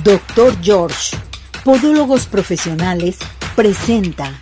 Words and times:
Doctor 0.00 0.56
George, 0.62 1.16
Podólogos 1.64 2.26
Profesionales, 2.26 3.18
presenta. 3.54 4.32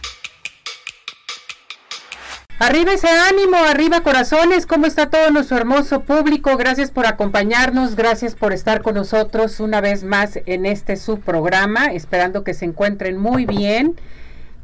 Arriba 2.61 2.92
ese 2.92 3.08
ánimo, 3.08 3.56
arriba 3.56 4.02
corazones, 4.02 4.64
¿cómo 4.64 4.86
está 4.86 5.10
todo 5.10 5.30
nuestro 5.30 5.56
hermoso 5.56 6.00
público? 6.04 6.56
Gracias 6.56 6.92
por 6.92 7.04
acompañarnos, 7.06 7.96
gracias 7.96 8.36
por 8.36 8.52
estar 8.52 8.80
con 8.80 8.94
nosotros 8.94 9.58
una 9.58 9.81
vez 9.81 10.04
más 10.04 10.38
en 10.47 10.67
este 10.67 10.97
subprograma, 10.97 11.87
esperando 11.87 12.44
que 12.44 12.54
se 12.54 12.64
encuentren 12.64 13.19
muy 13.19 13.44
bien. 13.44 13.96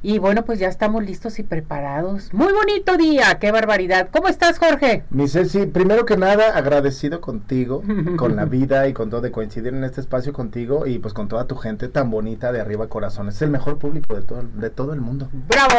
Y 0.09 0.21
bueno, 0.21 0.45
pues 0.45 0.61
ya 0.61 0.69
estamos 0.69 1.05
listos 1.05 1.41
y 1.41 1.43
preparados. 1.43 2.33
Muy 2.33 2.53
bonito 2.53 2.97
día, 2.97 3.41
qué 3.41 3.51
barbaridad. 3.51 4.09
¿Cómo 4.13 4.29
estás, 4.29 4.61
Jorge? 4.61 5.03
Mi 5.11 5.27
Ceci, 5.27 5.67
primero 5.67 6.07
que 6.07 6.17
nada, 6.17 6.57
agradecido 6.57 7.21
contigo, 7.21 7.83
con 8.17 8.37
la 8.37 8.45
vida 8.45 8.87
y 8.87 8.93
con 8.93 9.11
todo 9.11 9.21
de 9.21 9.33
coincidir 9.33 9.75
en 9.75 9.83
este 9.83 10.01
espacio 10.01 10.33
contigo 10.33 10.87
y 10.87 11.01
pues 11.01 11.13
con 11.13 11.27
toda 11.27 11.49
tu 11.49 11.57
gente 11.57 11.89
tan 11.89 12.09
bonita 12.09 12.53
de 12.53 12.61
arriba 12.61 12.89
corazones. 12.89 13.35
Es 13.35 13.43
el 13.43 13.51
mejor 13.51 13.79
público 13.79 14.15
de 14.15 14.23
todo, 14.23 14.45
de 14.45 14.71
todo 14.71 14.93
el 14.93 15.01
mundo. 15.01 15.29
¡Bravo! 15.49 15.75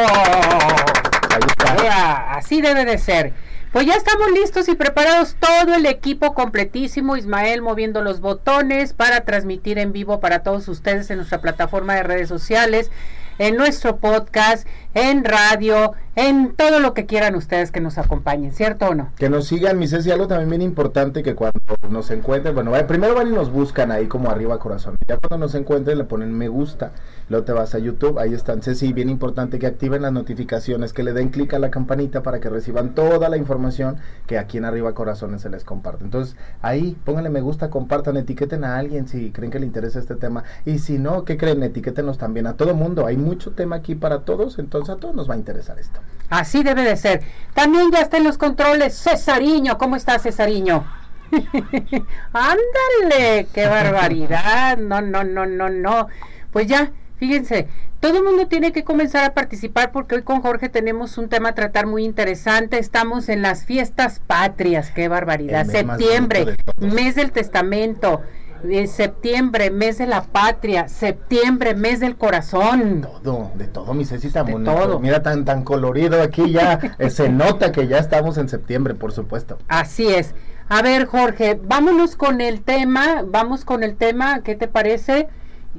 así 1.88 2.59
debe 2.59 2.84
de 2.84 2.98
ser. 2.98 3.32
Pues 3.71 3.85
ya 3.85 3.94
estamos 3.94 4.30
listos 4.32 4.68
y 4.68 4.76
preparados 4.76 5.38
todo 5.40 5.73
el 5.73 5.85
equipo 5.85 6.34
completísimo, 6.34 7.16
Ismael 7.16 7.62
moviendo 7.62 8.02
los 8.02 8.20
botones 8.20 8.91
para 8.91 9.21
transmitir 9.21 9.77
en 9.77 9.94
vivo 9.94 10.20
para 10.20 10.40
todos 10.40 10.68
ustedes 10.68 11.09
en 11.12 11.18
nuestra 11.18 11.40
plataforma 11.40 11.96
de 11.96 12.04
redes 12.04 12.27
sociales 12.27 12.91
en 13.38 13.55
nuestro 13.55 13.98
podcast, 13.98 14.68
en 14.94 15.23
radio, 15.23 15.94
en 16.16 16.55
todo 16.55 16.80
lo 16.80 16.94
que 16.94 17.05
quieran 17.05 17.36
ustedes 17.36 17.72
que 17.72 17.80
nos 17.80 17.98
acompañen, 17.98 18.52
¿cierto 18.52 18.88
o 18.88 18.96
no? 18.96 19.12
Que 19.18 19.30
nos 19.30 19.48
sigan, 19.48 19.77
mi 19.77 19.88
Ceci, 19.88 20.12
algo 20.12 20.27
también 20.27 20.50
bien 20.50 20.62
importante 20.62 21.23
que 21.23 21.36
cuando 21.36 21.60
nos 21.90 22.10
encuentren, 22.12 22.55
bueno, 22.55 22.72
primero 22.88 23.16
van 23.16 23.27
y 23.27 23.32
nos 23.32 23.52
buscan 23.52 23.91
ahí 23.91 24.08
como 24.08 24.30
arriba 24.30 24.60
corazón, 24.60 24.96
ya 25.08 25.18
cuando 25.18 25.46
nos 25.46 25.55
encuentren 25.55 25.98
le 25.98 26.04
ponen 26.04 26.34
me 26.34 26.48
gusta, 26.48 26.91
luego 27.30 27.46
te 27.46 27.54
vas 27.54 27.76
a 27.76 27.79
YouTube, 27.79 28.20
ahí 28.20 28.34
están, 28.34 28.62
Ceci, 28.62 28.93
bien 28.93 29.10
importante 29.10 29.60
que 29.60 29.68
activen 29.68 30.02
las 30.02 30.12
notificaciones, 30.12 30.93
que 30.93 31.04
le 31.04 31.13
den 31.13 31.29
clic 31.29 31.54
a 31.54 31.60
la 31.60 31.71
campanita 31.71 32.24
para 32.24 32.40
que 32.40 32.49
reciban 32.49 32.96
toda 32.96 33.29
la 33.29 33.38
información 33.38 33.98
que 34.26 34.38
aquí 34.38 34.57
en 34.57 34.65
arriba 34.65 34.93
corazones 34.93 35.41
se 35.41 35.49
les 35.49 35.63
comparte. 35.63 36.04
Entonces, 36.04 36.35
ahí 36.62 36.98
pónganle 37.05 37.29
me 37.29 37.41
gusta, 37.41 37.70
compartan, 37.70 38.18
etiqueten 38.18 38.63
a 38.63 38.77
alguien 38.77 39.07
si 39.07 39.32
creen 39.32 39.52
que 39.52 39.60
le 39.60 39.65
interesa 39.65 39.99
este 39.99 40.15
tema 40.15 40.43
y 40.65 40.79
si 40.79 40.98
no, 40.98 41.26
¿qué 41.26 41.37
creen? 41.37 41.63
Etiquétenos 41.63 42.18
también 42.18 42.48
a 42.48 42.54
todo 42.54 42.74
mundo, 42.74 43.05
hay 43.05 43.18
mucho 43.18 43.52
tema 43.52 43.77
aquí 43.77 43.96
para 43.96 44.20
todos, 44.20 44.59
entonces 44.59 44.96
a 44.96 44.98
todos 44.98 45.15
nos 45.15 45.30
va 45.30 45.34
a 45.35 45.37
interesar 45.37 45.80
esto. 45.80 45.99
Así 46.30 46.63
debe 46.63 46.84
de 46.84 46.98
ser. 46.98 47.21
También 47.54 47.91
ya 47.91 48.02
está 48.02 48.18
en 48.18 48.26
los 48.26 48.37
controles 48.37 49.02
Cesariño. 49.02 49.77
¿Cómo 49.77 49.96
está 49.96 50.20
Cesariño? 50.20 50.85
Ándale, 52.34 53.48
qué 53.54 53.68
barbaridad. 53.68 54.77
No, 54.77 55.02
no, 55.02 55.24
no, 55.24 55.46
no, 55.46 55.70
no. 55.70 56.07
Pues 56.52 56.68
ya, 56.68 56.91
fíjense, 57.18 57.68
todo 57.99 58.18
el 58.18 58.23
mundo 58.23 58.48
tiene 58.48 58.71
que 58.71 58.84
comenzar 58.84 59.23
a 59.26 59.34
participar 59.34 59.91
porque 59.91 60.15
hoy 60.15 60.21
con 60.21 60.41
Jorge 60.41 60.70
tenemos 60.70 61.18
un 61.18 61.29
tema 61.29 61.49
a 61.49 61.55
tratar 61.55 61.87
muy 61.87 62.05
interesante. 62.05 62.77
Estamos 62.77 63.29
en 63.29 63.41
las 63.41 63.65
fiestas 63.65 64.19
patrias, 64.25 64.91
qué 64.91 65.07
barbaridad. 65.07 65.66
Septiembre, 65.66 66.56
mes 66.79 67.16
del 67.16 67.31
testamento 67.31 68.22
de 68.63 68.88
septiembre, 68.88 69.72
mes 69.72 69.97
de 69.97 70.07
la 70.07 70.24
patria, 70.24 70.88
septiembre, 70.88 71.75
mes 71.75 72.00
del 72.00 72.16
corazón. 72.16 73.07
Todo, 73.24 73.52
de 73.56 73.68
todo, 73.68 73.94
mi 73.94 74.06
Ceci, 74.06 74.29
tan 74.29 74.52
bonito. 74.52 74.74
Todo. 74.74 75.00
Mira, 75.00 75.22
tan, 75.22 75.46
tan 75.46 75.63
colorido 75.63 76.22
aquí 76.22 76.52
ya, 76.52 76.79
eh, 77.00 77.09
se 77.09 77.29
nota 77.29 77.72
que 77.72 77.88
ya 77.88 77.97
estamos 77.97 78.38
en 78.38 78.50
septiembre, 78.50 78.96
por 78.96 79.12
supuesto. 79.12 79.57
Así 79.68 80.07
es. 80.07 80.34
A 80.69 80.81
ver, 80.81 81.06
Jorge, 81.06 81.59
vámonos 81.63 82.16
con 82.16 82.41
el 82.41 82.62
tema, 82.62 83.24
vamos 83.25 83.63
con 83.63 83.84
el 83.84 83.96
tema, 83.96 84.41
¿qué 84.41 84.56
te 84.56 84.68
parece? 84.68 85.29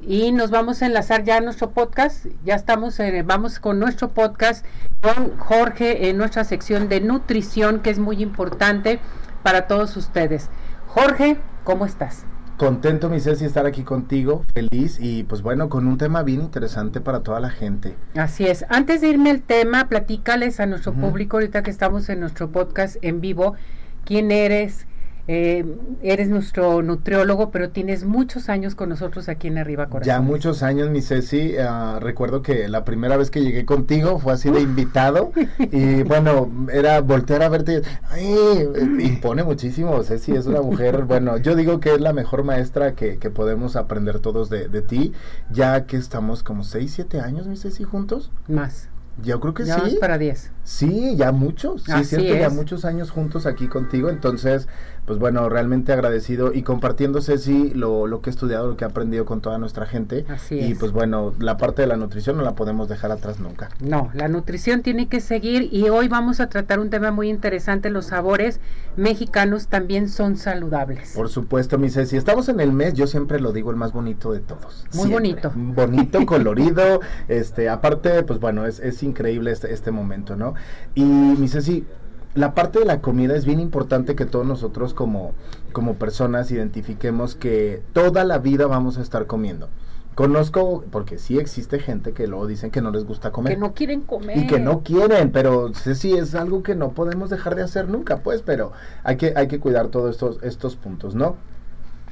Y 0.06 0.32
nos 0.32 0.50
vamos 0.50 0.82
a 0.82 0.86
enlazar 0.86 1.24
ya 1.24 1.36
a 1.36 1.40
nuestro 1.40 1.70
podcast. 1.70 2.26
Ya 2.44 2.54
estamos, 2.54 2.98
eh, 3.00 3.22
vamos 3.24 3.60
con 3.60 3.78
nuestro 3.78 4.08
podcast 4.08 4.64
con 5.00 5.36
Jorge 5.38 6.08
en 6.08 6.18
nuestra 6.18 6.44
sección 6.44 6.88
de 6.88 7.00
nutrición, 7.00 7.80
que 7.80 7.90
es 7.90 7.98
muy 7.98 8.22
importante 8.22 9.00
para 9.42 9.66
todos 9.66 9.96
ustedes. 9.96 10.50
Jorge, 10.86 11.38
¿cómo 11.64 11.86
estás? 11.86 12.24
Contento, 12.56 13.08
mi 13.08 13.20
Ceci, 13.20 13.44
estar 13.44 13.66
aquí 13.66 13.84
contigo, 13.84 14.42
feliz 14.52 14.98
y 15.00 15.22
pues 15.22 15.42
bueno, 15.42 15.68
con 15.68 15.86
un 15.86 15.96
tema 15.96 16.24
bien 16.24 16.40
interesante 16.40 17.00
para 17.00 17.22
toda 17.22 17.38
la 17.38 17.50
gente. 17.50 17.94
Así 18.16 18.46
es. 18.46 18.64
Antes 18.68 19.00
de 19.00 19.08
irme 19.08 19.30
al 19.30 19.42
tema, 19.42 19.88
platícales 19.88 20.58
a 20.58 20.66
nuestro 20.66 20.92
público, 20.92 21.36
ahorita 21.36 21.62
que 21.62 21.70
estamos 21.70 22.08
en 22.08 22.18
nuestro 22.18 22.50
podcast 22.50 22.96
en 23.02 23.20
vivo, 23.20 23.54
quién 24.04 24.32
eres, 24.32 24.88
eh, 25.30 25.62
eres 26.02 26.30
nuestro 26.30 26.82
nutriólogo, 26.82 27.50
pero 27.50 27.68
tienes 27.68 28.04
muchos 28.04 28.48
años 28.48 28.74
con 28.74 28.88
nosotros 28.88 29.28
aquí 29.28 29.48
en 29.48 29.58
Arriba 29.58 29.90
Corazón. 29.90 30.06
Ya 30.06 30.22
muchos 30.22 30.62
años, 30.62 30.88
mi 30.88 31.02
Ceci. 31.02 31.54
Uh, 31.58 32.00
recuerdo 32.00 32.40
que 32.40 32.66
la 32.66 32.86
primera 32.86 33.18
vez 33.18 33.30
que 33.30 33.42
llegué 33.42 33.66
contigo 33.66 34.18
fue 34.18 34.32
así 34.32 34.50
de 34.50 34.62
invitado. 34.62 35.32
y 35.58 36.02
bueno, 36.04 36.50
era 36.72 37.02
voltear 37.02 37.42
a 37.42 37.50
verte. 37.50 37.82
Ay, 38.08 38.70
impone 39.00 39.44
muchísimo, 39.44 40.02
Ceci. 40.02 40.32
Es 40.32 40.46
una 40.46 40.62
mujer, 40.62 41.04
bueno, 41.06 41.36
yo 41.36 41.54
digo 41.54 41.78
que 41.78 41.92
es 41.94 42.00
la 42.00 42.14
mejor 42.14 42.42
maestra 42.42 42.94
que, 42.94 43.18
que 43.18 43.28
podemos 43.28 43.76
aprender 43.76 44.20
todos 44.20 44.48
de, 44.48 44.68
de, 44.68 44.80
ti, 44.80 45.12
ya 45.50 45.84
que 45.84 45.98
estamos 45.98 46.42
como 46.42 46.64
6, 46.64 46.90
7 46.90 47.20
años, 47.20 47.46
mi 47.46 47.58
Ceci, 47.58 47.84
juntos. 47.84 48.30
Más. 48.48 48.88
Yo 49.22 49.40
creo 49.40 49.52
que 49.52 49.64
ya 49.64 49.80
sí. 49.80 49.98
para 50.00 50.16
10. 50.16 50.52
Sí, 50.62 51.16
ya 51.16 51.32
muchos. 51.32 51.82
Sí, 51.82 51.92
es 51.92 52.08
cierto, 52.08 52.34
ya 52.34 52.50
muchos 52.50 52.84
años 52.84 53.10
juntos 53.10 53.46
aquí 53.46 53.66
contigo. 53.66 54.10
Entonces, 54.10 54.68
pues 55.08 55.18
bueno, 55.18 55.48
realmente 55.48 55.90
agradecido 55.94 56.52
y 56.52 56.62
compartiendo, 56.62 57.22
Ceci, 57.22 57.70
lo, 57.70 58.06
lo 58.06 58.20
que 58.20 58.28
he 58.28 58.32
estudiado, 58.32 58.68
lo 58.68 58.76
que 58.76 58.84
he 58.84 58.88
aprendido 58.88 59.24
con 59.24 59.40
toda 59.40 59.56
nuestra 59.56 59.86
gente. 59.86 60.26
Así 60.28 60.60
y 60.60 60.74
pues 60.74 60.92
bueno, 60.92 61.32
la 61.38 61.56
parte 61.56 61.80
de 61.80 61.88
la 61.88 61.96
nutrición 61.96 62.36
no 62.36 62.42
la 62.42 62.54
podemos 62.54 62.90
dejar 62.90 63.10
atrás 63.10 63.40
nunca. 63.40 63.70
No, 63.80 64.10
la 64.12 64.28
nutrición 64.28 64.82
tiene 64.82 65.08
que 65.08 65.20
seguir 65.20 65.70
y 65.72 65.88
hoy 65.88 66.08
vamos 66.08 66.40
a 66.40 66.50
tratar 66.50 66.78
un 66.78 66.90
tema 66.90 67.10
muy 67.10 67.30
interesante, 67.30 67.88
los 67.88 68.04
sabores 68.04 68.60
mexicanos 68.96 69.68
también 69.68 70.10
son 70.10 70.36
saludables. 70.36 71.14
Por 71.16 71.30
supuesto, 71.30 71.78
mi 71.78 71.88
Ceci, 71.88 72.18
estamos 72.18 72.50
en 72.50 72.60
el 72.60 72.74
mes, 72.74 72.92
yo 72.92 73.06
siempre 73.06 73.40
lo 73.40 73.52
digo, 73.52 73.70
el 73.70 73.78
más 73.78 73.94
bonito 73.94 74.30
de 74.32 74.40
todos. 74.40 74.84
Muy 74.92 75.08
bonito. 75.08 75.50
Bonito, 75.54 76.26
colorido, 76.26 77.00
este, 77.28 77.70
aparte, 77.70 78.24
pues 78.24 78.40
bueno, 78.40 78.66
es, 78.66 78.78
es 78.78 79.02
increíble 79.02 79.52
este, 79.52 79.72
este 79.72 79.90
momento, 79.90 80.36
¿no? 80.36 80.52
Y 80.94 81.04
mi 81.04 81.48
Ceci, 81.48 81.86
la 82.34 82.54
parte 82.54 82.78
de 82.78 82.84
la 82.84 83.00
comida 83.00 83.36
es 83.36 83.44
bien 83.44 83.60
importante 83.60 84.14
que 84.14 84.26
todos 84.26 84.46
nosotros 84.46 84.94
como, 84.94 85.32
como 85.72 85.94
personas 85.94 86.50
identifiquemos 86.50 87.34
que 87.34 87.82
toda 87.92 88.24
la 88.24 88.38
vida 88.38 88.66
vamos 88.66 88.98
a 88.98 89.02
estar 89.02 89.26
comiendo. 89.26 89.68
Conozco, 90.14 90.84
porque 90.90 91.16
sí 91.16 91.38
existe 91.38 91.78
gente 91.78 92.12
que 92.12 92.26
luego 92.26 92.48
dicen 92.48 92.72
que 92.72 92.80
no 92.80 92.90
les 92.90 93.04
gusta 93.04 93.30
comer. 93.30 93.54
Que 93.54 93.60
no 93.60 93.72
quieren 93.72 94.00
comer. 94.00 94.36
Y 94.36 94.48
que 94.48 94.58
no 94.58 94.82
quieren, 94.82 95.30
pero 95.30 95.72
sí 95.74 96.14
es 96.14 96.34
algo 96.34 96.64
que 96.64 96.74
no 96.74 96.90
podemos 96.90 97.30
dejar 97.30 97.54
de 97.54 97.62
hacer 97.62 97.88
nunca, 97.88 98.18
pues, 98.18 98.42
pero 98.42 98.72
hay 99.04 99.16
que, 99.16 99.32
hay 99.36 99.46
que 99.46 99.60
cuidar 99.60 99.88
todos 99.88 100.10
estos, 100.10 100.42
estos 100.42 100.74
puntos, 100.74 101.14
¿no? 101.14 101.36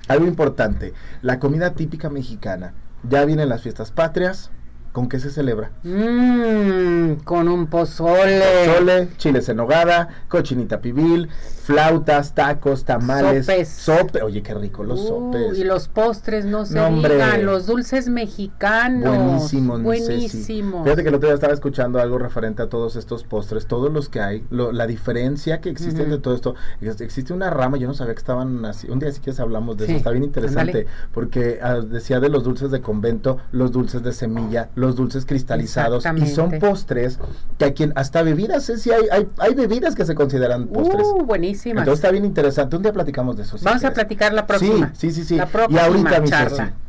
Algo 0.06 0.24
importante, 0.24 0.92
la 1.20 1.40
comida 1.40 1.74
típica 1.74 2.08
mexicana. 2.08 2.74
Ya 3.08 3.24
vienen 3.24 3.48
las 3.48 3.62
fiestas 3.62 3.90
patrias, 3.90 4.52
¿Con 4.96 5.10
qué 5.10 5.20
se 5.20 5.28
celebra? 5.28 5.72
Mmm, 5.82 7.16
con 7.24 7.48
un 7.48 7.66
pozole. 7.66 8.40
Pozole, 8.64 9.10
chiles 9.18 9.46
en 9.50 9.58
nogada, 9.58 10.08
cochinita 10.26 10.80
pibil, 10.80 11.28
flautas, 11.64 12.34
tacos, 12.34 12.86
tamales. 12.86 13.44
Sopes. 13.44 13.68
Sope. 13.68 14.22
Oye, 14.22 14.42
qué 14.42 14.54
rico 14.54 14.84
los 14.84 15.00
uh, 15.00 15.08
sopes. 15.08 15.58
Y 15.58 15.64
los 15.64 15.88
postres, 15.88 16.46
no 16.46 16.64
se 16.64 16.76
no, 16.76 16.88
digan, 16.88 17.44
los 17.44 17.66
dulces 17.66 18.08
mexicanos. 18.08 19.14
Buenísimos. 19.14 19.82
Buenísimo. 19.82 20.82
Fíjate 20.84 21.02
que 21.02 21.10
el 21.10 21.16
otro 21.16 21.28
día 21.28 21.34
estaba 21.34 21.52
escuchando 21.52 22.00
algo 22.00 22.16
referente 22.16 22.62
a 22.62 22.70
todos 22.70 22.96
estos 22.96 23.22
postres, 23.22 23.66
todos 23.66 23.92
los 23.92 24.08
que 24.08 24.20
hay, 24.20 24.46
lo, 24.48 24.72
la 24.72 24.86
diferencia 24.86 25.60
que 25.60 25.68
existe 25.68 26.04
uh 26.04 26.06
-huh. 26.06 26.10
de 26.12 26.18
todo 26.20 26.34
esto. 26.34 26.54
Existe 26.80 27.34
una 27.34 27.50
rama, 27.50 27.76
yo 27.76 27.86
no 27.86 27.92
sabía 27.92 28.14
que 28.14 28.20
estaban 28.20 28.64
así. 28.64 28.88
Un 28.88 28.98
día 28.98 29.12
sí 29.12 29.20
que 29.20 29.34
hablamos 29.38 29.76
de 29.76 29.84
sí. 29.84 29.92
eso, 29.92 29.98
está 29.98 30.10
bien 30.10 30.24
interesante. 30.24 30.78
Andale. 30.78 30.86
Porque 31.12 31.60
uh, 31.62 31.82
decía 31.82 32.18
de 32.18 32.30
los 32.30 32.44
dulces 32.44 32.70
de 32.70 32.80
convento, 32.80 33.36
los 33.52 33.72
dulces 33.72 34.02
de 34.02 34.14
semilla, 34.14 34.70
los 34.74 34.85
dulces 34.94 35.26
cristalizados 35.26 36.04
y 36.16 36.26
son 36.26 36.58
postres 36.60 37.18
que 37.58 37.64
aquí 37.64 37.88
hasta 37.94 38.22
bebidas, 38.22 38.68
¿eh? 38.70 38.78
sí 38.78 38.90
hay, 38.92 39.06
hay, 39.10 39.28
hay, 39.38 39.54
bebidas 39.54 39.94
que 39.94 40.04
se 40.04 40.14
consideran 40.14 40.68
postres. 40.68 41.06
Uh, 41.06 41.24
buenísimas. 41.24 41.82
Entonces 41.82 42.04
está 42.04 42.12
bien 42.12 42.24
interesante. 42.24 42.76
Un 42.76 42.82
día 42.82 42.92
platicamos 42.92 43.36
de 43.36 43.42
eso. 43.42 43.56
Vamos 43.62 43.84
a 43.84 43.92
platicar 43.92 44.32
la 44.32 44.46
próxima. 44.46 44.92
Sí, 44.94 45.10
sí, 45.10 45.22
sí. 45.22 45.24
sí. 45.24 45.36
La 45.36 45.46
próxima 45.46 45.80
y 45.80 45.84
ahorita, 45.84 46.20
mi 46.20 46.28
charla. 46.28 46.56
Ceci, 46.56 46.85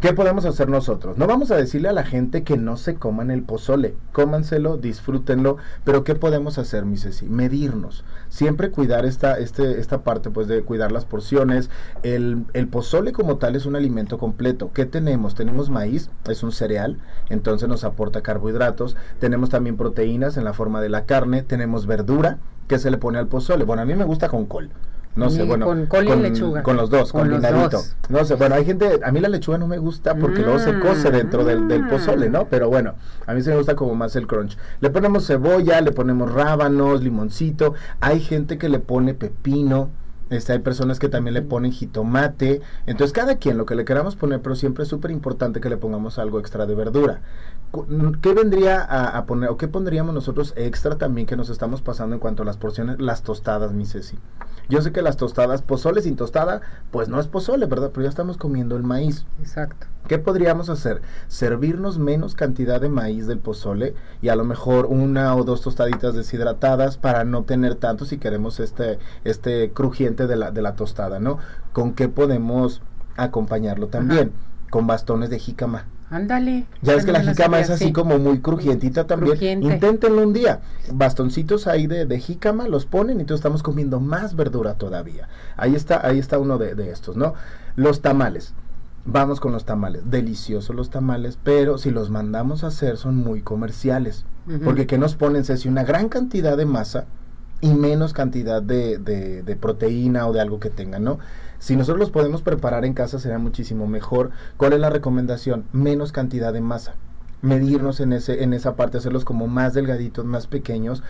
¿Qué 0.00 0.12
podemos 0.12 0.44
hacer 0.44 0.68
nosotros? 0.68 1.16
No 1.16 1.26
vamos 1.26 1.50
a 1.50 1.56
decirle 1.56 1.88
a 1.88 1.92
la 1.92 2.04
gente 2.04 2.42
que 2.42 2.58
no 2.58 2.76
se 2.76 2.96
coman 2.96 3.30
el 3.30 3.42
pozole. 3.42 3.94
Cómanselo, 4.12 4.76
disfrútenlo. 4.76 5.56
Pero 5.84 6.04
¿qué 6.04 6.14
podemos 6.14 6.58
hacer, 6.58 6.84
mi 6.84 6.98
Ceci? 6.98 7.26
Medirnos. 7.26 8.04
Siempre 8.28 8.70
cuidar 8.70 9.06
esta, 9.06 9.38
este, 9.38 9.80
esta 9.80 10.02
parte, 10.02 10.30
pues, 10.30 10.46
de 10.46 10.62
cuidar 10.62 10.92
las 10.92 11.06
porciones. 11.06 11.70
El, 12.02 12.44
el 12.52 12.68
pozole 12.68 13.12
como 13.12 13.38
tal 13.38 13.56
es 13.56 13.66
un 13.66 13.76
alimento 13.76 14.18
completo. 14.18 14.72
¿Qué 14.74 14.84
tenemos? 14.84 15.36
Tenemos 15.36 15.70
maíz, 15.70 16.10
es 16.28 16.42
un 16.42 16.52
cereal, 16.52 16.98
entonces 17.30 17.68
nos 17.68 17.84
aporta 17.84 18.20
carbohidratos. 18.20 18.96
Tenemos 19.20 19.48
también 19.48 19.76
proteínas 19.76 20.36
en 20.36 20.44
la 20.44 20.52
forma 20.52 20.82
de 20.82 20.90
la 20.90 21.06
carne. 21.06 21.44
Tenemos 21.44 21.86
verdura 21.86 22.38
que 22.68 22.78
se 22.78 22.90
le 22.90 22.98
pone 22.98 23.18
al 23.18 23.28
pozole. 23.28 23.64
Bueno, 23.64 23.82
a 23.82 23.86
mí 23.86 23.94
me 23.94 24.04
gusta 24.04 24.28
con 24.28 24.44
col 24.44 24.70
No 25.16 25.30
sé, 25.30 25.44
bueno. 25.44 25.66
con 25.66 25.86
col 25.86 26.08
y 26.08 26.16
lechuga. 26.16 26.62
Con 26.64 26.76
los 26.76 26.90
dos, 26.90 27.12
Con 27.12 27.28
los 27.30 27.40
combinadito. 27.40 27.76
dos. 27.76 27.96
No 28.08 28.24
sé, 28.24 28.34
bueno, 28.34 28.56
hay 28.56 28.64
gente, 28.64 29.00
a 29.04 29.12
mí 29.12 29.20
la 29.20 29.28
lechuga 29.28 29.58
no 29.58 29.66
me 29.68 29.78
gusta 29.78 30.16
porque 30.16 30.42
luego 30.42 30.58
se 30.58 30.78
cose 30.80 31.10
dentro 31.10 31.44
del, 31.44 31.68
del 31.68 31.84
Mm. 31.84 31.88
pozole, 31.90 32.28
¿no? 32.30 32.46
Pero 32.48 32.68
bueno, 32.68 32.94
a 33.26 33.32
mí 33.34 33.40
sí 33.42 33.48
me 33.50 33.56
gusta 33.56 33.76
como 33.76 33.94
más 33.94 34.16
el 34.16 34.26
crunch. 34.26 34.56
Le 34.80 34.90
ponemos 34.90 35.26
cebolla, 35.26 35.80
le 35.80 35.92
ponemos 35.92 36.32
rábanos, 36.32 37.02
limoncito. 37.02 37.74
Hay 38.00 38.20
gente 38.20 38.58
que 38.58 38.68
le 38.68 38.80
pone 38.80 39.14
pepino. 39.14 39.90
Este, 40.30 40.52
hay 40.54 40.58
personas 40.60 40.98
que 40.98 41.08
también 41.08 41.34
le 41.34 41.42
ponen 41.42 41.70
jitomate. 41.70 42.60
Entonces, 42.86 43.12
cada 43.12 43.36
quien 43.36 43.56
lo 43.58 43.66
que 43.66 43.74
le 43.76 43.84
queramos 43.84 44.16
poner, 44.16 44.40
pero 44.40 44.56
siempre 44.56 44.82
es 44.82 44.88
súper 44.88 45.10
importante 45.12 45.60
que 45.60 45.68
le 45.68 45.76
pongamos 45.76 46.18
algo 46.18 46.40
extra 46.40 46.66
de 46.66 46.74
verdura. 46.74 47.20
¿Qué 48.22 48.34
vendría 48.34 48.80
a, 48.82 49.16
a 49.16 49.26
poner 49.26 49.50
o 49.50 49.56
qué 49.56 49.68
pondríamos 49.68 50.14
nosotros 50.14 50.52
extra 50.56 50.96
también 50.96 51.26
que 51.26 51.36
nos 51.36 51.48
estamos 51.48 51.82
pasando 51.82 52.14
en 52.14 52.20
cuanto 52.20 52.42
a 52.42 52.46
las 52.46 52.56
porciones? 52.56 53.00
Las 53.00 53.22
tostadas, 53.22 53.72
mi 53.72 53.86
Ceci. 53.86 54.18
Yo 54.68 54.80
sé 54.80 54.92
que 54.92 55.02
las 55.02 55.16
tostadas, 55.16 55.62
pozole 55.62 56.00
sin 56.00 56.16
tostada, 56.16 56.62
pues 56.90 57.08
no 57.08 57.20
es 57.20 57.26
pozole, 57.26 57.66
¿verdad? 57.66 57.90
Pero 57.92 58.04
ya 58.04 58.08
estamos 58.08 58.38
comiendo 58.38 58.76
el 58.76 58.82
maíz. 58.82 59.26
Exacto. 59.40 59.86
¿Qué 60.08 60.18
podríamos 60.18 60.70
hacer? 60.70 61.02
Servirnos 61.28 61.98
menos 61.98 62.34
cantidad 62.34 62.80
de 62.80 62.88
maíz 62.88 63.26
del 63.26 63.38
pozole 63.38 63.94
y 64.22 64.28
a 64.28 64.36
lo 64.36 64.44
mejor 64.44 64.86
una 64.86 65.34
o 65.34 65.44
dos 65.44 65.60
tostaditas 65.60 66.14
deshidratadas 66.14 66.96
para 66.96 67.24
no 67.24 67.44
tener 67.44 67.74
tanto 67.74 68.04
si 68.04 68.18
queremos 68.18 68.60
este, 68.60 68.98
este 69.24 69.70
crujiente 69.72 70.26
de 70.26 70.36
la, 70.36 70.50
de 70.50 70.62
la 70.62 70.76
tostada, 70.76 71.20
¿no? 71.20 71.38
¿Con 71.72 71.94
qué 71.94 72.08
podemos 72.08 72.80
acompañarlo 73.16 73.88
también? 73.88 74.32
Con 74.70 74.86
bastones 74.86 75.30
de 75.30 75.38
jícama. 75.38 75.86
Ándale. 76.14 76.66
Ya 76.82 76.94
ves 76.94 77.04
que 77.04 77.12
la 77.12 77.20
jícama 77.22 77.58
es 77.60 77.70
así 77.70 77.92
como 77.92 78.18
muy 78.18 78.40
crujientita 78.40 79.06
también. 79.06 79.32
Crujiente. 79.32 79.66
Inténtenlo 79.66 80.22
un 80.22 80.32
día. 80.32 80.60
Bastoncitos 80.92 81.66
ahí 81.66 81.86
de, 81.86 82.06
de 82.06 82.20
jícama 82.20 82.68
los 82.68 82.86
ponen 82.86 83.18
y 83.18 83.20
entonces 83.22 83.40
estamos 83.40 83.62
comiendo 83.62 84.00
más 84.00 84.36
verdura 84.36 84.74
todavía. 84.74 85.28
Ahí 85.56 85.74
está, 85.74 86.06
ahí 86.06 86.18
está 86.18 86.38
uno 86.38 86.56
de, 86.58 86.74
de 86.74 86.90
estos, 86.90 87.16
¿no? 87.16 87.34
Los 87.76 88.00
tamales. 88.00 88.54
Vamos 89.06 89.40
con 89.40 89.52
los 89.52 89.64
tamales. 89.64 90.10
Deliciosos 90.10 90.74
los 90.74 90.88
tamales, 90.90 91.38
pero 91.42 91.76
si 91.78 91.90
los 91.90 92.08
mandamos 92.10 92.64
a 92.64 92.68
hacer 92.68 92.96
son 92.96 93.16
muy 93.16 93.42
comerciales. 93.42 94.24
Porque 94.64 94.86
¿qué 94.86 94.98
nos 94.98 95.16
ponen, 95.16 95.44
Ceci? 95.44 95.68
Una 95.68 95.84
gran 95.84 96.08
cantidad 96.08 96.56
de 96.56 96.64
masa 96.66 97.06
y 97.60 97.72
menos 97.74 98.12
cantidad 98.12 98.62
de, 98.62 98.98
de- 98.98 99.42
de 99.42 99.56
proteína 99.56 100.26
o 100.26 100.32
de 100.32 100.40
algo 100.40 100.60
que 100.60 100.70
tengan, 100.70 101.02
¿no? 101.04 101.18
Si 101.64 101.76
nosotros 101.76 101.98
los 101.98 102.10
podemos 102.10 102.42
preparar 102.42 102.84
en 102.84 102.92
casa 102.92 103.18
será 103.18 103.38
muchísimo 103.38 103.86
mejor. 103.86 104.32
¿Cuál 104.58 104.74
es 104.74 104.80
la 104.80 104.90
recomendación? 104.90 105.64
Menos 105.72 106.12
cantidad 106.12 106.52
de 106.52 106.60
masa. 106.60 106.94
Medirnos 107.40 108.00
en 108.00 108.12
ese 108.12 108.42
en 108.42 108.52
esa 108.52 108.76
parte, 108.76 108.98
hacerlos 108.98 109.24
como 109.24 109.46
más 109.46 109.72
delgaditos, 109.72 110.26
más 110.26 110.46
pequeños. 110.46 111.02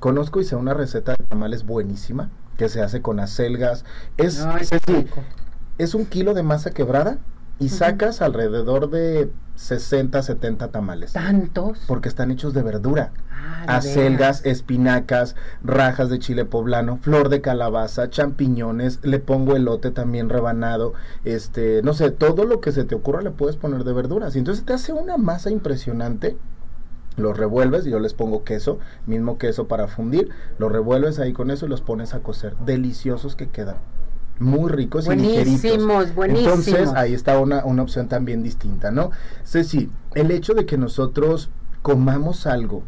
Conozco 0.00 0.38
y 0.42 0.44
sé 0.44 0.54
una 0.54 0.74
receta 0.74 1.12
de 1.12 1.24
tamales 1.30 1.64
buenísima 1.64 2.28
que 2.58 2.68
se 2.68 2.82
hace 2.82 3.00
con 3.00 3.20
acelgas. 3.20 3.86
Es, 4.18 4.42
Ay, 4.44 5.08
un 5.94 6.04
kilo 6.04 6.34
de 6.34 6.42
masa 6.42 6.72
quebrada 6.72 7.16
y 7.58 7.68
sacas 7.68 8.22
alrededor 8.22 8.90
de 8.90 9.30
60, 9.56 10.22
70 10.22 10.68
tamales. 10.68 11.12
Tantos. 11.12 11.84
Porque 11.86 12.08
están 12.08 12.30
hechos 12.30 12.54
de 12.54 12.62
verdura 12.62 13.12
Ah, 13.44 13.76
acelgas, 13.76 14.42
veras. 14.42 14.46
espinacas, 14.46 15.36
rajas 15.62 16.08
de 16.08 16.18
chile 16.18 16.44
poblano, 16.44 16.98
flor 16.98 17.28
de 17.28 17.40
calabaza, 17.40 18.10
champiñones, 18.10 19.00
le 19.02 19.18
pongo 19.18 19.56
elote 19.56 19.90
también 19.90 20.28
rebanado, 20.28 20.94
este, 21.24 21.82
no 21.82 21.92
sé, 21.92 22.10
todo 22.10 22.44
lo 22.44 22.60
que 22.60 22.72
se 22.72 22.84
te 22.84 22.94
ocurra 22.94 23.20
le 23.22 23.30
puedes 23.30 23.56
poner 23.56 23.84
de 23.84 23.92
verduras. 23.92 24.34
Y 24.36 24.38
entonces 24.38 24.64
te 24.64 24.72
hace 24.72 24.92
una 24.92 25.16
masa 25.16 25.50
impresionante. 25.50 26.36
Los 27.16 27.36
revuelves, 27.36 27.84
yo 27.84 28.00
les 28.00 28.14
pongo 28.14 28.42
queso, 28.42 28.78
mismo 29.06 29.36
queso 29.38 29.68
para 29.68 29.86
fundir, 29.86 30.30
los 30.58 30.72
revuelves 30.72 31.18
ahí 31.18 31.32
con 31.32 31.50
eso 31.50 31.66
y 31.66 31.68
los 31.68 31.82
pones 31.82 32.14
a 32.14 32.20
cocer. 32.20 32.56
Deliciosos 32.64 33.36
que 33.36 33.48
quedan. 33.48 33.76
Muy 34.42 34.70
ricos 34.70 35.06
y 35.06 35.16
ligeritos. 35.16 36.14
Buenísimos. 36.14 36.66
Entonces 36.68 36.90
ahí 36.94 37.14
está 37.14 37.38
una, 37.38 37.64
una 37.64 37.82
opción 37.82 38.08
también 38.08 38.42
distinta, 38.42 38.90
¿no? 38.90 39.10
Ceci, 39.44 39.90
el 40.14 40.30
hecho 40.30 40.54
de 40.54 40.66
que 40.66 40.76
nosotros 40.76 41.50
comamos 41.82 42.46
algo 42.46 42.82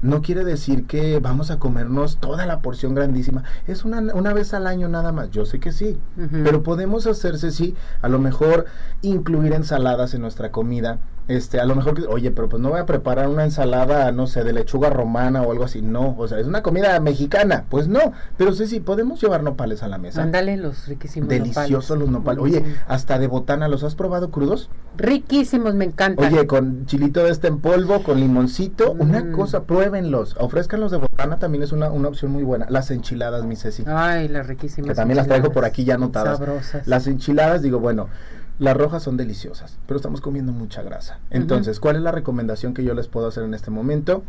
no 0.00 0.22
quiere 0.22 0.44
decir 0.44 0.86
que 0.86 1.18
vamos 1.18 1.50
a 1.50 1.58
comernos 1.58 2.18
toda 2.18 2.46
la 2.46 2.60
porción 2.60 2.94
grandísima. 2.94 3.42
Es 3.66 3.84
una, 3.84 3.98
una 4.14 4.32
vez 4.32 4.54
al 4.54 4.66
año 4.66 4.88
nada 4.88 5.12
más. 5.12 5.30
Yo 5.30 5.44
sé 5.44 5.58
que 5.58 5.72
sí. 5.72 5.98
Pero 6.44 6.62
podemos 6.62 7.06
hacerse, 7.06 7.50
sí, 7.50 7.74
a 8.00 8.08
lo 8.08 8.18
mejor 8.18 8.66
incluir 9.02 9.52
ensaladas 9.52 10.14
en 10.14 10.20
nuestra 10.20 10.52
comida. 10.52 11.00
Este, 11.28 11.60
a 11.60 11.64
lo 11.66 11.74
mejor, 11.74 11.94
oye, 12.08 12.30
pero 12.30 12.48
pues 12.48 12.60
no 12.62 12.70
voy 12.70 12.80
a 12.80 12.86
preparar 12.86 13.28
una 13.28 13.44
ensalada, 13.44 14.10
no 14.12 14.26
sé, 14.26 14.44
de 14.44 14.52
lechuga 14.52 14.90
romana 14.90 15.42
o 15.42 15.52
algo 15.52 15.64
así. 15.64 15.82
No, 15.82 16.14
o 16.18 16.26
sea, 16.26 16.38
es 16.40 16.46
una 16.46 16.62
comida 16.62 16.98
mexicana. 17.00 17.64
Pues 17.68 17.86
no, 17.86 18.12
pero 18.36 18.52
sí, 18.52 18.66
sí, 18.66 18.80
podemos 18.80 19.20
llevar 19.20 19.42
nopales 19.42 19.82
a 19.82 19.88
la 19.88 19.98
mesa. 19.98 20.22
Ándale 20.22 20.56
los 20.56 20.88
riquísimos 20.88 21.28
Deliciosos 21.28 21.98
los 21.98 22.08
nopales. 22.08 22.42
Oye, 22.42 22.64
hasta 22.86 23.18
de 23.18 23.26
botana, 23.26 23.68
¿los 23.68 23.84
has 23.84 23.94
probado 23.94 24.30
crudos? 24.30 24.70
Riquísimos, 24.96 25.74
me 25.74 25.84
encantan. 25.84 26.32
Oye, 26.32 26.46
con 26.46 26.86
chilito 26.86 27.22
de 27.22 27.30
este 27.30 27.48
en 27.48 27.60
polvo, 27.60 28.02
con 28.02 28.18
limoncito, 28.18 28.92
una 28.92 29.20
Mm. 29.22 29.32
cosa, 29.32 29.62
pruébenlos. 29.64 30.34
Ofrezcanlos 30.40 30.90
de 30.90 30.96
botana, 30.98 31.38
también 31.38 31.62
es 31.62 31.72
una, 31.72 31.90
una 31.90 32.08
opción 32.08 32.32
muy 32.32 32.42
buena. 32.42 32.66
Las 32.70 32.90
enchiladas, 32.90 33.44
mi 33.44 33.54
Ceci. 33.56 33.84
Ay, 33.86 34.28
las 34.28 34.46
riquísimas. 34.46 34.88
que 34.88 34.94
también 34.94 35.16
las 35.18 35.26
traigo 35.26 35.52
por 35.52 35.64
aquí 35.64 35.84
ya 35.84 35.94
anotadas. 35.96 36.38
Sabrosas. 36.38 36.86
Las 36.86 37.06
enchiladas, 37.06 37.62
digo, 37.62 37.78
bueno, 37.80 38.08
las 38.58 38.76
rojas 38.76 39.02
son 39.02 39.16
deliciosas, 39.16 39.78
pero 39.86 39.96
estamos 39.96 40.20
comiendo 40.20 40.52
mucha 40.52 40.82
grasa. 40.82 41.18
Entonces, 41.30 41.78
¿cuál 41.80 41.96
es 41.96 42.02
la 42.02 42.12
recomendación 42.12 42.74
que 42.74 42.82
yo 42.84 42.94
les 42.94 43.06
puedo 43.08 43.28
hacer 43.28 43.44
en 43.44 43.54
este 43.54 43.70
momento? 43.70 44.22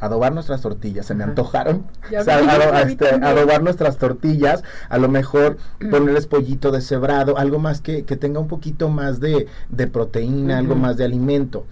Adobar 0.00 0.32
nuestras 0.32 0.62
tortillas, 0.62 1.04
se 1.04 1.14
me 1.14 1.24
antojaron. 1.24 1.84
Ya 2.10 2.20
O 2.22 2.24
sea, 2.24 2.40
vi, 2.40 2.48
ado- 2.48 2.72
ya 2.72 2.84
vi 2.84 2.92
este, 2.92 3.08
adobar 3.22 3.62
nuestras 3.62 3.98
tortillas, 3.98 4.64
a 4.88 4.96
lo 4.96 5.08
mejor 5.08 5.58
ponerles 5.90 6.26
pollito 6.26 6.70
deshebrado, 6.70 7.36
algo 7.36 7.58
más 7.58 7.82
que, 7.82 8.04
que 8.04 8.16
tenga 8.16 8.40
un 8.40 8.48
poquito 8.48 8.88
más 8.88 9.20
de, 9.20 9.46
de 9.68 9.86
proteína, 9.88 10.56
algo 10.58 10.74
más 10.74 10.96
de 10.96 11.04
alimento. 11.04 11.66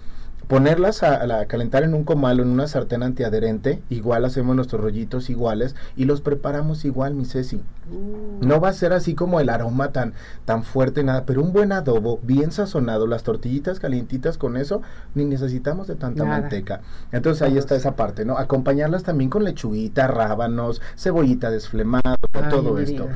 Ponerlas 0.49 1.03
a, 1.03 1.45
calentar 1.45 1.83
en 1.83 1.93
un 1.93 2.03
comal 2.03 2.39
o 2.39 2.41
en 2.41 2.49
una 2.49 2.65
sartén 2.67 3.03
antiadherente, 3.03 3.83
igual 3.87 4.25
hacemos 4.25 4.55
nuestros 4.55 4.81
rollitos 4.81 5.29
iguales 5.29 5.75
y 5.95 6.05
los 6.05 6.21
preparamos 6.21 6.85
igual, 6.85 7.13
mi 7.13 7.25
Ceci. 7.25 7.57
Uh, 7.57 8.43
No 8.43 8.59
va 8.59 8.69
a 8.69 8.73
ser 8.73 8.91
así 8.91 9.13
como 9.13 9.39
el 9.39 9.49
aroma 9.49 9.91
tan, 9.91 10.13
tan 10.45 10.63
fuerte, 10.63 11.03
nada, 11.03 11.25
pero 11.27 11.43
un 11.43 11.53
buen 11.53 11.71
adobo, 11.71 12.19
bien 12.23 12.51
sazonado, 12.51 13.05
las 13.05 13.21
tortillitas 13.21 13.79
calientitas 13.79 14.39
con 14.39 14.57
eso, 14.57 14.81
ni 15.13 15.23
necesitamos 15.23 15.85
de 15.85 15.93
tanta 15.93 16.23
Nada. 16.23 16.41
manteca. 16.41 16.81
Entonces 17.11 17.43
ahí 17.43 17.59
está 17.59 17.75
esa 17.75 17.95
parte, 17.95 18.25
¿no? 18.25 18.39
Acompañarlas 18.39 19.03
también 19.03 19.29
con 19.29 19.43
lechuguita, 19.43 20.07
rábanos, 20.07 20.81
cebollita 20.97 21.51
desflemada, 21.51 22.15
todo 22.49 22.79
esto. 22.79 23.07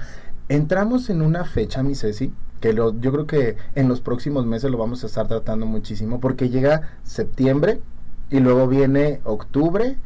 Entramos 0.50 1.10
en 1.10 1.24
una 1.24 1.46
fecha, 1.46 1.82
mi 1.82 1.96
Ceci, 1.96 2.32
que 2.64 2.72
lo, 2.72 2.98
yo 3.02 3.12
creo 3.12 3.28
que 3.28 3.58
en 3.76 3.90
los 3.90 4.00
próximos 4.00 4.46
meses 4.46 4.72
lo 4.72 4.78
vamos 4.78 5.04
a 5.04 5.08
estar 5.08 5.28
tratando 5.28 5.66
muchísimo, 5.66 6.22
porque 6.22 6.48
llega 6.48 6.94
septiembre 7.04 7.82
y 8.30 8.40
luego 8.40 8.70
viene 8.70 9.20
octubre, 9.26 9.98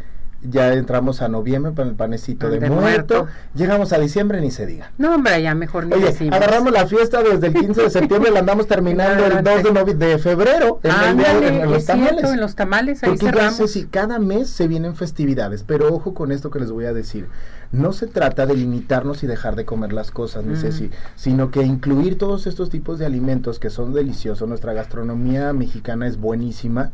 ya 0.44 0.74
entramos 0.74 1.22
a 1.22 1.27
noviembre 1.27 1.72
para 1.72 1.89
el 1.89 1.96
panecito 1.96 2.50
de, 2.50 2.60
De 2.60 2.70
muerto, 2.70 3.15
muerto. 3.15 3.27
llegamos 3.56 3.91
a 3.94 4.00
diciembre, 4.00 4.39
ni 4.41 4.51
se 4.51 4.65
diga. 4.65 4.91
No, 4.98 5.15
hombre, 5.15 5.41
ya 5.41 5.56
mejor 5.56 5.88
ni 5.88 5.94
Oye, 5.96 6.06
decimos. 6.06 6.36
agarramos 6.36 6.72
la 6.72 6.86
fiesta 6.88 7.24
desde 7.24 7.48
el 7.48 7.53
15 7.53 7.82
de 7.84 7.89
septiembre, 7.89 8.32
la 8.32 8.39
andamos 8.39 8.67
terminando 8.67 9.25
el 9.25 9.44
2 9.44 9.63
de, 9.63 9.72
novi- 9.74 9.96
de 9.96 10.17
febrero, 10.20 10.79
en, 10.84 10.91
el 10.91 11.17
día- 11.17 11.32
Ándale, 11.32 11.48
en- 11.48 11.62
en 11.62 11.72
los 11.72 11.84
cierto, 11.84 12.03
tamales. 12.06 12.32
en 12.32 12.39
los 12.39 12.56
tamales, 12.56 13.03
ahí 13.03 13.10
Porque 13.10 13.25
ya 13.25 13.32
cerramos. 13.32 13.56
sé 13.56 13.67
si 13.67 13.86
cada 13.88 14.20
mes 14.20 14.50
se 14.50 14.67
vienen 14.67 14.96
festividades, 14.96 15.63
pero 15.63 15.94
ojo 15.94 16.13
con 16.13 16.32
esto 16.32 16.51
que 16.51 16.60
les 16.60 16.72
voy 16.72 16.86
a 16.86 16.94
decir. 16.94 17.27
No 17.72 17.91
se 17.91 18.08
trata 18.08 18.46
de 18.46 18.56
limitarnos 18.56 19.24
y 19.24 19.27
dejar 19.27 19.56
de 19.58 19.65
comer 19.65 19.91
las 19.91 20.12
cosas, 20.12 20.46
mi 20.46 20.53
Mm. 20.53 20.58
Ceci, 20.58 20.91
sino 21.15 21.51
que 21.51 21.63
incluir 21.63 22.17
todos 22.17 22.48
estos 22.48 22.70
tipos 22.70 22.98
de 22.98 23.06
alimentos 23.06 23.60
que 23.60 23.70
son 23.70 23.91
deliciosos. 23.94 24.48
Nuestra 24.48 24.72
gastronomía 24.72 25.51
mexicana 25.51 26.08
es 26.08 26.17
buenísima. 26.17 26.91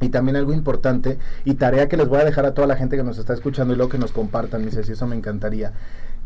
Y 0.00 0.10
también 0.10 0.36
algo 0.36 0.52
importante 0.52 1.18
y 1.44 1.54
tarea 1.54 1.88
que 1.88 1.96
les 1.96 2.08
voy 2.08 2.20
a 2.20 2.24
dejar 2.24 2.44
a 2.44 2.54
toda 2.54 2.66
la 2.66 2.76
gente 2.76 2.96
que 2.96 3.02
nos 3.02 3.18
está 3.18 3.32
escuchando 3.32 3.72
y 3.72 3.76
luego 3.76 3.90
que 3.90 3.98
nos 3.98 4.12
compartan, 4.12 4.64
mi 4.64 4.70
Ceci, 4.70 4.92
eso 4.92 5.06
me 5.06 5.16
encantaría. 5.16 5.72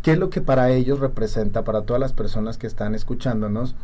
¿Qué 0.03 0.13
es 0.13 0.19
lo 0.19 0.31
que 0.31 0.41
para 0.41 0.71
ellos 0.71 0.99
representa, 0.99 1.63
para 1.63 1.83
todas 1.83 2.01
las 2.01 2.13
personas 2.13 2.59
que 2.59 2.67
están 2.67 2.95
escuchándonos, 2.95 3.75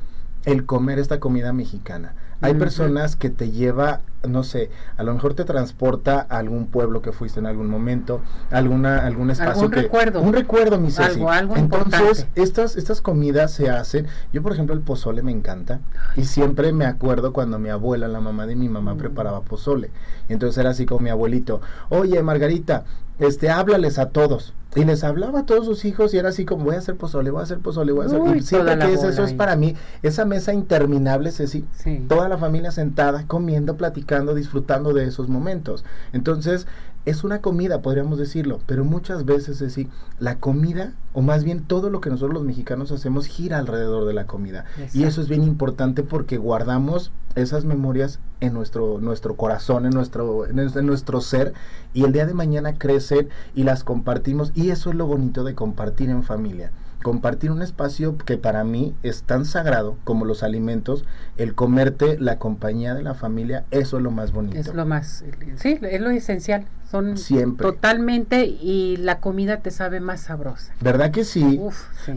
el 0.46 0.64
comer 0.64 0.98
esta 0.98 1.20
comida 1.20 1.52
mexicana? 1.52 2.14
Hay 2.42 2.52
personas 2.52 3.16
que 3.16 3.30
te 3.30 3.50
lleva, 3.50 4.02
no 4.28 4.44
sé, 4.44 4.70
a 4.98 5.02
lo 5.04 5.14
mejor 5.14 5.32
te 5.32 5.44
transporta 5.46 6.26
a 6.28 6.36
algún 6.36 6.66
pueblo 6.66 7.00
que 7.00 7.10
fuiste 7.10 7.40
en 7.40 7.46
algún 7.46 7.66
momento, 7.66 8.20
alguna, 8.50 9.06
algún 9.06 9.30
espacio 9.30 9.52
Algún 9.54 9.70
que... 9.70 9.80
recuerdo. 9.82 10.20
Un 10.20 10.34
recuerdo, 10.34 10.78
mi 10.78 10.90
Ceci. 10.90 11.12
Algo, 11.12 11.30
algo 11.30 11.56
Entonces, 11.56 11.94
importante. 12.00 12.42
estas, 12.42 12.76
estas 12.76 13.00
comidas 13.00 13.52
se 13.52 13.70
hacen, 13.70 14.06
yo 14.34 14.42
por 14.42 14.52
ejemplo 14.52 14.74
el 14.74 14.82
pozole 14.82 15.22
me 15.22 15.32
encanta 15.32 15.80
y 16.14 16.24
siempre 16.26 16.74
me 16.74 16.84
acuerdo 16.84 17.32
cuando 17.32 17.58
mi 17.58 17.70
abuela, 17.70 18.06
la 18.06 18.20
mamá 18.20 18.46
de 18.46 18.54
mi 18.54 18.68
mamá, 18.68 18.92
Mm. 18.94 18.98
preparaba 18.98 19.40
pozole. 19.40 19.90
Y 20.28 20.34
entonces 20.34 20.58
era 20.58 20.70
así 20.70 20.84
como 20.84 21.00
mi 21.00 21.08
abuelito, 21.10 21.62
oye 21.88 22.22
Margarita, 22.22 22.84
este, 23.18 23.50
háblales 23.50 23.98
a 23.98 24.10
todos. 24.10 24.54
Y 24.74 24.84
les 24.84 25.04
hablaba 25.04 25.40
a 25.40 25.46
todos 25.46 25.64
sus 25.64 25.86
hijos 25.86 26.12
y 26.12 26.18
era 26.18 26.28
así 26.28 26.44
como, 26.44 26.64
voy 26.64 26.74
a 26.74 26.78
hacer 26.78 26.96
pozole, 26.96 27.30
voy 27.30 27.40
a 27.40 27.44
hacer 27.44 27.60
pozole, 27.60 27.92
voy 27.92 28.02
a 28.02 28.06
hacer... 28.08 28.20
Uy, 28.20 28.38
y 28.38 28.42
siempre 28.42 28.78
que 28.78 28.92
es 28.92 29.02
eso 29.04 29.24
es 29.24 29.32
para 29.32 29.56
mí, 29.56 29.74
esa 30.02 30.26
mesa 30.26 30.52
interminable, 30.52 31.32
Ceci, 31.32 31.64
Sí. 31.72 32.04
toda 32.06 32.28
la 32.28 32.36
familia 32.36 32.70
sentada, 32.70 33.26
comiendo, 33.26 33.78
platicando, 33.78 34.34
disfrutando 34.34 34.92
de 34.92 35.04
esos 35.06 35.28
momentos. 35.30 35.82
Entonces, 36.12 36.66
es 37.06 37.22
una 37.22 37.40
comida, 37.40 37.82
podríamos 37.82 38.18
decirlo, 38.18 38.60
pero 38.66 38.84
muchas 38.84 39.24
veces 39.24 39.48
es 39.48 39.58
decir, 39.60 39.88
la 40.18 40.38
comida, 40.38 40.92
o 41.12 41.22
más 41.22 41.44
bien 41.44 41.62
todo 41.62 41.88
lo 41.88 42.00
que 42.00 42.10
nosotros 42.10 42.34
los 42.34 42.42
mexicanos 42.42 42.90
hacemos 42.90 43.26
gira 43.26 43.58
alrededor 43.58 44.06
de 44.06 44.12
la 44.12 44.26
comida. 44.26 44.64
Y 44.92 45.04
eso 45.04 45.22
es 45.22 45.28
bien 45.28 45.44
importante 45.44 46.02
porque 46.02 46.36
guardamos 46.36 47.12
esas 47.36 47.64
memorias 47.64 48.18
en 48.40 48.54
nuestro, 48.54 48.98
nuestro 49.00 49.36
corazón, 49.36 49.86
en 49.86 49.92
nuestro, 49.92 50.46
en 50.46 50.86
nuestro 50.86 51.20
ser, 51.20 51.54
y 51.94 52.02
el 52.04 52.12
día 52.12 52.26
de 52.26 52.34
mañana 52.34 52.76
crecen 52.76 53.28
y 53.54 53.62
las 53.62 53.84
compartimos, 53.84 54.50
y 54.54 54.70
eso 54.70 54.90
es 54.90 54.96
lo 54.96 55.06
bonito 55.06 55.44
de 55.44 55.54
compartir 55.54 56.10
en 56.10 56.24
familia 56.24 56.72
compartir 57.06 57.52
un 57.52 57.62
espacio 57.62 58.18
que 58.18 58.36
para 58.36 58.64
mí 58.64 58.96
es 59.04 59.22
tan 59.22 59.44
sagrado 59.44 59.96
como 60.02 60.24
los 60.24 60.42
alimentos, 60.42 61.04
el 61.36 61.54
comerte, 61.54 62.18
la 62.18 62.40
compañía 62.40 62.94
de 62.94 63.04
la 63.04 63.14
familia, 63.14 63.64
eso 63.70 63.98
es 63.98 64.02
lo 64.02 64.10
más 64.10 64.32
bonito. 64.32 64.58
Es 64.58 64.74
lo 64.74 64.84
más, 64.86 65.22
sí, 65.54 65.78
es 65.80 66.00
lo 66.00 66.10
esencial. 66.10 66.66
Son 66.90 67.16
Siempre. 67.16 67.64
totalmente 67.64 68.46
y 68.46 68.96
la 68.96 69.20
comida 69.20 69.58
te 69.58 69.70
sabe 69.70 70.00
más 70.00 70.22
sabrosa. 70.22 70.72
¿Verdad 70.80 71.12
que 71.12 71.22
sí? 71.22 71.60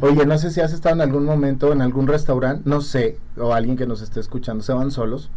Oye, 0.01 0.25
no 0.25 0.39
sé 0.39 0.49
si 0.49 0.59
has 0.59 0.73
estado 0.73 0.95
en 0.95 1.01
algún 1.01 1.23
momento 1.23 1.71
en 1.71 1.83
algún 1.83 2.07
restaurante, 2.07 2.67
no 2.67 2.81
sé, 2.81 3.19
o 3.37 3.53
alguien 3.53 3.77
que 3.77 3.85
nos 3.85 4.01
esté 4.01 4.19
escuchando, 4.19 4.63
se 4.63 4.73
van 4.73 4.89
solos 4.89 5.29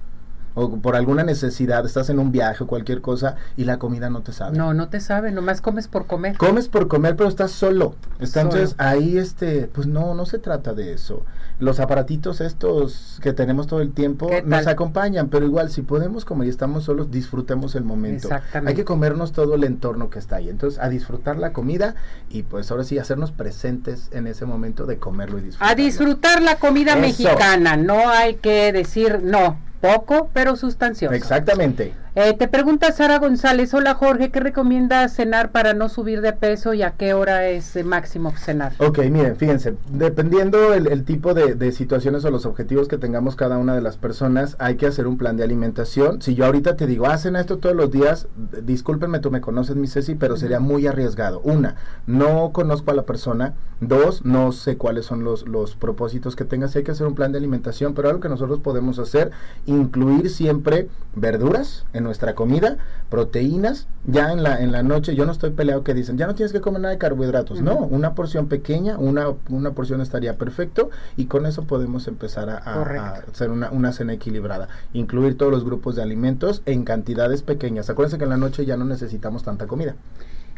o 0.55 0.77
por 0.79 0.97
alguna 0.97 1.23
necesidad, 1.23 1.85
estás 1.87 2.11
en 2.11 2.19
un 2.19 2.33
viaje 2.33 2.65
o 2.65 2.67
cualquier 2.67 3.01
cosa 3.01 3.37
y 3.57 3.65
la 3.65 3.79
comida 3.79 4.11
no 4.11 4.23
te 4.23 4.33
sabe. 4.33 4.57
No, 4.57 4.75
no 4.75 4.89
te 4.89 5.01
sabe, 5.01 5.33
nomás 5.33 5.61
comes 5.61 5.89
por 5.89 6.07
comer. 6.07 6.37
Comes 6.37 6.69
por 6.69 6.89
comer, 6.89 7.17
pero 7.17 7.29
estás 7.29 7.53
solo. 7.53 7.95
Entonces 8.19 8.75
ahí, 8.79 9.19
este, 9.19 9.69
pues 9.73 9.87
no, 9.87 10.15
no 10.15 10.27
se 10.27 10.39
trata 10.39 10.75
de 10.75 10.93
eso. 10.93 11.25
Los 11.59 11.81
aparatitos 11.81 12.41
estos 12.41 13.19
que 13.23 13.33
tenemos 13.33 13.67
todo 13.67 13.81
el 13.81 13.93
tiempo 13.93 14.31
nos 14.45 14.67
acompañan, 14.67 15.29
pero 15.29 15.47
igual 15.47 15.71
si 15.71 15.83
podemos 15.83 16.25
comer 16.25 16.49
y 16.49 16.51
estamos 16.51 16.85
solos, 16.85 17.11
disfrutemos 17.11 17.75
el 17.75 17.85
momento. 17.85 18.29
Exactamente. 18.29 18.71
Hay 18.71 18.77
que 18.77 18.85
comernos 18.85 19.33
todo 19.33 19.55
el 19.55 19.65
entorno 19.65 20.11
que 20.11 20.19
está 20.19 20.37
ahí. 20.37 20.49
Entonces 20.49 20.81
a 20.81 20.89
disfrutar 20.89 21.39
la 21.39 21.53
comida 21.53 21.95
y 22.29 22.43
pues 22.43 22.71
ahora 22.71 22.85
sí 22.85 22.99
hacernos 22.99 23.33
presentes 23.33 24.09
en 24.13 24.27
ese 24.27 24.45
momento 24.45 24.87
de 24.87 24.99
comerlo 24.99 25.39
y 25.39 25.43
disfrutarlo. 25.43 25.73
A 25.73 25.75
disfrutar 25.77 26.43
la 26.43 26.57
comida 26.57 26.97
mexicana, 26.97 27.77
no 27.77 28.09
hay 28.09 28.35
que 28.35 28.73
decir 28.73 29.21
no 29.23 29.57
poco, 29.83 30.31
pero 30.33 30.42
sustancioso. 30.57 31.15
Exactamente. 31.15 31.95
Eh, 32.15 32.35
te 32.35 32.47
pregunta 32.47 32.93
Sara 32.93 33.19
González, 33.19 33.73
hola 33.73 33.95
Jorge, 33.95 34.31
¿qué 34.31 34.39
recomienda 34.39 35.09
cenar 35.09 35.51
para 35.51 35.73
no 35.73 35.89
subir 35.89 36.21
de 36.21 36.35
peso 36.35 36.75
y 36.75 36.83
a 36.83 36.91
qué 36.91 37.15
hora 37.15 37.49
es 37.49 37.83
máximo 37.87 38.35
cenar? 38.37 38.75
Ok, 38.81 38.99
miren, 39.11 39.37
fíjense, 39.37 39.77
dependiendo 39.89 40.75
el, 40.75 41.05
tipo 41.05 41.33
de, 41.33 41.73
situaciones 41.73 42.27
o 42.27 42.31
los 42.31 42.45
objetivos 42.45 42.87
que 42.87 42.99
tengamos 42.99 43.35
cada 43.35 43.57
una 43.57 43.75
de 43.75 43.81
las 43.81 43.97
personas, 43.97 44.57
hay 44.59 44.77
que 44.77 44.87
hacer 44.87 45.07
un 45.07 45.17
plan 45.17 45.39
de 45.39 45.45
alimentación. 45.45 46.21
Si 46.21 46.35
yo 46.35 46.45
ahorita 46.45 46.77
te 46.77 46.87
digo, 46.87 47.07
hacen 47.07 47.35
esto 47.35 47.57
todos 47.57 47.75
los 47.75 47.91
días, 47.91 48.29
discúlpenme, 48.63 49.21
tú 49.21 49.31
me 49.31 49.41
conoces, 49.41 49.77
mi 49.77 49.87
Ceci, 49.87 50.15
pero 50.15 50.37
sería 50.37 50.61
muy 50.61 50.87
arriesgado. 50.87 51.41
Una, 51.41 51.77
no 52.07 52.53
conozco 52.53 52.91
a 52.91 52.95
la 52.95 53.05
persona. 53.05 53.55
Dos, 53.81 54.25
no 54.25 54.53
sé 54.53 54.77
cuáles 54.77 55.07
son 55.07 55.25
los, 55.25 55.49
los 55.49 55.75
propósitos 55.75 56.37
que 56.37 56.45
tengas. 56.45 56.77
Hay 56.77 56.85
que 56.85 56.93
hacer 56.93 57.07
un 57.07 57.17
plan 57.17 57.33
de 57.33 57.39
alimentación, 57.39 57.95
pero 57.95 58.11
algo 58.11 58.21
que 58.21 58.29
nosotros 58.29 58.61
podemos 58.61 58.99
hacer, 59.01 59.33
incluir 59.67 60.31
siempre 60.31 60.89
verduras, 61.17 61.85
nuestra 62.03 62.35
comida, 62.35 62.79
proteínas, 63.11 63.87
ya 64.05 64.33
en 64.33 64.43
la, 64.43 64.61
en 64.61 64.73
la 64.73 64.83
noche, 64.83 65.15
yo 65.15 65.27
no 65.27 65.33
estoy 65.33 65.51
peleado 65.51 65.85
que 65.85 65.95
dicen, 65.95 66.19
ya 66.19 66.27
no 66.27 66.35
tienes 66.35 66.53
que 66.53 66.61
comer 66.61 66.81
nada 66.81 66.93
de 66.93 66.99
carbohidratos, 66.99 67.61
no, 67.61 67.77
una 67.77 68.15
porción 68.15 68.49
pequeña, 68.49 68.99
una, 68.99 69.29
una 69.49 69.73
porción 69.73 70.01
estaría 70.01 70.37
perfecto 70.37 70.91
y 71.17 71.27
con 71.27 71.47
eso 71.47 71.65
podemos 71.65 72.09
empezar 72.09 72.51
a, 72.51 73.23
hacer 73.31 73.51
una, 73.51 73.71
una 73.71 73.93
cena 73.93 74.13
equilibrada, 74.13 74.69
incluir 74.93 75.37
todos 75.37 75.53
los 75.53 75.65
grupos 75.65 75.97
de 75.97 76.03
alimentos 76.03 76.63
en 76.67 76.85
cantidades 76.85 77.43
pequeñas. 77.43 77.91
Acuérdense 77.91 78.19
que 78.19 78.25
en 78.25 78.31
la 78.31 78.37
noche 78.37 78.67
ya 78.67 78.77
no 78.77 78.85
necesitamos 78.85 79.43
tanta 79.43 79.67
comida. 79.67 79.95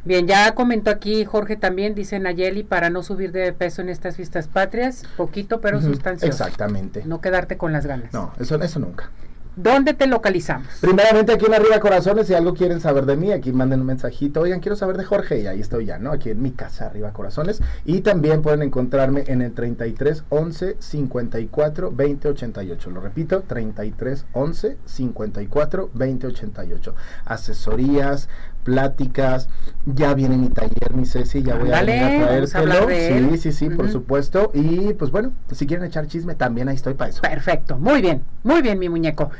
Bien, 0.04 0.26
ya 0.26 0.54
comentó 0.54 0.90
aquí 0.90 1.24
Jorge 1.24 1.56
también, 1.56 1.94
dice 1.94 2.18
Nayeli, 2.18 2.62
para 2.62 2.90
no 2.90 3.02
subir 3.02 3.32
de 3.32 3.52
peso 3.54 3.80
en 3.80 3.88
estas 3.88 4.16
fiestas 4.16 4.48
patrias, 4.48 5.04
poquito 5.16 5.62
pero 5.62 5.80
sustancioso. 5.80 6.30
Exactamente. 6.30 7.04
No 7.06 7.22
quedarte 7.22 7.56
con 7.56 7.72
las 7.72 7.86
ganas. 7.86 8.12
No, 8.12 8.32
eso, 8.38 8.60
eso 8.60 8.80
nunca. 8.80 9.10
¿Dónde 9.56 9.94
te 9.94 10.06
localizamos? 10.06 10.66
Primeramente 10.80 11.32
aquí 11.32 11.46
en 11.46 11.54
Arriba 11.54 11.78
Corazones, 11.78 12.26
si 12.26 12.34
algo 12.34 12.54
quieren 12.54 12.80
saber 12.80 13.06
de 13.06 13.16
mí, 13.16 13.30
aquí 13.30 13.52
manden 13.52 13.80
un 13.80 13.86
mensajito, 13.86 14.40
oigan, 14.40 14.60
quiero 14.60 14.74
saber 14.74 14.96
de 14.96 15.04
Jorge, 15.04 15.40
y 15.40 15.46
ahí 15.46 15.60
estoy 15.60 15.86
ya, 15.86 15.98
¿no? 15.98 16.10
Aquí 16.10 16.30
en 16.30 16.42
mi 16.42 16.50
casa, 16.50 16.86
Arriba 16.86 17.12
Corazones. 17.12 17.62
Y 17.84 18.00
también 18.00 18.42
pueden 18.42 18.62
encontrarme 18.62 19.24
en 19.28 19.42
el 19.42 19.52
33 19.52 20.24
11 20.28 20.76
54 20.78 21.92
20 21.92 22.28
88. 22.28 22.90
Lo 22.90 23.00
repito, 23.00 23.42
33 23.42 24.26
11 24.32 24.76
54 24.84 25.90
20 25.94 26.26
88. 26.26 26.94
Asesorías, 27.24 28.28
pláticas, 28.64 29.48
ya 29.86 30.14
viene 30.14 30.36
mi 30.36 30.48
taller, 30.48 30.94
mi 30.94 31.06
Ceci, 31.06 31.42
ya 31.42 31.54
voy 31.54 31.70
a 31.70 31.82
venir 31.82 32.02
a 32.02 32.26
traértelo. 32.26 32.88
Sí, 32.88 33.38
sí, 33.38 33.52
sí, 33.52 33.70
por 33.70 33.90
supuesto. 33.90 34.50
Y 34.54 34.94
pues 34.94 35.10
bueno, 35.10 35.32
si 35.52 35.66
quieren 35.66 35.86
echar 35.86 36.06
chisme, 36.06 36.34
también 36.34 36.68
ahí 36.68 36.74
estoy 36.74 36.94
para 36.94 37.10
eso. 37.10 37.22
Perfecto, 37.22 37.78
muy 37.78 38.00
bien, 38.00 38.24
muy 38.42 38.62
bien, 38.62 38.78
mi 38.78 38.88
muñeco. 38.88 39.30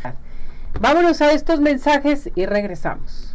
Vámonos 0.81 1.21
a 1.23 1.33
estos 1.33 1.61
mensajes 1.61 2.31
y 2.35 2.47
regresamos. 2.47 3.35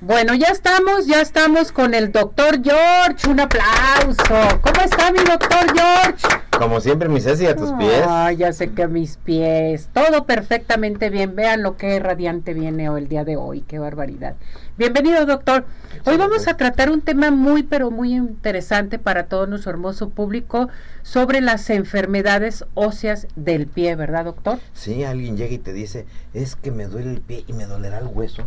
Bueno, 0.00 0.32
ya 0.34 0.46
estamos, 0.46 1.08
ya 1.08 1.20
estamos 1.20 1.72
con 1.72 1.92
el 1.92 2.12
doctor 2.12 2.62
George. 2.62 3.28
Un 3.28 3.40
aplauso. 3.40 4.60
¿Cómo 4.62 4.80
está 4.84 5.10
mi 5.10 5.18
doctor 5.18 5.66
George? 5.74 6.24
Como 6.56 6.80
siempre, 6.80 7.08
mi 7.08 7.20
Ceci, 7.20 7.46
a 7.46 7.56
tus 7.56 7.72
pies. 7.72 8.04
Ay, 8.06 8.36
ya 8.36 8.52
sé 8.52 8.70
que 8.70 8.84
a 8.84 8.88
mis 8.88 9.16
pies. 9.16 9.88
Todo 9.92 10.24
perfectamente 10.24 11.10
bien. 11.10 11.34
Vean 11.34 11.64
lo 11.64 11.76
que 11.76 11.98
radiante 11.98 12.54
viene 12.54 12.84
el 12.84 13.08
día 13.08 13.24
de 13.24 13.36
hoy. 13.36 13.62
Qué 13.62 13.80
barbaridad. 13.80 14.36
Bienvenido, 14.76 15.26
doctor. 15.26 15.64
Hoy 16.04 16.16
vamos 16.16 16.46
a 16.46 16.56
tratar 16.56 16.90
un 16.90 17.00
tema 17.00 17.32
muy, 17.32 17.64
pero 17.64 17.90
muy 17.90 18.14
interesante 18.14 19.00
para 19.00 19.26
todo 19.26 19.48
nuestro 19.48 19.72
hermoso 19.72 20.10
público 20.10 20.68
sobre 21.02 21.40
las 21.40 21.70
enfermedades 21.70 22.64
óseas 22.74 23.26
del 23.34 23.66
pie, 23.66 23.96
¿verdad, 23.96 24.26
doctor? 24.26 24.60
Sí, 24.74 25.02
alguien 25.02 25.36
llega 25.36 25.54
y 25.54 25.58
te 25.58 25.72
dice, 25.72 26.06
es 26.34 26.54
que 26.54 26.70
me 26.70 26.86
duele 26.86 27.10
el 27.10 27.20
pie 27.20 27.42
y 27.48 27.52
me 27.52 27.66
dolerá 27.66 27.98
el 27.98 28.06
hueso. 28.06 28.46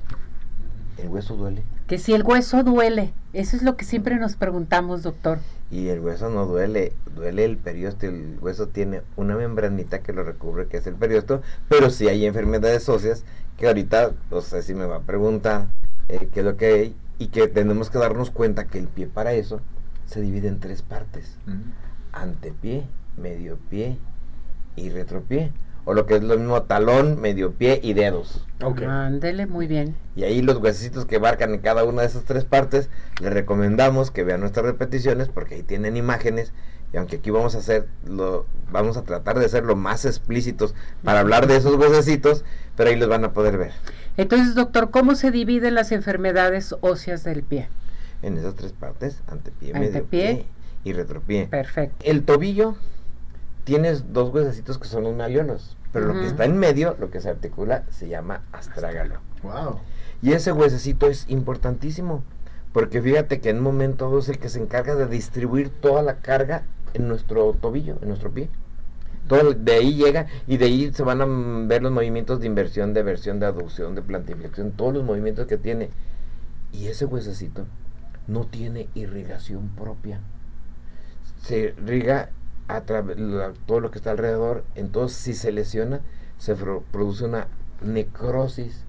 ¿El 1.01 1.10
hueso 1.10 1.36
duele? 1.36 1.63
Que 1.88 1.98
si 1.98 2.13
el 2.13 2.24
hueso 2.24 2.63
duele, 2.63 3.12
eso 3.34 3.58
es 3.58 3.63
lo 3.63 3.75
que 3.75 3.86
siempre 3.86 4.17
nos 4.17 4.36
preguntamos, 4.36 5.01
doctor. 5.01 5.39
Y 5.72 5.88
el 5.88 6.00
hueso 6.00 6.29
no 6.29 6.46
duele, 6.46 6.93
duele 7.15 7.43
el 7.43 7.58
periosto. 7.58 8.05
El 8.05 8.38
hueso 8.39 8.67
tiene 8.67 9.01
una 9.15 9.36
membranita 9.36 10.03
que 10.03 10.13
lo 10.13 10.24
recubre, 10.24 10.67
que 10.67 10.77
es 10.77 10.86
el 10.86 10.96
periosto, 10.96 11.41
pero 11.70 11.89
si 11.89 12.08
hay 12.08 12.25
enfermedades 12.25 12.88
óseas, 12.88 13.24
que 13.58 13.67
ahorita, 13.67 14.12
no 14.29 14.41
sé 14.41 14.62
si 14.62 14.75
me 14.75 14.86
va 14.86 14.98
a 14.98 15.01
preguntar 15.01 15.70
eh, 16.08 16.29
qué 16.31 16.41
es 16.41 16.46
lo 16.46 16.55
que 16.55 16.65
hay, 16.67 16.96
y 17.17 17.27
que 17.27 17.48
tenemos 17.48 17.89
que 17.89 17.98
darnos 17.98 18.29
cuenta 18.29 18.67
que 18.67 18.77
el 18.77 18.88
pie 18.88 19.08
para 19.08 19.34
eso 19.34 19.62
se 20.05 20.22
divide 20.22 20.50
en 20.50 20.60
tres 20.60 20.81
partes: 20.84 21.38
antepié, 22.12 22.84
medio 23.17 23.58
pie 23.70 23.98
y 24.75 24.89
retropié 24.89 25.51
o 25.86 25.94
lo 25.94 26.06
que 26.06 26.16
es 26.16 26.24
lo 26.24 26.38
mismo 26.38 26.62
talón, 26.64 27.20
medio 27.20 27.54
pie 27.54 27.80
y 27.84 27.94
dedos. 27.94 28.46
Okay. 28.62 28.86
Ándele, 28.86 29.48
muy 29.48 29.68
bien. 29.68 29.96
Y 30.16 30.24
ahí 30.24 30.42
los 30.42 30.58
huesecitos 30.58 31.06
que 31.06 31.20
marcan 31.20 31.54
en 31.54 31.62
cada 31.62 31.84
una 31.84 32.02
de 32.02 32.08
esas 32.08 32.24
tres 32.24 32.46
partes, 32.46 32.90
les 33.20 33.34
recomendamos 33.34 34.12
que 34.12 34.24
vean 34.24 34.42
nuestras 34.42 34.66
repeticiones 34.66 35.30
porque 35.30 35.56
ahí 35.56 35.64
tienen 35.64 35.98
imágenes 35.98 36.54
y 36.94 36.98
aunque 36.98 37.18
aquí 37.18 37.30
vamos 37.30 37.56
a 37.56 37.60
hacer 37.60 37.88
lo 38.06 38.46
vamos 38.72 38.98
a 38.98 39.04
tratar 39.04 39.40
de 39.40 39.48
ser 39.48 39.64
lo 39.64 39.76
más 39.76 40.06
explícitos 40.06 40.76
para 41.04 41.22
hablar 41.22 41.48
de 41.48 41.56
esos 41.58 41.76
huesecitos, 41.76 42.44
pero 42.76 42.90
ahí 42.90 42.96
los 42.98 43.10
van 43.10 43.24
a 43.24 43.34
poder 43.34 43.58
ver. 43.58 43.72
Entonces, 44.18 44.56
doctor, 44.56 44.92
¿cómo 44.92 45.16
se 45.16 45.32
dividen 45.32 45.76
las 45.76 45.92
enfermedades 45.92 46.76
óseas 46.82 47.24
del 47.24 47.44
pie? 47.44 47.70
En 48.22 48.38
esas 48.38 48.56
tres 48.56 48.74
partes, 48.74 49.22
antepié, 49.28 49.74
medio 49.74 50.06
pie 50.06 50.46
y 50.84 50.94
retropié. 50.94 51.48
Perfecto. 51.48 51.96
El 52.04 52.24
tobillo 52.24 52.76
tienes 53.63 54.13
dos 54.13 54.34
huesecitos 54.34 54.77
que 54.77 54.88
son 54.88 55.03
los 55.03 55.15
maliolos, 55.15 55.77
pero 55.91 56.08
lo 56.08 56.13
que 56.13 56.27
está 56.27 56.46
en 56.46 56.58
medio, 56.58 56.96
lo 57.00 57.10
que 57.10 57.20
se 57.20 57.30
articula, 57.30 57.84
se 57.89 58.08
llama 58.08 58.44
astrágalo. 58.51 59.15
Wow. 59.44 59.80
Y 60.22 60.34
ese 60.34 60.51
huesecito 60.51 61.08
es 61.08 61.25
importantísimo, 61.30 62.24
porque 62.74 63.01
fíjate 63.01 63.41
que 63.41 63.50
en 63.50 63.58
un 63.58 63.63
momento 63.63 64.18
es 64.18 64.30
el 64.30 64.39
que 64.39 64.50
se 64.50 64.60
encarga 64.60 64.96
de 64.96 65.08
distribuir 65.08 65.70
toda 65.70 66.01
la 66.01 66.18
carga 66.18 66.63
en 66.94 67.08
nuestro 67.08 67.53
tobillo, 67.53 67.98
en 68.01 68.08
nuestro 68.10 68.32
pie. 68.32 68.50
Todo 69.27 69.53
de 69.53 69.74
ahí 69.74 69.96
llega 69.96 70.27
y 70.48 70.58
de 70.58 70.65
ahí 70.65 70.94
se 70.94 71.03
van 71.03 71.22
a 71.22 71.68
ver 71.68 71.82
los 71.82 71.91
movimientos 71.91 72.39
de 72.39 72.48
inversión, 72.48 72.94
de 72.94 73.03
versión, 73.03 73.39
de 73.39 73.46
aducción, 73.46 73.96
de 73.96 74.01
plantiflexión, 74.01 74.72
todos 74.72 74.94
los 74.94 75.03
movimientos 75.03 75.48
que 75.48 75.58
tiene. 75.58 75.89
Y 76.74 76.88
ese 76.88 77.06
huesecito 77.06 77.65
no 78.27 78.46
tiene 78.46 78.89
irrigación 78.94 79.70
propia. 79.70 80.20
Se 81.41 81.60
irriga 81.60 82.30
a 82.78 83.54
todo 83.66 83.80
lo 83.80 83.92
que 83.92 83.98
está 83.98 84.12
alrededor, 84.12 84.63
entonces 84.75 85.18
si 85.18 85.34
se 85.34 85.51
lesiona, 85.51 86.01
se 86.38 86.56
produce 86.56 87.25
una 87.25 87.48
necrosis. 87.82 88.86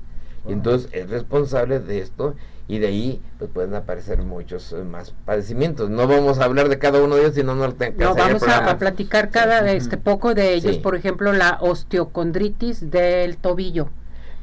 Y 0.48 0.52
entonces 0.52 0.90
es 0.92 1.08
responsable 1.08 1.78
de 1.78 2.00
esto 2.00 2.34
y 2.66 2.78
de 2.78 2.88
ahí 2.88 3.22
pues 3.38 3.50
pueden 3.50 3.74
aparecer 3.74 4.22
muchos 4.22 4.72
eh, 4.72 4.82
más 4.82 5.12
padecimientos. 5.24 5.90
No 5.90 6.08
vamos 6.08 6.38
a 6.38 6.44
hablar 6.44 6.68
de 6.68 6.78
cada 6.78 7.02
uno 7.02 7.14
de 7.14 7.22
ellos, 7.22 7.34
sino 7.34 7.54
no, 7.54 7.68
no 7.68 8.14
vamos 8.14 8.42
a, 8.42 8.78
platicar 8.78 9.30
cada 9.30 9.70
este 9.72 9.98
poco 9.98 10.34
de 10.34 10.54
ellos, 10.54 10.78
por 10.78 10.96
ejemplo, 10.96 11.32
la 11.32 11.58
osteocondritis 11.60 12.90
del 12.90 13.36
tobillo. 13.36 13.88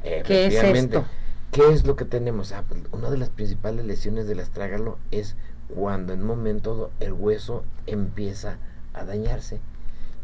¿Qué 0.02 0.46
es 0.46 0.54
esto? 0.54 1.04
¿Qué 1.50 1.72
es 1.72 1.84
lo 1.84 1.96
que 1.96 2.04
tenemos? 2.04 2.52
Ah, 2.52 2.62
pues, 2.68 2.80
una 2.92 3.10
de 3.10 3.18
las 3.18 3.28
principales 3.28 3.84
lesiones 3.84 4.28
del 4.28 4.38
astrágalo 4.38 4.98
es 5.10 5.36
cuando 5.74 6.12
en 6.12 6.20
un 6.20 6.26
momento 6.28 6.90
el 7.00 7.12
hueso 7.12 7.64
empieza 7.86 8.58
a 8.94 9.04
dañarse 9.04 9.60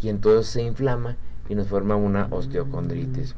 y 0.00 0.08
entonces 0.08 0.46
se 0.46 0.62
inflama 0.62 1.16
y 1.48 1.54
nos 1.54 1.68
forma 1.68 1.96
una 1.96 2.28
osteocondritis. 2.30 3.34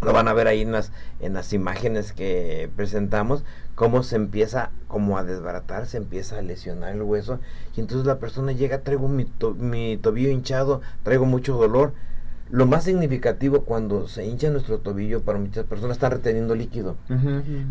Lo 0.00 0.12
van 0.12 0.28
a 0.28 0.32
ver 0.32 0.46
ahí 0.46 0.60
en 0.60 0.70
las, 0.70 0.92
en 1.18 1.34
las 1.34 1.52
imágenes 1.52 2.12
que 2.12 2.70
presentamos, 2.76 3.44
cómo 3.74 4.04
se 4.04 4.14
empieza 4.14 4.70
como 4.86 5.18
a 5.18 5.24
desbaratar, 5.24 5.86
se 5.86 5.96
empieza 5.96 6.38
a 6.38 6.42
lesionar 6.42 6.94
el 6.94 7.02
hueso 7.02 7.40
y 7.76 7.80
entonces 7.80 8.06
la 8.06 8.20
persona 8.20 8.52
llega, 8.52 8.82
traigo 8.82 9.08
mi, 9.08 9.26
mi 9.58 9.96
tobillo 9.96 10.30
hinchado, 10.30 10.82
traigo 11.02 11.24
mucho 11.26 11.56
dolor, 11.56 11.94
lo 12.50 12.66
más 12.66 12.84
significativo 12.84 13.62
cuando 13.62 14.08
se 14.08 14.24
hincha 14.24 14.50
nuestro 14.50 14.78
tobillo 14.78 15.22
para 15.22 15.38
muchas 15.38 15.64
personas 15.66 15.96
está 15.96 16.08
reteniendo 16.08 16.54
líquido. 16.54 16.96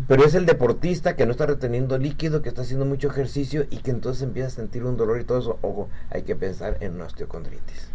Pero 0.06 0.24
es 0.24 0.34
el 0.34 0.46
deportista 0.46 1.16
que 1.16 1.26
no 1.26 1.32
está 1.32 1.46
reteniendo 1.46 1.98
líquido, 1.98 2.42
que 2.42 2.48
está 2.48 2.62
haciendo 2.62 2.84
mucho 2.84 3.08
ejercicio 3.08 3.66
y 3.70 3.78
que 3.78 3.90
entonces 3.90 4.22
empieza 4.22 4.48
a 4.48 4.50
sentir 4.52 4.84
un 4.84 4.96
dolor 4.96 5.20
y 5.20 5.24
todo 5.24 5.38
eso. 5.38 5.58
Ojo, 5.62 5.88
hay 6.10 6.22
que 6.22 6.36
pensar 6.36 6.76
en 6.80 6.94
una 6.94 7.04
osteocondritis. 7.06 7.88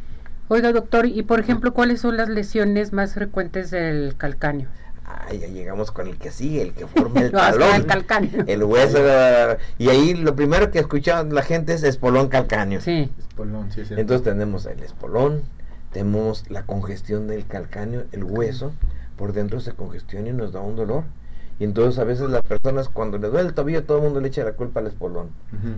Oiga, 0.50 0.72
doctor, 0.74 1.06
y 1.06 1.24
por 1.24 1.40
ejemplo, 1.40 1.74
¿cuáles 1.74 2.02
son 2.02 2.18
las 2.18 2.30
lesiones 2.30 2.92
más 2.92 3.14
frecuentes 3.14 3.72
del 3.72 4.16
calcáneo? 4.18 4.68
Ay, 5.06 5.40
ya 5.40 5.48
llegamos 5.48 5.92
con 5.92 6.08
el 6.08 6.18
que 6.18 6.32
sigue, 6.32 6.62
el 6.62 6.74
que 6.74 6.86
forma 6.88 7.22
el 7.22 7.32
talón. 7.32 7.76
el 7.76 7.86
calcáneo. 7.86 8.44
El 8.46 8.64
hueso. 8.64 9.00
Y 9.78 9.90
ahí 9.90 10.14
lo 10.14 10.36
primero 10.36 10.70
que 10.70 10.80
escucha 10.80 11.24
la 11.24 11.44
gente 11.44 11.74
es 11.74 11.84
espolón 11.84 12.28
calcáneo. 12.28 12.82
Sí. 12.82 13.10
Espolón, 13.20 13.72
sí, 13.72 13.86
sí. 13.86 13.94
Entonces 13.98 14.24
tenemos 14.24 14.66
el 14.66 14.82
espolón, 14.84 15.44
tenemos 15.94 16.50
la 16.50 16.66
congestión 16.66 17.28
del 17.28 17.46
calcáneo, 17.46 18.06
el 18.12 18.24
hueso, 18.24 18.74
por 19.16 19.32
dentro 19.32 19.60
se 19.60 19.74
congestiona 19.74 20.30
y 20.30 20.34
nos 20.34 20.52
da 20.52 20.60
un 20.60 20.76
dolor. 20.76 21.04
Y 21.60 21.66
entonces 21.66 22.00
a 22.00 22.04
veces 22.04 22.32
las 22.32 22.42
personas 22.42 22.90
cuando 22.90 23.20
le 23.20 23.28
duele 23.28 23.50
el 23.50 23.54
tobillo 23.54 23.84
todo 23.84 24.00
el 24.00 24.04
mundo 24.06 24.20
le 24.20 24.28
echa 24.28 24.44
la 24.44 24.54
culpa 24.54 24.80
al 24.80 24.88
espolón. 24.88 25.30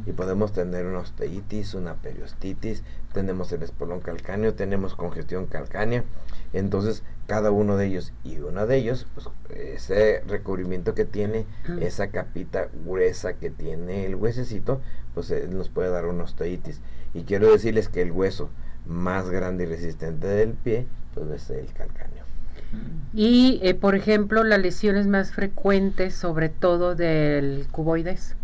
Y 0.06 0.13
podemos 0.13 0.54
tener 0.54 0.86
una 0.86 0.99
osteitis, 0.99 1.73
una 1.73 1.95
periostitis, 1.95 2.82
tenemos 3.13 3.51
el 3.51 3.62
espolón 3.62 3.99
calcáneo, 3.99 4.54
tenemos 4.54 4.95
congestión 4.95 5.47
calcánea. 5.47 6.06
Entonces 6.54 7.04
cada 7.28 7.51
uno 7.51 7.75
de 7.75 7.88
ellos 7.88 8.13
y 8.23 8.38
uno 8.38 8.65
de 8.65 8.78
ellos, 8.78 9.06
pues, 9.15 9.28
ese 9.49 10.23
recubrimiento 10.28 10.95
que 10.95 11.04
tiene, 11.04 11.45
esa 11.82 12.08
capita 12.08 12.69
gruesa 12.86 13.34
que 13.34 13.49
tiene 13.49 14.06
el 14.06 14.15
huesecito, 14.15 14.80
pues 15.13 15.30
eh, 15.32 15.49
nos 15.51 15.67
puede 15.67 15.89
dar 15.89 16.06
una 16.06 16.23
osteitis. 16.23 16.80
Y 17.13 17.23
quiero 17.23 17.51
decirles 17.51 17.89
que 17.89 18.01
el 18.01 18.13
hueso 18.13 18.49
más 18.87 19.29
grande 19.29 19.63
y 19.63 19.67
resistente 19.67 20.27
del 20.27 20.51
pie, 20.51 20.87
pues 21.13 21.29
es 21.29 21.49
el 21.49 21.71
calcáneo. 21.73 22.23
Y, 23.13 23.59
eh, 23.63 23.73
por 23.73 23.95
ejemplo, 23.95 24.43
las 24.43 24.59
lesiones 24.59 25.07
más 25.07 25.31
frecuentes, 25.31 26.15
sobre 26.15 26.49
todo 26.49 26.95
del 26.95 27.67
cuboides. 27.71 28.35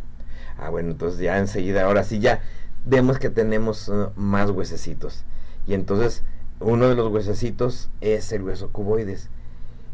Ah, 0.58 0.70
bueno, 0.70 0.92
entonces 0.92 1.20
ya 1.20 1.38
enseguida, 1.38 1.84
ahora 1.84 2.04
sí 2.04 2.20
ya 2.20 2.42
vemos 2.86 3.20
que 3.20 3.30
tenemos 3.30 3.90
uh, 3.90 4.12
más 4.16 4.50
huesecitos. 4.52 5.26
Y 5.68 5.74
entonces, 5.74 6.24
uno 6.60 6.88
de 6.88 6.96
los 6.96 7.12
huesecitos 7.12 7.90
es 8.00 8.32
el 8.32 8.44
hueso 8.44 8.72
cuboides. 8.72 9.30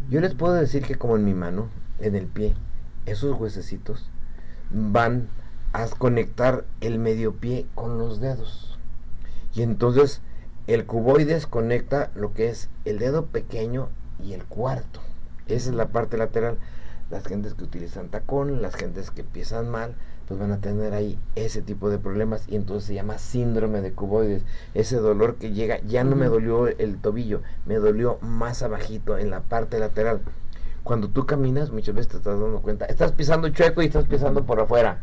Yo 0.10 0.22
les 0.22 0.36
puedo 0.36 0.54
decir 0.54 0.84
que 0.84 0.96
como 0.96 1.16
en 1.16 1.26
mi 1.26 1.34
mano, 1.34 1.70
en 2.00 2.16
el 2.16 2.28
pie, 2.28 2.54
esos 3.06 3.40
huesecitos 3.40 4.10
van 4.70 5.30
a 5.74 5.88
conectar 5.88 6.66
el 6.82 7.00
medio 7.00 7.36
pie 7.36 7.66
con 7.74 7.98
los 7.98 8.20
dedos. 8.20 8.78
Y 9.56 9.64
entonces 9.64 10.22
el 10.68 10.86
cuboides 10.86 11.48
conecta 11.48 12.12
lo 12.14 12.34
que 12.34 12.50
es 12.50 12.70
el 12.84 13.00
dedo 13.00 13.28
pequeño 13.28 13.88
y 14.22 14.34
el 14.34 14.44
cuarto. 14.44 15.00
Esa 15.48 15.70
es 15.70 15.76
la 15.76 15.88
parte 15.88 16.18
lateral. 16.18 16.58
Las 17.10 17.26
gentes 17.26 17.54
que 17.54 17.64
utilizan 17.64 18.10
tacón, 18.10 18.62
las 18.62 18.76
gentes 18.76 19.10
que 19.10 19.24
piensan 19.24 19.70
mal, 19.70 19.96
pues 20.28 20.38
van 20.38 20.52
a 20.52 20.60
tener 20.60 20.94
ahí 20.94 21.18
ese 21.36 21.62
tipo 21.62 21.90
de 21.90 22.00
problemas 22.00 22.44
y 22.50 22.58
entonces 22.58 22.86
se 22.86 22.94
llama 22.94 23.18
síndrome 23.18 23.80
de 23.80 23.94
cuboides. 23.94 24.44
Ese 24.74 24.98
dolor 24.98 25.36
que 25.36 25.54
llega, 25.54 25.80
ya 25.88 26.04
no 26.04 26.18
me 26.18 26.26
dolió 26.26 26.68
el 26.68 26.98
tobillo, 26.98 27.44
me 27.66 27.76
dolió 27.76 28.18
más 28.20 28.62
abajito 28.62 29.18
en 29.18 29.30
la 29.30 29.40
parte 29.40 29.80
lateral. 29.80 30.20
Cuando 30.84 31.08
tú 31.08 31.26
caminas, 31.26 31.72
muchas 31.72 31.96
veces 31.96 32.12
te 32.12 32.18
estás 32.18 32.42
dando 32.42 32.62
cuenta, 32.62 32.86
estás 32.88 33.14
pisando 33.14 33.48
chueco 33.50 33.82
y 33.82 33.86
estás 33.86 34.06
pisando 34.06 34.46
por 34.46 34.60
afuera. 34.60 35.02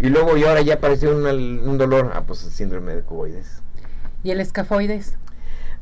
Y 0.00 0.08
luego 0.08 0.36
y 0.36 0.42
ahora 0.42 0.62
ya 0.62 0.74
apareció 0.74 1.16
un, 1.16 1.24
un 1.24 1.78
dolor, 1.78 2.10
ah, 2.14 2.24
pues 2.26 2.40
síndrome 2.40 2.96
de 2.96 3.02
cuboides. 3.02 3.62
¿Y 4.22 4.30
el 4.30 4.40
escafoides? 4.40 5.16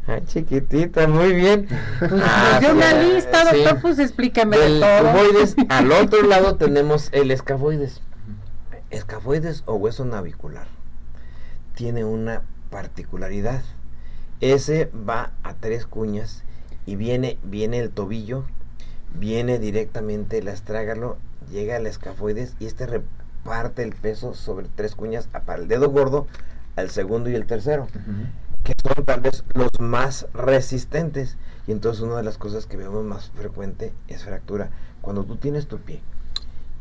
Ah, 0.09 0.21
chiquitita, 0.25 1.09
muy 1.09 1.33
bien. 1.33 1.67
Pues, 1.99 2.13
ah, 2.25 2.59
pues 2.61 2.73
una 2.73 2.93
lista, 2.93 3.45
doctor, 3.45 3.81
pues 3.81 3.99
explíqueme 3.99 4.57
de 4.57 4.81
todo. 4.81 5.67
al 5.69 5.93
otro 5.93 6.23
lado 6.29 6.57
tenemos 6.57 7.09
el 7.13 7.33
escafoides. 7.33 8.01
Escafoides 8.91 9.65
o 9.67 9.75
hueso 9.75 10.05
navicular. 10.05 10.69
Tiene 11.75 12.05
una 12.05 12.43
particularidad. 12.71 13.63
Ese 14.41 14.91
va 15.09 15.33
a 15.43 15.55
tres 15.55 15.87
cuñas 15.87 16.45
y 16.85 16.95
viene, 16.95 17.39
viene 17.43 17.81
el 17.81 17.91
tobillo, 17.91 18.45
viene 19.15 19.59
directamente 19.59 20.39
el 20.39 20.49
astrágalo, 20.49 21.17
llega 21.51 21.77
al 21.77 21.87
escafoides 21.87 22.55
y 22.61 22.67
este 22.67 22.87
reparte 22.87 23.83
el 23.83 23.95
peso 23.95 24.35
sobre 24.35 24.69
tres 24.75 24.95
cuñas 24.95 25.27
para 25.27 25.61
el 25.61 25.69
dedo 25.69 25.91
gordo, 25.91 26.27
al 26.77 26.91
segundo 26.91 27.31
y 27.31 27.35
el 27.35 27.47
tercero, 27.47 27.89
que 28.63 28.73
son 28.83 29.05
tal 29.05 29.21
vez 29.21 29.45
los 29.55 29.71
más 29.81 30.27
resistentes. 30.33 31.37
Y 31.67 31.73
entonces 31.73 32.03
una 32.03 32.17
de 32.17 32.23
las 32.23 32.39
cosas 32.39 32.67
que 32.67 32.77
vemos 32.77 33.05
más 33.05 33.31
frecuente 33.31 33.93
es 34.09 34.25
fractura. 34.25 34.71
Cuando 35.01 35.25
tú 35.25 35.37
tienes 35.37 35.67
tu 35.67 35.79
pie 35.79 36.01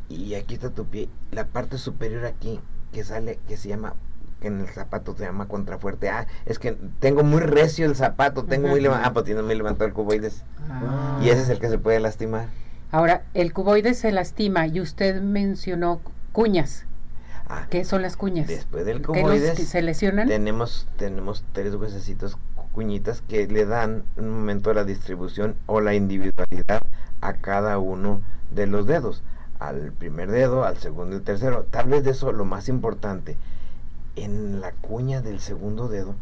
y 0.10 0.36
aquí 0.36 0.54
está 0.54 0.70
tu 0.70 0.86
pie, 0.86 1.10
la 1.32 1.46
parte 1.48 1.78
superior 1.78 2.26
aquí 2.26 2.60
que 2.92 3.04
sale, 3.04 3.40
que 3.48 3.58
se 3.58 3.70
llama 3.70 3.96
que 4.40 4.48
en 4.48 4.60
el 4.60 4.68
zapato 4.68 5.16
se 5.18 5.24
llama 5.24 5.48
contrafuerte. 5.48 6.10
Ah, 6.10 6.28
es 6.46 6.60
que 6.60 6.74
tengo 7.00 7.24
muy 7.24 7.42
recio 7.42 7.86
el 7.86 7.96
zapato, 7.96 8.44
tengo 8.44 8.68
muy 8.68 8.82
levantado. 8.82 9.10
Ah, 9.10 9.14
pues 9.14 9.26
tiene 9.26 9.42
muy 9.42 9.56
levantado 9.56 9.86
el 9.86 9.94
cuboides. 9.94 10.44
Ah. 10.70 11.20
Y 11.24 11.30
ese 11.30 11.42
es 11.42 11.50
el 11.50 11.60
que 11.60 11.70
se 11.70 11.78
puede 11.78 12.00
lastimar. 12.00 12.48
Ahora, 12.92 13.24
el 13.34 13.54
cuboide 13.54 13.94
se 13.94 14.12
lastima 14.12 14.68
y 14.68 14.80
usted 14.80 15.22
mencionó 15.22 16.02
cuñas. 16.32 16.86
Ah, 17.48 17.68
¿Qué 17.70 17.86
son 17.86 18.02
las 18.02 18.18
cuñas? 18.18 18.48
después 18.48 18.86
del 18.86 19.02
¿Qué 19.02 19.08
los 19.08 19.18
cuboides 19.22 19.56
que 19.58 19.66
se 19.66 19.82
lesionan? 19.82 20.28
tenemos 20.28 20.88
tenemos 20.98 21.44
tres 21.54 21.76
huesecitos 21.76 22.38
cuñitas 22.72 23.22
que 23.22 23.48
le 23.48 23.66
dan 23.66 24.04
un 24.18 24.30
momento 24.30 24.74
la 24.74 24.84
distribución 24.84 25.56
o 25.68 25.80
la 25.80 25.94
individualidad 25.94 26.82
a 27.22 27.34
cada 27.34 27.78
uno 27.78 28.22
de 28.52 28.68
los 28.68 28.86
dedos 28.88 29.24
al 29.60 29.92
primer 29.94 30.30
dedo 30.32 30.66
al 30.66 30.78
segundo 30.78 31.16
y 31.16 31.20
tercero 31.22 31.66
tal 31.70 31.88
vez 31.90 32.04
de 32.04 32.12
eso 32.12 32.32
lo 32.34 32.44
más 32.46 32.68
importante 32.68 33.38
en 34.16 34.60
la 34.60 34.72
cuña 34.72 35.22
del 35.22 35.40
segundo 35.40 35.88
dedo 35.88 36.16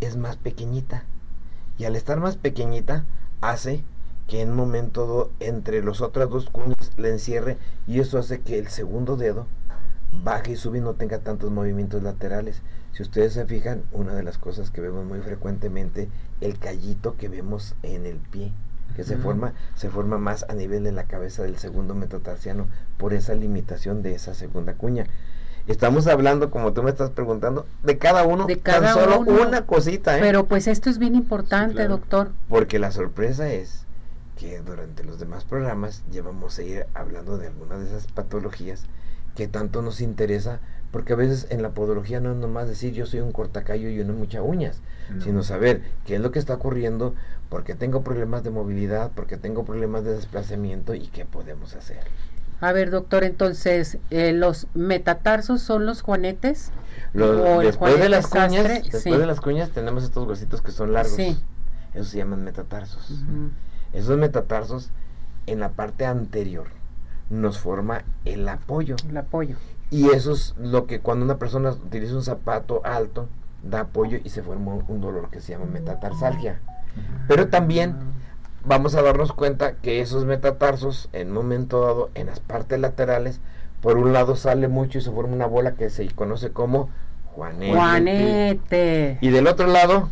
es 0.00 0.16
más 0.16 0.36
pequeñita 0.36 1.04
y 1.78 1.84
al 1.84 1.96
estar 1.96 2.18
más 2.20 2.36
pequeñita 2.36 3.04
hace 3.40 3.82
que 4.26 4.42
en 4.42 4.50
un 4.50 4.56
momento 4.56 5.06
do- 5.06 5.30
entre 5.40 5.82
las 5.82 6.00
otras 6.02 6.28
dos 6.28 6.50
cuñas 6.50 6.90
le 6.98 7.10
encierre 7.10 7.56
y 7.86 8.00
eso 8.00 8.18
hace 8.18 8.40
que 8.40 8.58
el 8.58 8.68
segundo 8.68 9.16
dedo 9.16 9.46
baje 10.12 10.52
y 10.52 10.56
sube 10.56 10.78
y 10.78 10.80
no 10.80 10.94
tenga 10.94 11.18
tantos 11.18 11.50
movimientos 11.50 12.02
laterales. 12.02 12.62
Si 12.92 13.02
ustedes 13.02 13.32
se 13.34 13.44
fijan, 13.46 13.82
una 13.92 14.14
de 14.14 14.22
las 14.22 14.38
cosas 14.38 14.70
que 14.70 14.80
vemos 14.80 15.04
muy 15.04 15.20
frecuentemente, 15.20 16.08
el 16.40 16.58
callito 16.58 17.16
que 17.16 17.28
vemos 17.28 17.74
en 17.82 18.06
el 18.06 18.16
pie, 18.16 18.52
que 18.96 19.04
se 19.04 19.16
forma, 19.18 19.52
se 19.74 19.90
forma 19.90 20.18
más 20.18 20.44
a 20.48 20.54
nivel 20.54 20.82
de 20.84 20.92
la 20.92 21.04
cabeza 21.04 21.42
del 21.42 21.58
segundo 21.58 21.94
metatarsiano 21.94 22.66
por 22.96 23.12
esa 23.12 23.34
limitación 23.34 24.02
de 24.02 24.14
esa 24.14 24.34
segunda 24.34 24.74
cuña. 24.74 25.06
Estamos 25.66 26.06
hablando, 26.06 26.50
como 26.50 26.72
tú 26.72 26.82
me 26.82 26.88
estás 26.90 27.10
preguntando, 27.10 27.66
de 27.82 27.98
cada 27.98 28.24
uno, 28.24 28.46
De 28.46 28.58
cada 28.58 28.94
tan 28.94 29.04
solo 29.04 29.20
uno. 29.20 29.42
una 29.46 29.66
cosita, 29.66 30.16
¿eh? 30.16 30.20
Pero 30.22 30.46
pues 30.46 30.66
esto 30.66 30.88
es 30.88 30.96
bien 30.98 31.14
importante, 31.14 31.72
Sí, 31.72 31.76
claro. 31.76 31.90
doctor. 31.98 32.30
Porque 32.48 32.78
la 32.78 32.90
sorpresa 32.90 33.52
es 33.52 33.84
que 34.36 34.60
durante 34.60 35.04
los 35.04 35.18
demás 35.18 35.44
programas 35.44 36.02
ya 36.10 36.22
vamos 36.22 36.58
a 36.58 36.62
ir 36.62 36.86
hablando 36.94 37.36
de 37.36 37.48
algunas 37.48 37.80
de 37.80 37.86
esas 37.88 38.06
patologías 38.06 38.84
que 39.38 39.46
tanto 39.46 39.82
nos 39.82 40.00
interesa, 40.00 40.58
porque 40.90 41.12
a 41.12 41.16
veces 41.16 41.46
en 41.50 41.62
la 41.62 41.70
podología 41.70 42.18
no 42.18 42.32
es 42.32 42.36
nomás 42.38 42.66
decir 42.66 42.92
yo 42.92 43.06
soy 43.06 43.20
un 43.20 43.30
cortacayo 43.30 43.88
y 43.88 44.00
uno 44.00 44.12
mucha 44.14 44.42
uñas, 44.42 44.80
No. 45.14 45.22
sino 45.22 45.42
saber 45.44 45.80
qué 46.04 46.16
es 46.16 46.20
lo 46.20 46.32
que 46.32 46.40
está 46.40 46.54
ocurriendo, 46.54 47.14
porque 47.48 47.76
tengo 47.76 48.02
problemas 48.02 48.42
de 48.42 48.50
movilidad, 48.50 49.12
porque 49.14 49.36
tengo 49.36 49.64
problemas 49.64 50.02
de 50.02 50.14
desplazamiento 50.14 50.92
y 50.92 51.06
qué 51.06 51.24
podemos 51.24 51.76
hacer. 51.76 52.00
A 52.60 52.72
ver, 52.72 52.90
doctor, 52.90 53.22
entonces, 53.22 53.98
eh, 54.10 54.32
¿los 54.32 54.66
metatarsos 54.74 55.62
son 55.62 55.86
los 55.86 56.02
juanetes? 56.02 56.72
Lo- 57.12 57.44
O 57.44 57.60
el 57.60 57.68
después 57.68 57.96
de 58.00 58.08
las 58.08 58.26
cuñas, 58.26 58.50
sastre, 58.66 58.74
después 58.80 59.02
sí. 59.04 59.10
de 59.12 59.26
las 59.26 59.40
cuñas 59.40 59.70
tenemos 59.70 60.02
estos 60.02 60.26
huesitos 60.26 60.62
que 60.62 60.72
son 60.72 60.92
largos. 60.92 61.14
Sí. 61.14 61.38
Esos 61.94 62.08
se 62.08 62.16
llaman 62.18 62.42
metatarsos. 62.42 63.22
Esos 63.92 64.18
metatarsos 64.18 64.90
en 65.46 65.60
la 65.60 65.68
parte 65.68 66.06
anterior 66.06 66.66
nos 67.30 67.58
forma 67.58 68.02
el 68.24 68.48
apoyo. 68.48 68.96
El 69.08 69.16
apoyo. 69.16 69.56
Y 69.90 70.10
eso 70.10 70.32
es 70.32 70.54
lo 70.58 70.86
que 70.86 71.00
cuando 71.00 71.24
una 71.24 71.38
persona 71.38 71.70
utiliza 71.70 72.14
un 72.14 72.22
zapato 72.22 72.82
alto, 72.84 73.28
da 73.62 73.80
apoyo 73.80 74.18
y 74.22 74.28
se 74.28 74.42
forma 74.42 74.74
un- 74.86 75.00
dolor 75.00 75.30
que 75.30 75.40
se 75.40 75.52
llama 75.52 75.64
metatarsalgia. 75.66 76.60
Pero 77.26 77.48
también 77.48 77.94
vamos 78.64 78.94
a 78.94 79.02
darnos 79.02 79.32
cuenta 79.32 79.74
que 79.76 80.00
esos 80.00 80.24
metatarsos, 80.26 81.08
en 81.12 81.28
un 81.28 81.34
momento 81.34 81.80
dado, 81.80 82.10
en 82.14 82.26
las 82.26 82.40
partes 82.40 82.78
laterales, 82.78 83.40
por 83.80 83.96
un 83.96 84.12
lado 84.12 84.36
sale 84.36 84.68
mucho 84.68 84.98
y 84.98 85.00
se 85.00 85.10
forma 85.10 85.34
una 85.34 85.46
bola 85.46 85.74
que 85.74 85.88
se 85.90 86.06
conoce 86.10 86.50
como 86.50 86.90
juanete. 87.26 87.72
Juanete. 87.76 89.18
Y 89.20 89.30
del 89.30 89.46
otro 89.46 89.66
lado, 89.68 90.08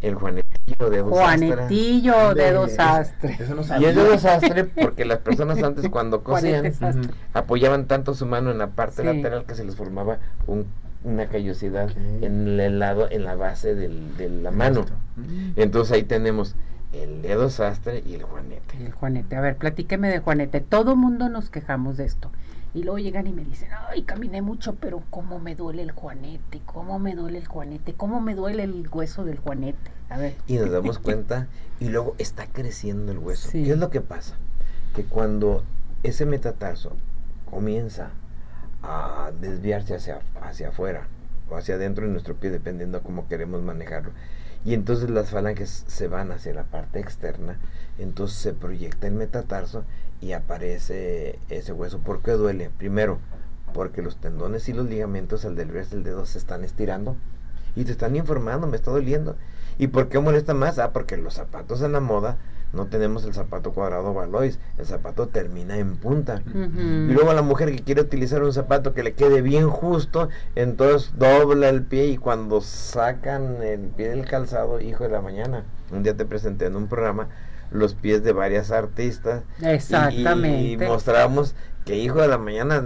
el 0.00 0.14
juanetillo 0.14 0.47
de 0.90 1.02
Juanetillo, 1.02 2.34
dedo 2.34 2.66
eso- 2.66 2.76
sastre. 2.76 3.36
Eso 3.40 3.54
no 3.54 3.62
Y 3.80 3.84
es 3.84 3.96
de 3.96 4.04
desastre 4.04 4.64
porque 4.64 5.04
las 5.04 5.18
personas 5.18 5.62
antes 5.62 5.88
cuando 5.88 6.22
cosían. 6.24 6.66
Ujú. 6.66 7.10
apoyaban 7.34 7.86
tanto 7.86 8.14
su 8.14 8.26
mano 8.26 8.50
en 8.50 8.58
la 8.58 8.68
parte 8.68 9.02
Sí. 9.02 9.06
lateral 9.06 9.44
que 9.46 9.54
se 9.54 9.64
les 9.64 9.76
formaba 9.76 10.18
un- 10.46 10.66
una 11.04 11.26
callosidad 11.28 11.90
en 12.22 12.58
el 12.60 12.78
lado, 12.78 13.08
en 13.10 13.24
la 13.24 13.34
base 13.36 13.74
del- 13.74 14.16
de 14.16 14.28
la 14.28 14.50
mano. 14.50 14.84
Mm. 15.16 15.52
Entonces 15.56 15.92
ahí 15.92 16.02
tenemos 16.02 16.56
el 16.92 17.22
dedo 17.22 17.50
sastre 17.50 18.02
y 18.06 18.14
el 18.14 18.22
juanete. 18.22 18.76
el 18.84 18.92
Juanete. 18.92 19.36
A 19.36 19.40
ver, 19.40 19.56
platíqueme 19.56 20.08
de 20.08 20.18
Juanete. 20.20 20.60
Todo 20.60 20.96
mundo 20.96 21.28
nos 21.28 21.50
quejamos 21.50 21.96
de 21.98 22.04
esto. 22.06 22.30
Y 22.74 22.82
luego 22.82 22.98
llegan 22.98 23.26
y 23.26 23.32
me 23.32 23.44
dicen, 23.44 23.70
ay, 23.88 24.02
caminé 24.02 24.42
mucho, 24.42 24.74
pero 24.76 25.02
cómo 25.10 25.38
me 25.38 25.54
duele 25.54 25.82
el 25.82 25.92
Juanete, 25.92 26.60
cómo 26.66 26.98
me 26.98 27.14
duele 27.14 27.38
el 27.38 27.46
Juanete, 27.46 27.94
cómo 27.94 28.20
me 28.20 28.34
duele 28.34 28.64
el 28.64 28.88
hueso 28.92 29.24
del 29.24 29.38
Juanete. 29.38 29.90
A 30.10 30.18
ver. 30.18 30.36
Y 30.46 30.56
nos 30.56 30.70
damos 30.70 30.98
cuenta 30.98 31.48
y 31.80 31.88
luego 31.88 32.14
está 32.18 32.46
creciendo 32.46 33.12
el 33.12 33.18
hueso. 33.18 33.48
Sí. 33.50 33.64
¿Qué 33.64 33.72
es 33.72 33.78
lo 33.78 33.90
que 33.90 34.00
pasa? 34.00 34.36
Que 34.94 35.04
cuando 35.04 35.64
ese 36.02 36.26
metatarso 36.26 36.92
comienza 37.50 38.10
a 38.82 39.32
desviarse 39.40 39.94
hacia, 39.94 40.20
hacia 40.40 40.68
afuera 40.68 41.08
o 41.50 41.56
hacia 41.56 41.76
adentro 41.76 42.06
de 42.06 42.12
nuestro 42.12 42.34
pie, 42.36 42.50
dependiendo 42.50 42.98
a 42.98 43.02
cómo 43.02 43.28
queremos 43.28 43.62
manejarlo, 43.62 44.12
y 44.64 44.74
entonces 44.74 45.10
las 45.10 45.30
falanges 45.30 45.84
se 45.86 46.08
van 46.08 46.32
hacia 46.32 46.52
la 46.52 46.64
parte 46.64 47.00
externa, 47.00 47.58
entonces 47.98 48.38
se 48.38 48.52
proyecta 48.52 49.06
el 49.06 49.14
metatarso 49.14 49.84
y 50.20 50.32
aparece 50.32 51.38
ese 51.48 51.72
hueso. 51.72 51.98
¿Por 51.98 52.22
qué 52.22 52.32
duele? 52.32 52.70
Primero, 52.76 53.18
porque 53.72 54.02
los 54.02 54.16
tendones 54.16 54.68
y 54.68 54.72
los 54.72 54.88
ligamentos 54.88 55.44
al 55.44 55.56
desviarse 55.56 55.96
el 55.96 56.02
dedo 56.02 56.26
se 56.26 56.38
están 56.38 56.64
estirando 56.64 57.16
y 57.76 57.84
te 57.84 57.92
están 57.92 58.16
informando, 58.16 58.66
me 58.66 58.76
está 58.76 58.90
doliendo. 58.90 59.36
¿Y 59.78 59.88
por 59.88 60.08
qué 60.08 60.18
molesta 60.18 60.54
más? 60.54 60.78
Ah, 60.78 60.92
porque 60.92 61.16
los 61.16 61.34
zapatos 61.34 61.82
en 61.82 61.92
la 61.92 62.00
moda 62.00 62.38
no 62.72 62.86
tenemos 62.86 63.24
el 63.24 63.32
zapato 63.34 63.72
cuadrado 63.72 64.12
balois, 64.14 64.58
el 64.76 64.84
zapato 64.86 65.28
termina 65.28 65.78
en 65.78 65.96
punta. 65.96 66.42
Y 66.54 67.12
luego 67.12 67.32
la 67.32 67.42
mujer 67.42 67.70
que 67.74 67.82
quiere 67.82 68.02
utilizar 68.02 68.42
un 68.42 68.52
zapato 68.52 68.92
que 68.94 69.02
le 69.02 69.14
quede 69.14 69.40
bien 69.42 69.68
justo, 69.68 70.28
entonces 70.54 71.12
dobla 71.18 71.68
el 71.70 71.82
pie 71.82 72.06
y 72.06 72.16
cuando 72.18 72.60
sacan 72.60 73.62
el 73.62 73.80
pie 73.80 74.08
del 74.10 74.24
calzado, 74.26 74.80
hijo 74.80 75.04
de 75.04 75.10
la 75.10 75.20
mañana, 75.22 75.64
un 75.92 76.02
día 76.02 76.16
te 76.16 76.24
presenté 76.26 76.66
en 76.66 76.76
un 76.76 76.88
programa 76.88 77.28
los 77.70 77.94
pies 77.94 78.22
de 78.22 78.32
varias 78.32 78.70
artistas 78.70 79.42
y- 79.60 79.66
Exactamente. 79.66 80.60
y, 80.62 80.76
mostramos 80.76 81.54
que 81.84 81.96
hijo 81.96 82.20
de 82.20 82.28
la 82.28 82.38
mañana 82.38 82.82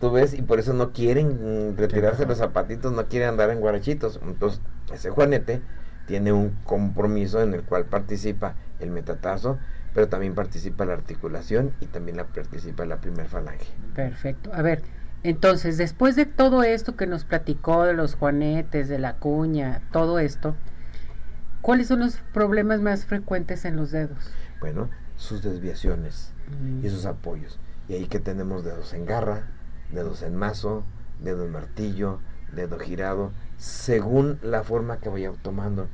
tú 0.00 0.10
ves 0.12 0.34
y 0.34 0.42
por 0.42 0.58
eso 0.60 0.72
no 0.72 0.92
quieren 0.92 1.74
retirarse 1.76 2.18
Claro. 2.18 2.30
los 2.30 2.38
zapatitos, 2.38 2.92
no 2.92 3.06
quieren 3.06 3.30
andar 3.30 3.50
en 3.50 3.60
guarachitos. 3.60 4.20
Entonces, 4.24 4.60
ese 4.92 5.10
Juanete 5.10 5.60
tiene 6.06 6.32
un 6.32 6.50
compromiso 6.64 7.42
en 7.42 7.54
el 7.54 7.62
cual 7.62 7.86
participa 7.86 8.54
el 8.84 8.90
metatarso, 8.90 9.58
pero 9.94 10.08
también 10.08 10.34
participa 10.34 10.84
la 10.84 10.92
articulación 10.94 11.72
y 11.80 11.86
también 11.86 12.16
la 12.16 12.24
participa 12.24 12.84
la 12.84 13.00
primer 13.00 13.26
falange. 13.26 13.66
Perfecto. 13.94 14.50
A 14.54 14.62
ver, 14.62 14.82
entonces, 15.22 15.78
después 15.78 16.16
de 16.16 16.26
todo 16.26 16.62
esto 16.62 16.96
que 16.96 17.06
nos 17.06 17.24
platicó 17.24 17.84
de 17.84 17.94
los 17.94 18.14
juanetes, 18.14 18.88
de 18.88 18.98
la 18.98 19.16
cuña, 19.16 19.80
todo 19.92 20.18
esto, 20.18 20.54
¿cuáles 21.62 21.88
son 21.88 22.00
los 22.00 22.16
problemas 22.32 22.80
más 22.80 23.06
frecuentes 23.06 23.64
en 23.64 23.76
los 23.76 23.90
dedos? 23.90 24.30
Bueno, 24.60 24.88
sus 25.16 25.42
desviaciones 25.42 26.32
Mm. 26.60 26.84
y 26.84 26.90
sus 26.90 27.06
apoyos. 27.06 27.58
Y 27.88 27.94
ahí 27.94 28.06
que 28.06 28.20
tenemos 28.20 28.64
dedos 28.64 28.92
en 28.92 29.06
garra, 29.06 29.44
dedos 29.90 30.22
en 30.22 30.36
mazo, 30.36 30.84
dedo 31.20 31.44
en 31.46 31.52
martillo, 31.52 32.18
dedo 32.52 32.78
girado, 32.78 33.32
según 33.56 34.38
la 34.42 34.62
forma 34.62 34.98
que 34.98 35.08
vaya 35.08 35.32
tomando. 35.42 35.88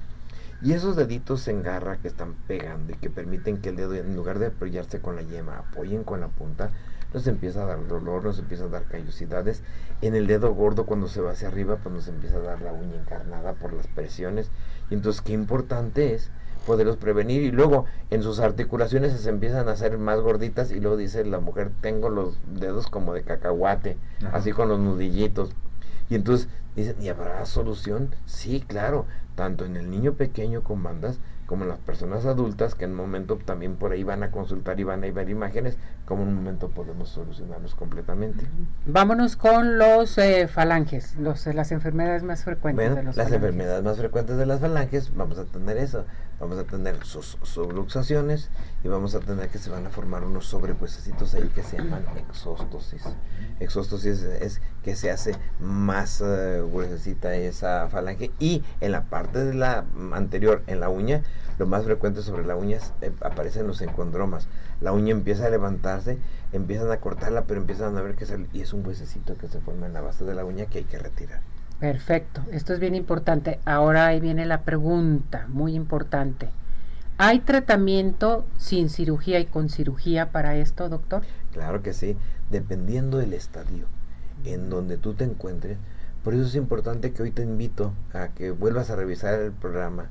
Y 0.63 0.73
esos 0.75 0.97
deditos 0.97 1.49
en 1.49 1.63
garra 1.63 1.97
que 1.97 2.09
están 2.09 2.35
pegando 2.47 2.93
y 2.93 2.97
que 2.97 3.09
permiten 3.11 3.59
que 3.59 3.71
el 3.71 3.77
dedo, 3.77 3.95
en 3.95 4.15
lugar 4.15 4.39
de 4.39 4.47
apoyarse 4.47 5.01
con 5.01 5.17
la 5.17 5.23
yema, 5.23 5.59
apoyen 5.59 6.05
con 6.05 6.21
la 6.21 6.29
punta, 6.29 6.71
nos 7.15 7.27
empieza 7.27 7.63
a 7.63 7.67
dar 7.67 7.87
dolor, 7.89 8.25
nos 8.25 8.39
empieza 8.39 8.65
a 8.65 8.69
dar 8.69 8.85
callosidades. 8.85 9.63
En 10.03 10.15
el 10.15 10.27
dedo 10.27 10.55
gordo, 10.55 10.87
cuando 10.87 11.09
se 11.09 11.21
va 11.21 11.33
hacia 11.33 11.49
arriba, 11.49 11.77
pues 11.83 11.95
nos 11.95 12.09
empieza 12.09 12.37
a 12.37 12.41
dar 12.41 12.61
la 12.61 12.73
uña 12.73 12.97
encarnada 13.01 13.55
por 13.55 13.73
las 13.73 13.87
presiones. 13.87 14.51
Y 14.91 14.95
entonces, 14.95 15.23
qué 15.23 15.33
importante 15.33 16.15
es 16.15 16.31
poderlos 16.67 16.97
prevenir. 16.97 17.43
Y 17.43 17.51
luego, 17.51 17.87
en 18.11 18.23
sus 18.23 18.39
articulaciones 18.39 19.19
se 19.19 19.29
empiezan 19.31 19.69
a 19.69 19.73
hacer 19.73 19.99
más 19.99 20.21
gorditas. 20.21 20.71
Y 20.71 20.79
luego 20.79 20.97
dice 20.97 21.25
la 21.25 21.41
mujer: 21.41 21.73
Tengo 21.81 22.11
los 22.11 22.39
dedos 22.55 22.87
como 22.87 23.13
de 23.15 23.23
cacahuate, 23.23 23.97
Ajá. 24.25 24.37
así 24.37 24.53
con 24.53 24.69
los 24.69 24.79
nudillitos. 24.79 25.51
Y 26.11 26.17
entonces 26.17 26.49
dicen, 26.77 26.97
¿y 27.01 27.09
habrá 27.09 27.45
solución? 27.47 28.15
Sí, 28.27 28.65
claro, 28.67 29.07
tanto 29.35 29.65
en 29.65 29.77
el 29.77 29.91
niño 29.91 30.15
pequeño 30.15 30.63
con 30.63 30.83
bandas 30.83 31.19
como 31.51 31.65
las 31.65 31.81
personas 31.81 32.27
adultas 32.27 32.77
que 32.77 32.85
en 32.85 32.93
un 32.93 32.99
momento 32.99 33.37
también 33.37 33.75
por 33.75 33.91
ahí 33.91 34.05
van 34.05 34.23
a 34.23 34.31
consultar 34.31 34.79
y 34.79 34.85
van 34.85 35.03
a 35.03 35.11
ver 35.11 35.29
imágenes, 35.29 35.77
como 36.05 36.23
en 36.23 36.29
un 36.29 36.35
momento 36.37 36.69
podemos 36.69 37.09
solucionarlos 37.09 37.75
completamente. 37.75 38.47
Vámonos 38.87 39.35
con 39.35 39.77
los 39.77 40.17
eh, 40.19 40.47
falanges, 40.47 41.17
los, 41.17 41.45
las 41.47 41.73
enfermedades 41.73 42.23
más 42.23 42.45
frecuentes 42.45 42.95
de 42.95 43.03
los 43.03 43.17
Las 43.17 43.33
enfermedades 43.33 43.83
más 43.83 43.99
frecuentes 43.99 44.37
de 44.37 44.47
las 44.47 44.61
falanges, 44.61 45.13
vamos 45.17 45.39
a 45.39 45.45
tener 45.45 45.77
eso, 45.77 46.05
vamos 46.39 46.57
a 46.57 46.63
tener 46.63 47.05
sus 47.05 47.37
subluxaciones 47.43 48.49
y 48.85 48.89
vamos 48.89 49.17
a 49.17 49.19
tener 49.19 49.49
que 49.49 49.59
se 49.59 49.71
van 49.71 49.85
a 49.89 49.91
formar 49.91 50.23
unos 50.23 50.47
sobrepuesecitos 50.47 51.35
ahí 51.35 51.51
que 51.53 51.65
se 51.65 51.79
llaman 51.79 52.05
exóstosis. 52.29 53.03
Exóstosis 53.59 54.23
es, 54.23 54.63
que 54.83 54.97
se 54.97 55.11
hace 55.11 55.35
más 55.59 56.21
uh, 56.21 56.69
gruesecita 56.71 57.35
esa 57.35 57.89
falange 57.89 58.31
y 58.39 58.63
en 58.81 58.93
la 58.93 59.05
parte 59.05 59.45
de 59.45 59.55
la 59.55 59.85
anterior, 60.13 60.63
en 60.67 60.81
la 60.81 60.89
uña, 60.89 61.23
lo 61.59 61.67
más 61.67 61.85
frecuente 61.85 62.23
sobre 62.23 62.47
la 62.47 62.57
uña 62.57 62.79
eh, 63.03 63.13
aparecen 63.21 63.67
los 63.67 63.83
encondromas. 63.83 64.49
La 64.81 64.93
uña 64.93 65.13
empieza 65.13 65.47
a 65.47 65.51
levantarse, 65.51 66.19
empiezan 66.53 66.91
a 66.91 66.99
cortarla, 66.99 67.45
pero 67.45 67.61
empiezan 67.61 67.97
a 67.97 68.03
ver 68.03 68.15
que 68.15 68.25
sale, 68.25 68.47
y 68.53 68.63
es 68.63 68.73
un 68.73 68.87
huesecito 68.87 69.37
que 69.37 69.49
se 69.49 69.61
forma 69.61 69.87
en 69.87 69.93
la 69.93 70.01
base 70.01 70.25
de 70.25 70.35
la 70.35 70.45
uña 70.45 70.67
que 70.67 70.79
hay 70.79 70.85
que 70.85 70.99
retirar. 70.99 71.41
Perfecto, 71.79 72.43
esto 72.51 72.73
es 72.73 72.81
bien 72.81 72.95
importante. 72.95 73.61
Ahora 73.65 74.07
ahí 74.07 74.21
viene 74.21 74.47
la 74.47 74.63
pregunta, 74.63 75.47
muy 75.49 75.75
importante. 75.75 76.49
¿Hay 77.19 77.41
tratamiento 77.41 78.47
sin 78.57 78.89
cirugía 78.89 79.39
y 79.41 79.45
con 79.45 79.69
cirugía 79.69 80.31
para 80.31 80.57
esto, 80.57 80.89
doctor? 80.89 81.23
Claro 81.53 81.83
que 81.83 81.93
sí, 81.93 82.17
dependiendo 82.51 83.19
del 83.19 83.35
estadio 83.35 83.87
en 84.45 84.71
donde 84.71 84.97
tú 84.97 85.15
te 85.15 85.25
encuentres. 85.25 85.79
Por 86.23 86.35
eso 86.35 86.45
es 86.45 86.55
importante 86.55 87.13
que 87.13 87.23
hoy 87.23 87.31
te 87.31 87.43
invito 87.43 87.95
a 88.13 88.29
que 88.29 88.51
vuelvas 88.51 88.91
a 88.91 88.97
revisar 88.97 89.41
el 89.41 89.53
programa 89.53 90.11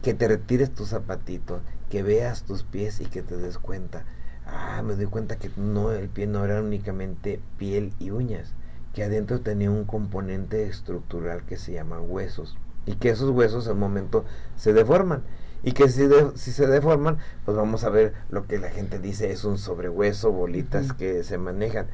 que 0.00 0.14
te 0.14 0.28
retires 0.28 0.72
tu 0.72 0.86
zapatito, 0.86 1.60
que 1.90 2.02
veas 2.02 2.44
tus 2.44 2.62
pies 2.62 3.00
y 3.00 3.06
que 3.06 3.22
te 3.22 3.36
des 3.36 3.58
cuenta. 3.58 4.04
Ah, 4.46 4.82
me 4.82 4.94
doy 4.94 5.06
cuenta 5.06 5.36
que 5.36 5.50
no, 5.56 5.92
el 5.92 6.08
pie 6.08 6.26
no 6.26 6.44
era 6.44 6.60
únicamente 6.60 7.40
piel 7.58 7.92
y 7.98 8.10
uñas, 8.10 8.54
que 8.92 9.04
adentro 9.04 9.40
tenía 9.40 9.70
un 9.70 9.84
componente 9.84 10.64
estructural 10.64 11.44
que 11.44 11.56
se 11.56 11.72
llama 11.72 12.00
huesos 12.00 12.56
y 12.86 12.96
que 12.96 13.10
esos 13.10 13.30
huesos 13.30 13.68
al 13.68 13.76
momento 13.76 14.24
se 14.56 14.72
deforman 14.72 15.22
y 15.62 15.72
que 15.72 15.88
si, 15.88 16.08
si 16.34 16.50
se 16.50 16.66
deforman, 16.66 17.18
pues 17.44 17.56
vamos 17.56 17.84
a 17.84 17.90
ver 17.90 18.14
lo 18.30 18.46
que 18.46 18.58
la 18.58 18.70
gente 18.70 18.98
dice 18.98 19.30
es 19.30 19.44
un 19.44 19.58
sobrehueso, 19.58 20.32
bolitas 20.32 20.92
que 20.92 21.22
se 21.22 21.38
manejan. 21.38 21.86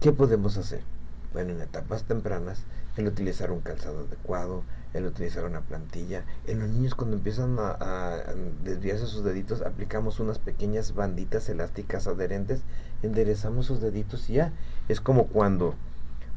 ¿Qué 0.00 0.12
podemos 0.12 0.56
hacer? 0.56 0.95
Bueno, 1.36 1.52
en 1.52 1.60
etapas 1.60 2.04
tempranas, 2.04 2.62
el 2.96 3.06
utilizar 3.08 3.52
un 3.52 3.60
calzado 3.60 4.06
adecuado, 4.08 4.62
el 4.94 5.04
utilizar 5.04 5.44
una 5.44 5.60
plantilla. 5.60 6.24
En 6.46 6.60
los 6.60 6.70
niños 6.70 6.94
cuando 6.94 7.14
empiezan 7.14 7.58
a, 7.58 8.22
desviarse 8.64 9.04
sus 9.04 9.22
deditos, 9.22 9.60
aplicamos 9.60 10.18
unas 10.18 10.38
pequeñas 10.38 10.94
banditas 10.94 11.50
elásticas 11.50 12.06
adherentes, 12.06 12.62
enderezamos 13.02 13.66
sus 13.66 13.82
deditos 13.82 14.30
y 14.30 14.36
ya. 14.36 14.52
Es 14.88 15.02
como 15.02 15.26
cuando 15.26 15.74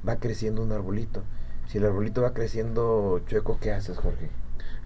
va 0.06 0.18
creciendo 0.18 0.62
un 0.64 0.74
arbolito. 0.74 1.24
Si 1.70 1.78
el 1.78 1.86
arbolito 1.86 2.22
va 2.22 2.34
creciendo 2.34 3.22
chueco, 3.26 3.58
¿qué 3.62 3.72
haces, 3.72 3.98
Jorge? 3.98 4.30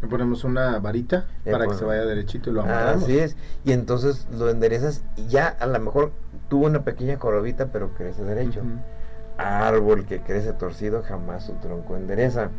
Le 0.03 0.07
ponemos 0.07 0.43
una 0.43 0.77
varita 0.77 1.25
eh, 1.43 1.51
para 1.53 1.65
que 1.65 1.73
se 1.73 1.85
vaya 1.85 2.05
derechito 2.05 2.51
y 2.51 2.53
lo 2.53 2.61
amarramos. 2.61 3.05
Así 3.05 3.17
es. 3.17 3.35
Y 3.65 3.71
entonces 3.71 4.27
lo 4.31 4.47
enderezas 4.51 5.03
y 5.17 5.25
ya 5.25 5.47
a 5.47 5.65
lo 5.65 5.79
mejor 5.79 6.11
tuvo 6.49 6.67
una 6.67 6.83
pequeña 6.83 7.17
corobita, 7.17 7.71
pero 7.71 7.95
crece 7.95 8.23
derecho. 8.23 8.61
Árbol 9.37 10.05
que 10.05 10.21
crece 10.21 10.53
torcido 10.53 11.03
jamás 11.03 11.45
su 11.45 11.53
tronco 11.53 11.95
endereza. 11.95 12.49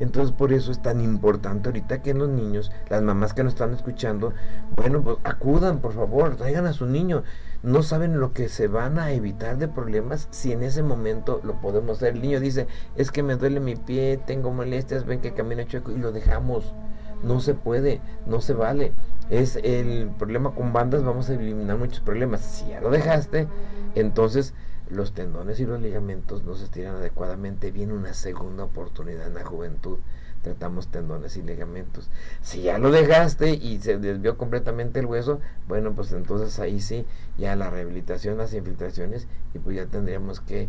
Entonces 0.00 0.32
por 0.32 0.52
eso 0.52 0.72
es 0.72 0.82
tan 0.82 1.00
importante 1.00 1.68
ahorita 1.68 2.02
que 2.02 2.14
los 2.14 2.28
niños, 2.28 2.72
las 2.88 3.02
mamás 3.02 3.34
que 3.34 3.44
nos 3.44 3.52
están 3.52 3.72
escuchando, 3.72 4.32
bueno, 4.74 5.02
pues 5.02 5.18
acudan, 5.24 5.78
por 5.78 5.92
favor, 5.92 6.36
traigan 6.36 6.66
a 6.66 6.72
su 6.72 6.86
niño. 6.86 7.22
No 7.62 7.82
saben 7.82 8.18
lo 8.18 8.32
que 8.32 8.48
se 8.48 8.66
van 8.66 8.98
a 8.98 9.12
evitar 9.12 9.58
de 9.58 9.68
problemas 9.68 10.26
si 10.30 10.52
en 10.52 10.64
ese 10.64 10.82
momento 10.82 11.40
lo 11.44 11.60
podemos 11.60 11.98
hacer. 11.98 12.14
El 12.14 12.22
niño 12.22 12.40
dice, 12.40 12.66
es 12.96 13.12
que 13.12 13.22
me 13.22 13.36
duele 13.36 13.60
mi 13.60 13.76
pie, 13.76 14.20
tengo 14.26 14.50
molestias, 14.52 15.06
ven 15.06 15.20
que 15.20 15.34
camina 15.34 15.66
chueco 15.66 15.92
y 15.92 15.98
lo 15.98 16.10
dejamos. 16.10 16.74
No 17.22 17.38
se 17.38 17.54
puede, 17.54 18.00
no 18.26 18.40
se 18.40 18.54
vale. 18.54 18.92
Es 19.30 19.56
el 19.62 20.10
problema 20.18 20.50
con 20.50 20.72
bandas, 20.72 21.04
vamos 21.04 21.30
a 21.30 21.34
eliminar 21.34 21.78
muchos 21.78 22.00
problemas. 22.00 22.40
Si 22.40 22.68
ya 22.70 22.80
lo 22.80 22.90
dejaste, 22.90 23.46
entonces 23.94 24.54
los 24.90 25.12
tendones 25.12 25.60
y 25.60 25.66
los 25.66 25.80
ligamentos 25.80 26.44
no 26.44 26.54
se 26.54 26.64
estiran 26.64 26.96
adecuadamente, 26.96 27.70
viene 27.70 27.92
una 27.94 28.14
segunda 28.14 28.64
oportunidad 28.64 29.26
en 29.26 29.34
la 29.34 29.44
juventud. 29.44 29.98
Tratamos 30.42 30.88
tendones 30.88 31.36
y 31.36 31.42
ligamentos. 31.42 32.10
Si 32.40 32.62
ya 32.62 32.78
lo 32.78 32.90
dejaste 32.90 33.54
y 33.54 33.78
se 33.78 33.98
desvió 33.98 34.36
completamente 34.36 34.98
el 34.98 35.06
hueso, 35.06 35.40
bueno, 35.68 35.92
pues 35.92 36.10
entonces 36.10 36.58
ahí 36.58 36.80
sí, 36.80 37.06
ya 37.38 37.54
la 37.54 37.70
rehabilitación, 37.70 38.38
las 38.38 38.52
infiltraciones, 38.52 39.28
y 39.54 39.60
pues 39.60 39.76
ya 39.76 39.86
tendríamos 39.86 40.40
que 40.40 40.68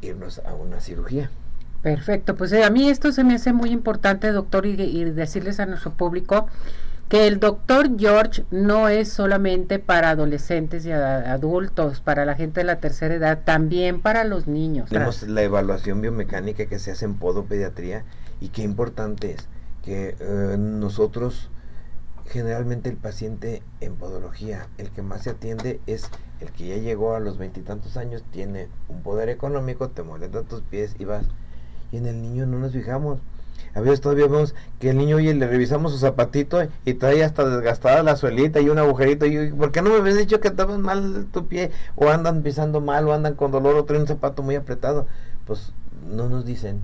irnos 0.00 0.40
a 0.46 0.54
una 0.54 0.80
cirugía. 0.80 1.28
Perfecto, 1.82 2.36
pues 2.36 2.52
eh, 2.52 2.62
a 2.62 2.70
mí 2.70 2.88
esto 2.88 3.10
se 3.10 3.24
me 3.24 3.34
hace 3.34 3.52
muy 3.52 3.70
importante, 3.70 4.30
doctor, 4.30 4.66
y 4.66 5.04
decirles 5.04 5.58
a 5.58 5.66
nuestro 5.66 5.92
público 5.92 6.46
que 7.10 7.26
el 7.26 7.40
doctor 7.40 7.98
George 7.98 8.44
no 8.52 8.88
es 8.88 9.08
solamente 9.08 9.80
para 9.80 10.10
adolescentes 10.10 10.86
y 10.86 10.92
adultos, 10.92 12.00
para 12.00 12.24
la 12.24 12.36
gente 12.36 12.60
de 12.60 12.64
la 12.64 12.78
tercera 12.78 13.12
edad, 13.12 13.40
también 13.44 14.00
para 14.00 14.22
los 14.22 14.46
niños. 14.46 14.88
Tenemos 14.88 15.24
la 15.24 15.42
evaluación 15.42 16.00
biomecánica 16.00 16.66
que 16.66 16.78
se 16.78 16.92
hace 16.92 17.06
en 17.06 17.14
podopediatría 17.14 18.04
y 18.40 18.50
qué 18.50 18.62
importante 18.62 19.32
es 19.32 19.48
que 19.82 20.14
eh, 20.20 20.56
nosotros 20.56 21.50
generalmente 22.26 22.88
el 22.88 22.96
paciente 22.96 23.64
en 23.80 23.96
podología, 23.96 24.68
el 24.78 24.90
que 24.90 25.02
más 25.02 25.24
se 25.24 25.30
atiende 25.30 25.80
es 25.88 26.08
el 26.40 26.52
que 26.52 26.68
ya 26.68 26.76
llegó 26.76 27.16
a 27.16 27.20
los 27.20 27.38
veintitantos 27.38 27.96
años, 27.96 28.22
tiene 28.30 28.68
un 28.88 29.02
poder 29.02 29.30
económico, 29.30 29.88
te 29.88 30.04
molesta 30.04 30.42
tus 30.42 30.60
pies 30.60 30.94
y 31.00 31.06
vas. 31.06 31.26
Y 31.90 31.96
en 31.96 32.06
el 32.06 32.22
niño 32.22 32.46
no 32.46 32.60
nos 32.60 32.70
fijamos 32.70 33.18
a 33.74 33.80
veces 33.80 34.00
todavía 34.00 34.26
vemos 34.26 34.54
que 34.78 34.90
el 34.90 34.98
niño, 34.98 35.16
oye, 35.16 35.34
le 35.34 35.46
revisamos 35.46 35.92
su 35.92 35.98
zapatito 35.98 36.60
y 36.84 36.94
trae 36.94 37.22
hasta 37.22 37.48
desgastada 37.48 38.02
la 38.02 38.16
suelita 38.16 38.60
y 38.60 38.68
un 38.68 38.78
agujerito. 38.78 39.26
Y 39.26 39.52
¿por 39.52 39.70
qué 39.70 39.82
no 39.82 39.90
me 39.90 39.96
habías 39.96 40.16
dicho 40.16 40.40
que 40.40 40.48
estabas 40.48 40.78
mal 40.78 41.26
tu 41.32 41.46
pie? 41.46 41.70
O 41.94 42.08
andan 42.08 42.42
pisando 42.42 42.80
mal, 42.80 43.06
o 43.06 43.14
andan 43.14 43.34
con 43.34 43.52
dolor, 43.52 43.76
o 43.76 43.84
traen 43.84 44.02
un 44.02 44.08
zapato 44.08 44.42
muy 44.42 44.56
apretado. 44.56 45.06
Pues 45.46 45.72
no 46.08 46.28
nos 46.28 46.44
dicen, 46.44 46.80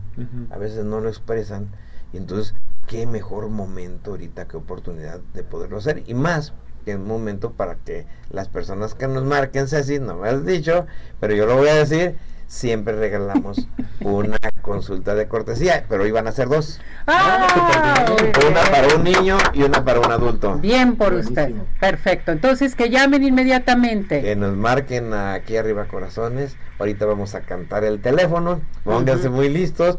a 0.51 0.59
veces 0.59 0.85
no 0.85 1.01
lo 1.01 1.09
expresan. 1.09 1.69
Y 2.13 2.19
entonces, 2.19 2.55
qué 2.87 3.07
mejor 3.07 3.49
momento 3.49 4.13
ahorita, 4.13 4.47
qué 4.47 4.57
oportunidad 4.57 5.21
de 5.35 5.43
poderlo 5.43 5.79
hacer. 5.79 6.05
Y 6.07 6.15
más, 6.15 6.53
que 6.85 6.95
un 6.95 7.07
momento 7.07 7.51
para 7.51 7.75
que 7.75 8.07
las 8.31 8.49
personas 8.49 8.95
que 8.95 9.09
nos 9.09 9.25
marquen, 9.25 9.65
así, 9.65 9.99
no 9.99 10.19
me 10.19 10.29
has 10.29 10.47
dicho, 10.47 10.87
pero 11.19 11.35
yo 11.35 11.47
lo 11.47 11.57
voy 11.57 11.69
a 11.69 11.75
decir 11.75 12.17
siempre 12.47 12.95
regalamos 12.97 13.69
una 14.01 14.39
consulta 14.63 15.15
de 15.15 15.29
cortesía, 15.29 15.85
pero 15.89 16.05
hoy 16.05 16.11
van 16.11 16.27
a 16.27 16.33
ser 16.33 16.49
dos. 16.49 16.81
Ah, 17.07 18.05
una 18.49 18.61
para 18.63 18.95
un 18.95 19.05
niño 19.05 19.39
y 19.53 19.63
una 19.63 19.85
para 19.85 20.01
un 20.01 20.11
adulto. 20.11 20.57
Bien 20.59 20.97
por 20.97 21.15
usted. 21.15 21.53
Perfecto. 21.81 22.33
Entonces 22.33 22.75
que 22.75 22.91
llamen 22.91 23.25
inmediatamente. 23.25 24.23
Que 24.23 24.37
nos 24.37 24.57
marquen 24.57 25.15
aquí 25.15 25.57
arriba 25.57 25.85
corazones. 25.85 26.57
Ahorita 26.79 27.07
vamos 27.07 27.35
a 27.35 27.41
cantar 27.41 27.85
el 27.85 28.01
teléfono. 28.01 28.61
Pónganse 28.85 29.29
muy 29.29 29.49
listos 29.49 29.99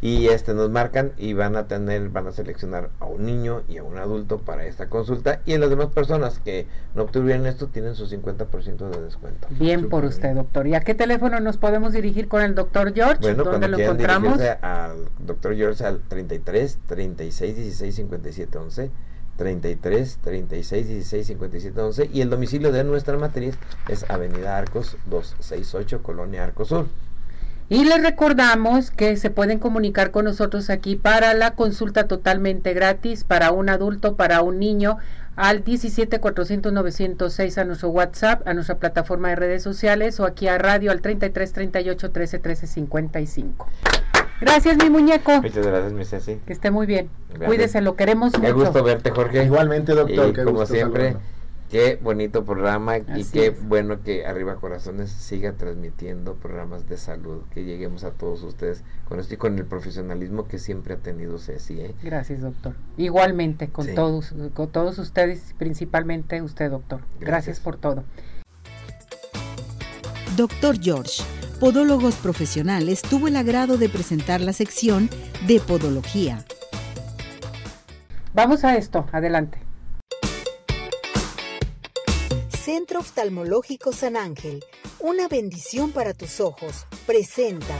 y 0.00 0.28
este 0.28 0.54
nos 0.54 0.70
marcan 0.70 1.12
y 1.16 1.32
van 1.32 1.56
a 1.56 1.66
tener 1.66 2.08
van 2.10 2.28
a 2.28 2.32
seleccionar 2.32 2.90
a 3.00 3.06
un 3.06 3.26
niño 3.26 3.62
y 3.68 3.78
a 3.78 3.82
un 3.82 3.98
adulto 3.98 4.38
para 4.38 4.64
esta 4.64 4.88
consulta 4.88 5.40
y 5.44 5.56
las 5.58 5.70
demás 5.70 5.88
personas 5.88 6.38
que 6.38 6.66
no 6.94 7.02
obtuvieron 7.02 7.46
esto 7.46 7.66
tienen 7.66 7.94
su 7.94 8.06
50% 8.06 8.90
de 8.90 9.02
descuento. 9.02 9.48
Bien 9.50 9.88
por 9.88 10.04
usted, 10.04 10.34
doctor. 10.34 10.66
¿Y 10.66 10.74
a 10.74 10.80
qué 10.80 10.94
teléfono 10.94 11.40
nos 11.40 11.56
podemos 11.56 11.92
dirigir 11.92 12.28
con 12.28 12.42
el 12.42 12.54
doctor 12.54 12.92
George? 12.94 13.18
Bueno, 13.20 13.44
¿Dónde 13.44 13.68
lo 13.68 13.78
encontramos? 13.78 14.40
al 14.62 15.08
doctor 15.18 15.56
George 15.56 15.84
al 15.84 16.00
33 16.00 16.78
36 16.86 17.56
16 17.56 17.94
57 17.94 18.58
11 18.58 18.90
33 19.36 20.18
36 20.22 20.88
16 20.88 21.26
57 21.26 21.80
11 21.80 22.10
y 22.12 22.20
el 22.20 22.30
domicilio 22.30 22.72
de 22.72 22.84
nuestra 22.84 23.16
matriz 23.16 23.56
es 23.88 24.08
Avenida 24.10 24.58
Arcos 24.58 24.96
268 25.06 26.02
Colonia 26.02 26.44
Arcos 26.44 26.68
Sur. 26.68 26.86
Y 27.70 27.84
les 27.84 28.02
recordamos 28.02 28.90
que 28.90 29.16
se 29.16 29.28
pueden 29.28 29.58
comunicar 29.58 30.10
con 30.10 30.24
nosotros 30.24 30.70
aquí 30.70 30.96
para 30.96 31.34
la 31.34 31.50
consulta 31.50 32.06
totalmente 32.06 32.72
gratis 32.72 33.24
para 33.24 33.52
un 33.52 33.68
adulto, 33.68 34.16
para 34.16 34.40
un 34.40 34.58
niño, 34.58 34.96
al 35.36 35.62
17 35.64 36.18
400 36.18 36.72
906 36.72 37.58
a 37.58 37.64
nuestro 37.64 37.90
WhatsApp, 37.90 38.46
a 38.48 38.54
nuestra 38.54 38.78
plataforma 38.78 39.28
de 39.28 39.36
redes 39.36 39.62
sociales 39.62 40.18
o 40.18 40.24
aquí 40.24 40.48
a 40.48 40.56
radio 40.56 40.90
al 40.90 41.02
33 41.02 41.52
38 41.52 42.10
13 42.10 42.38
13 42.38 42.66
55. 42.66 43.68
Gracias, 44.40 44.76
mi 44.78 44.88
muñeco. 44.88 45.42
Muchas 45.42 45.66
gracias, 45.66 45.92
mi 45.92 46.04
Ceci. 46.04 46.40
Que 46.46 46.52
esté 46.52 46.70
muy 46.70 46.86
bien. 46.86 47.10
Cuídese, 47.44 47.82
lo 47.82 47.96
queremos 47.96 48.32
mucho. 48.32 48.46
Qué 48.46 48.52
gusto 48.52 48.82
verte, 48.82 49.10
Jorge. 49.10 49.44
Igualmente, 49.44 49.92
doctor. 49.92 50.30
Y 50.30 50.44
como 50.44 50.64
siempre, 50.64 51.16
Qué 51.70 51.98
bonito 52.02 52.46
programa 52.46 52.96
y 52.96 53.24
qué 53.30 53.48
es. 53.48 53.68
bueno 53.68 54.02
que 54.02 54.24
Arriba 54.24 54.56
Corazones 54.56 55.10
siga 55.10 55.52
transmitiendo 55.52 56.34
programas 56.36 56.88
de 56.88 56.96
salud, 56.96 57.42
que 57.52 57.64
lleguemos 57.64 58.04
a 58.04 58.12
todos 58.12 58.42
ustedes 58.42 58.84
con 59.06 59.20
esto 59.20 59.34
y 59.34 59.36
con 59.36 59.58
el 59.58 59.66
profesionalismo 59.66 60.48
que 60.48 60.58
siempre 60.58 60.94
ha 60.94 60.96
tenido 60.96 61.38
Ceci. 61.38 61.78
¿eh? 61.80 61.94
Gracias, 62.02 62.40
doctor. 62.40 62.74
Igualmente 62.96 63.68
con 63.68 63.84
Sí. 63.84 63.94
todos, 63.94 64.34
con 64.54 64.70
todos 64.70 64.98
ustedes, 64.98 65.54
principalmente 65.58 66.40
usted, 66.40 66.70
doctor. 66.70 67.00
Gracias. 67.20 67.28
Gracias 67.28 67.60
por 67.60 67.76
todo. 67.76 68.04
Doctor 70.36 70.78
George, 70.80 71.22
Podólogos 71.60 72.14
Profesionales, 72.16 73.02
tuvo 73.02 73.28
el 73.28 73.36
agrado 73.36 73.76
de 73.76 73.90
presentar 73.90 74.40
la 74.40 74.54
sección 74.54 75.10
de 75.46 75.60
Podología. 75.60 76.44
Vamos 78.32 78.64
a 78.64 78.76
esto, 78.76 79.06
adelante. 79.12 79.58
Centro 82.68 83.00
Oftalmológico 83.00 83.92
San 83.94 84.14
Ángel, 84.14 84.62
una 85.00 85.26
bendición 85.26 85.90
para 85.90 86.12
tus 86.12 86.38
ojos, 86.38 86.86
presenta. 87.06 87.74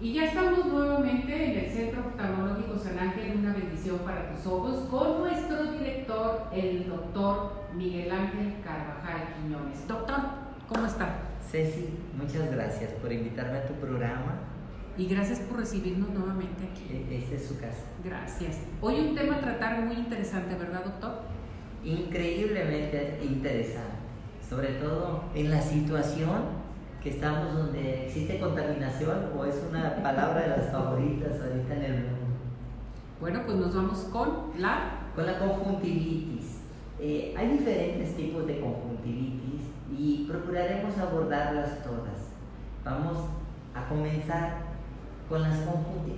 Y 0.00 0.14
ya 0.14 0.24
estamos 0.24 0.66
nuevamente 0.66 1.32
en 1.32 1.64
el 1.64 1.70
Centro 1.70 2.00
Oftalmológico 2.04 2.76
San 2.80 2.98
Ángel, 2.98 3.36
una 3.38 3.52
bendición 3.52 4.00
para 4.00 4.34
tus 4.34 4.44
ojos, 4.44 4.88
con 4.90 5.20
nuestro 5.20 5.70
director, 5.70 6.48
el 6.52 6.88
doctor 6.88 7.52
Miguel 7.76 8.10
Ángel 8.10 8.56
Carvajal 8.64 9.34
Quiñones. 9.36 9.86
Doctor, 9.86 10.18
¿cómo 10.68 10.84
está? 10.84 11.20
Ceci, 11.48 11.90
muchas 12.20 12.50
gracias 12.50 12.90
por 12.94 13.12
invitarme 13.12 13.58
a 13.58 13.68
tu 13.68 13.74
programa. 13.74 14.40
Y 14.98 15.06
gracias 15.06 15.38
por 15.38 15.60
recibirnos 15.60 16.10
nuevamente 16.10 16.64
aquí. 16.64 16.92
E- 16.92 17.18
Esta 17.18 17.36
es 17.36 17.46
su 17.46 17.56
casa. 17.60 17.84
Gracias. 18.02 18.56
Hoy 18.80 18.98
un 18.98 19.14
tema 19.14 19.36
a 19.36 19.40
tratar 19.40 19.80
muy 19.82 19.94
interesante, 19.94 20.56
¿verdad, 20.56 20.84
doctor? 20.86 21.41
Increíblemente 21.84 23.18
interesante, 23.22 23.96
sobre 24.48 24.68
todo 24.74 25.24
en 25.34 25.50
la 25.50 25.60
situación 25.60 26.62
que 27.02 27.10
estamos 27.10 27.54
donde 27.54 28.06
existe 28.06 28.38
contaminación 28.38 29.32
o 29.36 29.44
es 29.44 29.60
una 29.68 29.96
palabra 30.00 30.42
de 30.42 30.48
las 30.48 30.70
favoritas 30.70 31.40
ahorita 31.40 31.74
en 31.74 31.82
el 31.82 31.92
mundo. 31.94 32.22
Bueno, 33.20 33.40
pues 33.44 33.56
nos 33.56 33.74
vamos 33.74 33.98
con 34.12 34.52
la... 34.58 34.98
Con 35.16 35.26
la 35.26 35.38
conjuntivitis. 35.38 36.60
Eh, 36.98 37.34
hay 37.36 37.48
diferentes 37.48 38.16
tipos 38.16 38.46
de 38.46 38.60
conjuntivitis 38.60 39.62
y 39.98 40.26
procuraremos 40.30 40.96
abordarlas 40.96 41.82
todas. 41.82 42.30
Vamos 42.84 43.18
a 43.74 43.88
comenzar 43.88 44.58
con, 45.28 45.42
las 45.42 45.58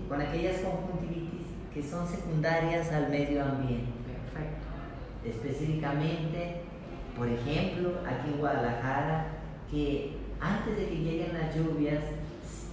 con 0.09 0.21
aquellas 0.21 0.61
conjuntivitis 0.61 1.47
que 1.73 1.83
son 1.83 2.07
secundarias 2.07 2.93
al 2.93 3.09
medio 3.09 3.43
ambiente. 3.43 3.94
Específicamente, 5.25 6.63
por 7.17 7.29
ejemplo, 7.29 8.01
aquí 8.07 8.33
en 8.33 8.39
Guadalajara, 8.39 9.27
que 9.71 10.19
antes 10.41 10.77
de 10.77 10.89
que 10.89 10.97
lleguen 10.97 11.35
las 11.35 11.55
lluvias 11.55 12.03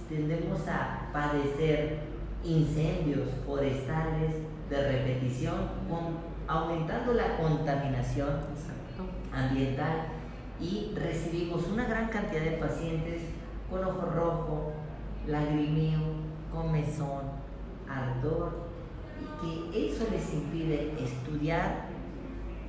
tendemos 0.08 0.66
a 0.68 1.08
padecer 1.12 2.00
incendios 2.44 3.28
forestales 3.46 4.34
de 4.68 4.92
repetición, 4.92 5.68
con, 5.88 6.18
aumentando 6.46 7.14
la 7.14 7.36
contaminación 7.36 8.28
Exacto. 8.28 9.04
ambiental 9.32 10.08
y 10.60 10.92
recibimos 10.94 11.66
una 11.68 11.86
gran 11.86 12.08
cantidad 12.08 12.42
de 12.42 12.52
pacientes 12.52 13.22
con 13.70 13.84
ojo 13.84 14.06
rojo, 14.06 14.72
lagrimeo, 15.26 16.00
comezón, 16.52 17.32
ardor 17.88 18.68
y 19.20 19.70
que 19.72 19.88
eso 19.88 20.06
les 20.10 20.32
impide 20.34 20.92
estudiar, 21.02 21.88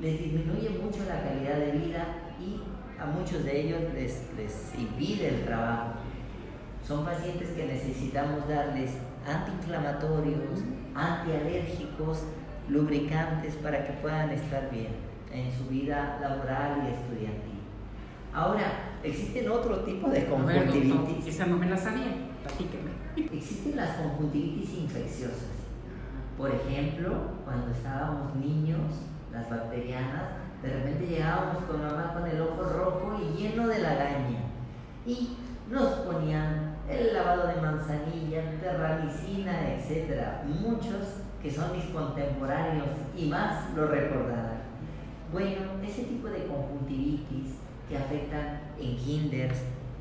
les 0.03 0.19
disminuye 0.19 0.69
mucho 0.69 0.99
la 1.07 1.23
calidad 1.23 1.55
de 1.55 1.71
vida 1.71 2.05
y 2.37 2.61
a 3.01 3.05
muchos 3.05 3.45
de 3.45 3.61
ellos 3.61 3.81
les, 3.93 4.27
les 4.35 4.73
impide 4.77 5.29
el 5.29 5.45
trabajo. 5.45 5.93
Son 6.85 7.05
pacientes 7.05 7.49
que 7.51 7.65
necesitamos 7.65 8.47
darles 8.49 8.91
antiinflamatorios, 9.25 10.59
antialérgicos, 10.93 12.23
lubricantes 12.67 13.55
para 13.55 13.85
que 13.85 13.93
puedan 13.93 14.29
estar 14.31 14.69
bien 14.69 14.89
en 15.31 15.51
su 15.51 15.65
vida 15.69 16.19
laboral 16.21 16.83
y 16.85 16.93
estudiantil. 16.93 17.59
Ahora, 18.33 18.97
existen 19.03 19.49
otro 19.49 19.83
tipo 19.85 20.09
de 20.09 20.19
A 20.19 20.21
ver, 20.21 20.65
doctor, 20.65 20.73
conjuntivitis. 20.73 21.27
esa 21.27 21.45
no 21.45 21.57
me 21.57 21.69
la 21.69 21.77
sabía. 21.77 22.13
Platíqueme. 22.43 22.91
Existen 23.37 23.77
las 23.77 23.95
conjuntivitis 23.97 24.73
infecciosas. 24.79 25.63
Por 26.37 26.51
ejemplo, 26.51 27.13
cuando 27.45 27.71
estábamos 27.71 28.35
niños, 28.35 28.91
las 29.33 29.49
bacterianas, 29.49 30.23
de 30.61 30.69
repente 30.69 31.07
llegábamos 31.07 31.63
con 31.63 31.81
mamá 31.81 32.13
con 32.13 32.29
el 32.29 32.41
ojo 32.41 32.63
rojo 32.63 33.19
y 33.19 33.37
lleno 33.37 33.67
de 33.67 33.79
lagaña. 33.79 34.39
Y 35.05 35.37
nos 35.69 35.89
ponían 35.99 36.77
el 36.89 37.13
lavado 37.13 37.47
de 37.47 37.61
manzanilla, 37.61 38.59
terramicina, 38.61 39.73
etc. 39.73 40.43
Muchos 40.45 41.21
que 41.41 41.51
son 41.51 41.73
mis 41.73 41.85
contemporáneos 41.85 42.87
y 43.17 43.25
más 43.25 43.73
lo 43.75 43.87
recordarán. 43.87 44.63
Bueno, 45.31 45.61
ese 45.83 46.03
tipo 46.03 46.27
de 46.27 46.45
conjuntivitis 46.45 47.55
que 47.89 47.97
afectan 47.97 48.61
en 48.79 48.97
kinders 48.97 49.57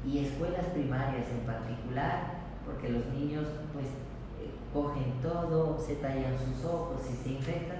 y 0.06 0.18
escuelas 0.18 0.66
primarias 0.66 1.26
en 1.30 1.46
particular, 1.46 2.42
porque 2.64 2.90
los 2.90 3.06
niños 3.06 3.46
pues 3.72 3.86
eh, 3.86 4.50
cogen 4.72 5.14
todo, 5.20 5.78
se 5.80 5.96
tallan 5.96 6.34
sus 6.38 6.64
ojos 6.64 7.00
y 7.10 7.16
se 7.16 7.30
infectan, 7.30 7.78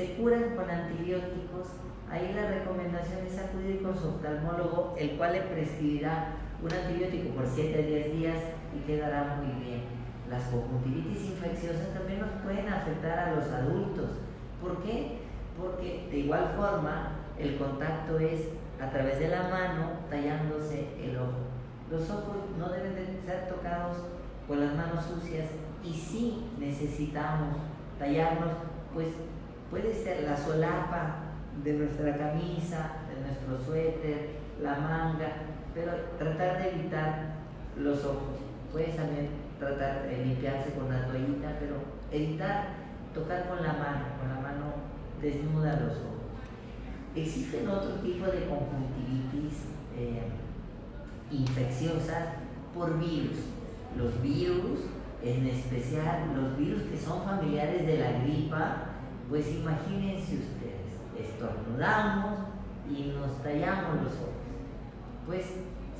se 0.00 0.14
curan 0.14 0.56
con 0.56 0.70
antibióticos. 0.70 1.76
Ahí 2.10 2.32
la 2.34 2.48
recomendación 2.48 3.26
es 3.26 3.38
acudir 3.38 3.82
con 3.82 3.94
su 3.94 4.08
oftalmólogo, 4.08 4.94
el 4.98 5.10
cual 5.18 5.34
le 5.34 5.42
prescribirá 5.42 6.36
un 6.62 6.72
antibiótico 6.72 7.34
por 7.34 7.46
7 7.46 7.74
a 7.74 7.86
10 7.86 8.12
días 8.16 8.38
y 8.74 8.86
quedará 8.86 9.42
muy 9.42 9.62
bien. 9.62 9.82
Las 10.30 10.44
conjuntivitis 10.44 11.32
infecciosas 11.32 11.92
también 11.92 12.20
nos 12.20 12.30
pueden 12.42 12.66
afectar 12.66 13.18
a 13.18 13.34
los 13.34 13.44
adultos. 13.50 14.08
¿Por 14.62 14.82
qué? 14.82 15.18
Porque 15.60 16.08
de 16.10 16.18
igual 16.20 16.54
forma 16.56 17.16
el 17.38 17.58
contacto 17.58 18.18
es 18.18 18.48
a 18.80 18.88
través 18.88 19.18
de 19.18 19.28
la 19.28 19.48
mano 19.48 19.90
tallándose 20.08 20.88
el 20.98 21.18
ojo. 21.18 21.44
Los 21.90 22.08
ojos 22.08 22.36
no 22.58 22.70
deben 22.70 22.94
de 22.94 23.20
ser 23.22 23.48
tocados 23.48 23.98
con 24.48 24.60
las 24.60 24.74
manos 24.74 25.04
sucias 25.04 25.48
y 25.84 25.92
si 25.92 26.46
necesitamos 26.58 27.56
tallarnos, 27.98 28.52
pues 28.94 29.08
puede 29.70 29.94
ser 29.94 30.24
la 30.24 30.36
solapa 30.36 31.16
de 31.62 31.72
nuestra 31.74 32.16
camisa, 32.16 32.96
de 33.08 33.22
nuestro 33.22 33.64
suéter, 33.64 34.40
la 34.60 34.74
manga, 34.74 35.32
pero 35.74 35.92
tratar 36.18 36.62
de 36.62 36.70
evitar 36.70 37.34
los 37.78 38.04
ojos. 38.04 38.40
Puedes 38.72 38.96
también 38.96 39.28
tratar 39.58 40.08
de 40.08 40.24
limpiarse 40.24 40.72
con 40.72 40.86
una 40.86 41.06
toallita, 41.06 41.56
pero 41.60 41.76
evitar 42.10 42.68
tocar 43.14 43.48
con 43.48 43.62
la 43.62 43.72
mano, 43.74 44.04
con 44.18 44.28
la 44.28 44.40
mano 44.40 44.74
desnuda 45.20 45.80
los 45.80 45.92
ojos. 45.92 46.10
Existen 47.14 47.68
otro 47.68 47.94
tipo 47.96 48.26
de 48.26 48.46
conjuntivitis 48.46 49.64
eh, 49.96 50.28
infecciosas 51.30 52.34
por 52.74 52.98
virus. 52.98 53.38
Los 53.96 54.22
virus, 54.22 54.80
en 55.22 55.46
especial 55.46 56.32
los 56.34 56.56
virus 56.56 56.82
que 56.82 56.96
son 56.96 57.24
familiares 57.24 57.86
de 57.86 57.98
la 57.98 58.12
gripa, 58.22 58.89
pues 59.30 59.46
imagínense 59.54 60.34
ustedes, 60.34 60.90
estornudamos 61.16 62.40
y 62.90 63.12
nos 63.16 63.40
tallamos 63.40 64.02
los 64.02 64.12
ojos. 64.14 64.34
Pues 65.24 65.46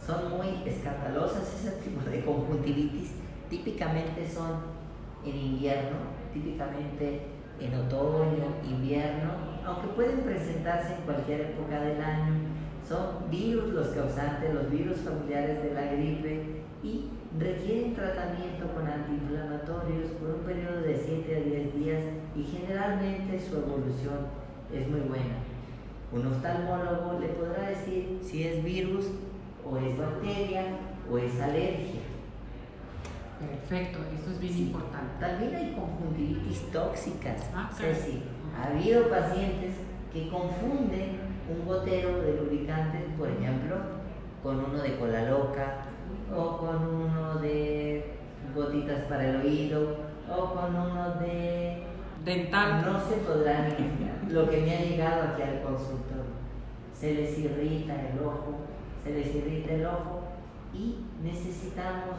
son 0.05 0.37
muy 0.37 0.69
escandalosas 0.69 1.55
ese 1.55 1.77
tipo 1.83 2.11
de 2.11 2.25
conjuntivitis. 2.25 3.13
Típicamente 3.49 4.29
son 4.29 4.59
en 5.25 5.37
invierno, 5.37 5.99
típicamente 6.35 7.29
en 7.61 7.75
otoño, 7.75 8.57
invierno, 8.69 9.31
aunque 9.65 9.89
pueden 9.89 10.23
presentarse 10.23 10.97
en 10.97 11.03
cualquier 11.03 11.41
época 11.53 11.81
del 11.81 12.03
año. 12.03 12.35
Son 12.89 13.31
virus 13.31 13.73
los 13.73 13.89
causantes, 13.89 14.53
los 14.53 14.69
virus 14.71 14.99
familiares 15.03 15.63
de 15.63 15.75
la 15.75 15.93
gripe 15.93 16.63
y 16.83 17.11
requieren 17.39 17.95
tratamiento 17.95 18.67
con 18.75 18.87
antiinflamatorios 18.87 20.11
por 20.19 20.31
un 20.31 20.41
periodo 20.41 20.81
de 20.81 20.97
7 20.97 21.37
a 21.37 21.41
10 21.41 21.75
días 21.75 22.03
y 22.35 22.43
generalmente 22.43 23.41
su 23.41 23.57
evolución 23.57 24.27
es 24.75 24.89
muy 24.89 25.01
buena. 25.01 25.37
Un 26.13 26.27
oftalmólogo 26.27 27.21
le 27.21 27.29
podrá 27.29 27.69
decir 27.69 28.19
si 28.23 28.45
es 28.45 28.65
virus 28.65 29.07
o 29.65 29.77
es 29.77 29.97
bacteria 29.97 30.65
o 31.11 31.19
es 31.19 31.41
alergia. 31.41 32.01
Perfecto, 33.39 34.01
eso 34.15 34.33
es 34.33 34.41
bien 34.41 34.59
importante. 34.59 35.15
También 35.21 35.55
hay 35.55 35.73
conjuntivitis 35.73 36.71
tóxicas. 36.73 37.49
Ah. 37.55 37.71
Ceci. 37.73 38.23
Ha 38.59 38.71
habido 38.71 39.09
pacientes 39.09 39.77
que 40.13 40.29
confunden 40.29 41.21
un 41.49 41.67
gotero 41.67 42.21
de 42.21 42.37
lubricante, 42.37 43.07
por 43.17 43.29
ejemplo, 43.29 43.77
con 44.43 44.59
uno 44.59 44.83
de 44.83 44.99
cola 44.99 45.31
loca 45.31 45.90
o 46.37 46.57
con 46.57 46.87
uno 46.87 47.35
de 47.41 48.17
gotitas 48.55 49.03
para 49.05 49.31
el 49.31 49.37
oído 49.37 49.97
o 50.29 50.55
con 50.55 50.75
uno 50.75 51.15
de 51.21 51.85
Dental. 52.25 52.83
no 52.85 53.01
se 53.01 53.17
podrán 53.17 53.69
imaginar. 53.69 54.21
lo 54.29 54.49
que 54.49 54.61
me 54.61 54.77
ha 54.77 54.81
llegado 54.81 55.23
aquí 55.23 55.43
al 55.43 55.63
consultorio. 55.63 56.41
Se 56.93 57.15
les 57.15 57.39
irrita 57.39 57.95
el 57.95 58.19
ojo, 58.25 58.59
se 59.03 59.11
les 59.11 59.35
irrita 59.35 59.73
el 59.73 59.87
ojo 59.87 60.23
y 60.75 61.07
necesitamos, 61.23 62.17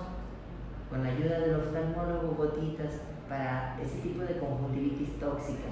con 0.89 1.03
la 1.03 1.09
ayuda 1.09 1.39
del 1.39 1.55
oftalmólogo, 1.55 2.35
gotitas 2.35 3.01
para 3.29 3.79
ese 3.81 3.99
tipo 3.99 4.23
de 4.23 4.39
conjuntivitis 4.39 5.19
tóxicas. 5.19 5.71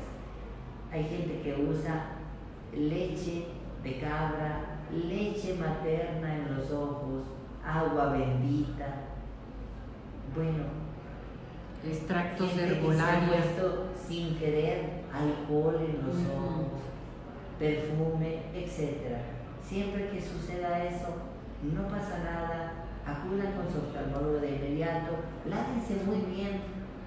Hay 0.92 1.04
gente 1.04 1.42
que 1.42 1.56
usa 1.62 2.06
leche 2.74 3.48
de 3.84 4.00
cabra, 4.00 4.80
leche 4.92 5.56
materna 5.56 6.36
en 6.36 6.56
los 6.56 6.72
ojos, 6.72 7.24
agua 7.70 8.14
bendita. 8.14 8.86
Bueno, 10.36 10.66
extractos 11.86 12.52
ha 12.52 13.28
puesto 13.28 13.86
sin 14.08 14.38
querer 14.38 15.04
alcohol 15.14 15.76
en 15.80 16.08
los 16.08 16.16
ojos, 16.30 16.82
perfume, 17.58 18.44
etc. 18.54 19.18
Siempre 19.64 20.10
que 20.10 20.22
suceda 20.22 20.84
eso, 20.84 21.08
no 21.62 21.88
pasa 21.88 22.20
nada, 22.20 22.74
acudan 23.06 23.54
con 23.54 23.72
su 23.72 23.80
oftalmólogo 23.80 24.40
de 24.40 24.56
inmediato, 24.56 25.12
lávense 25.46 26.04
muy 26.06 26.22
bien, 26.34 26.62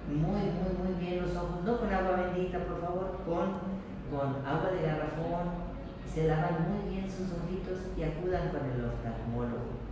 muy, 0.07 0.41
muy, 0.41 0.73
muy 0.83 0.99
bien 0.99 1.21
los 1.21 1.35
ojos, 1.35 1.63
no 1.63 1.79
con 1.79 1.93
agua 1.93 2.27
bendita, 2.27 2.59
por 2.59 2.81
favor, 2.81 3.19
con, 3.25 3.73
con 4.11 4.45
agua 4.45 4.71
de 4.71 4.85
garrafón, 4.85 5.73
se 6.13 6.27
lavan 6.27 6.67
muy 6.69 6.93
bien 6.93 7.09
sus 7.09 7.31
ojitos 7.31 7.91
y 7.97 8.03
acudan 8.03 8.49
con 8.49 8.69
el 8.69 8.85
oftalmólogo. 8.85 9.82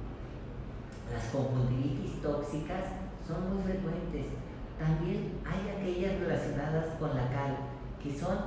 Las 1.14 1.26
conjuntivitis 1.28 2.22
tóxicas 2.22 2.86
son 3.28 3.54
muy 3.54 3.64
frecuentes. 3.64 4.28
También 4.80 5.40
hay 5.44 5.76
aquellas 5.76 6.20
relacionadas 6.20 6.96
con 7.00 7.10
la 7.10 7.30
cal, 7.30 7.58
que 8.02 8.18
son 8.18 8.38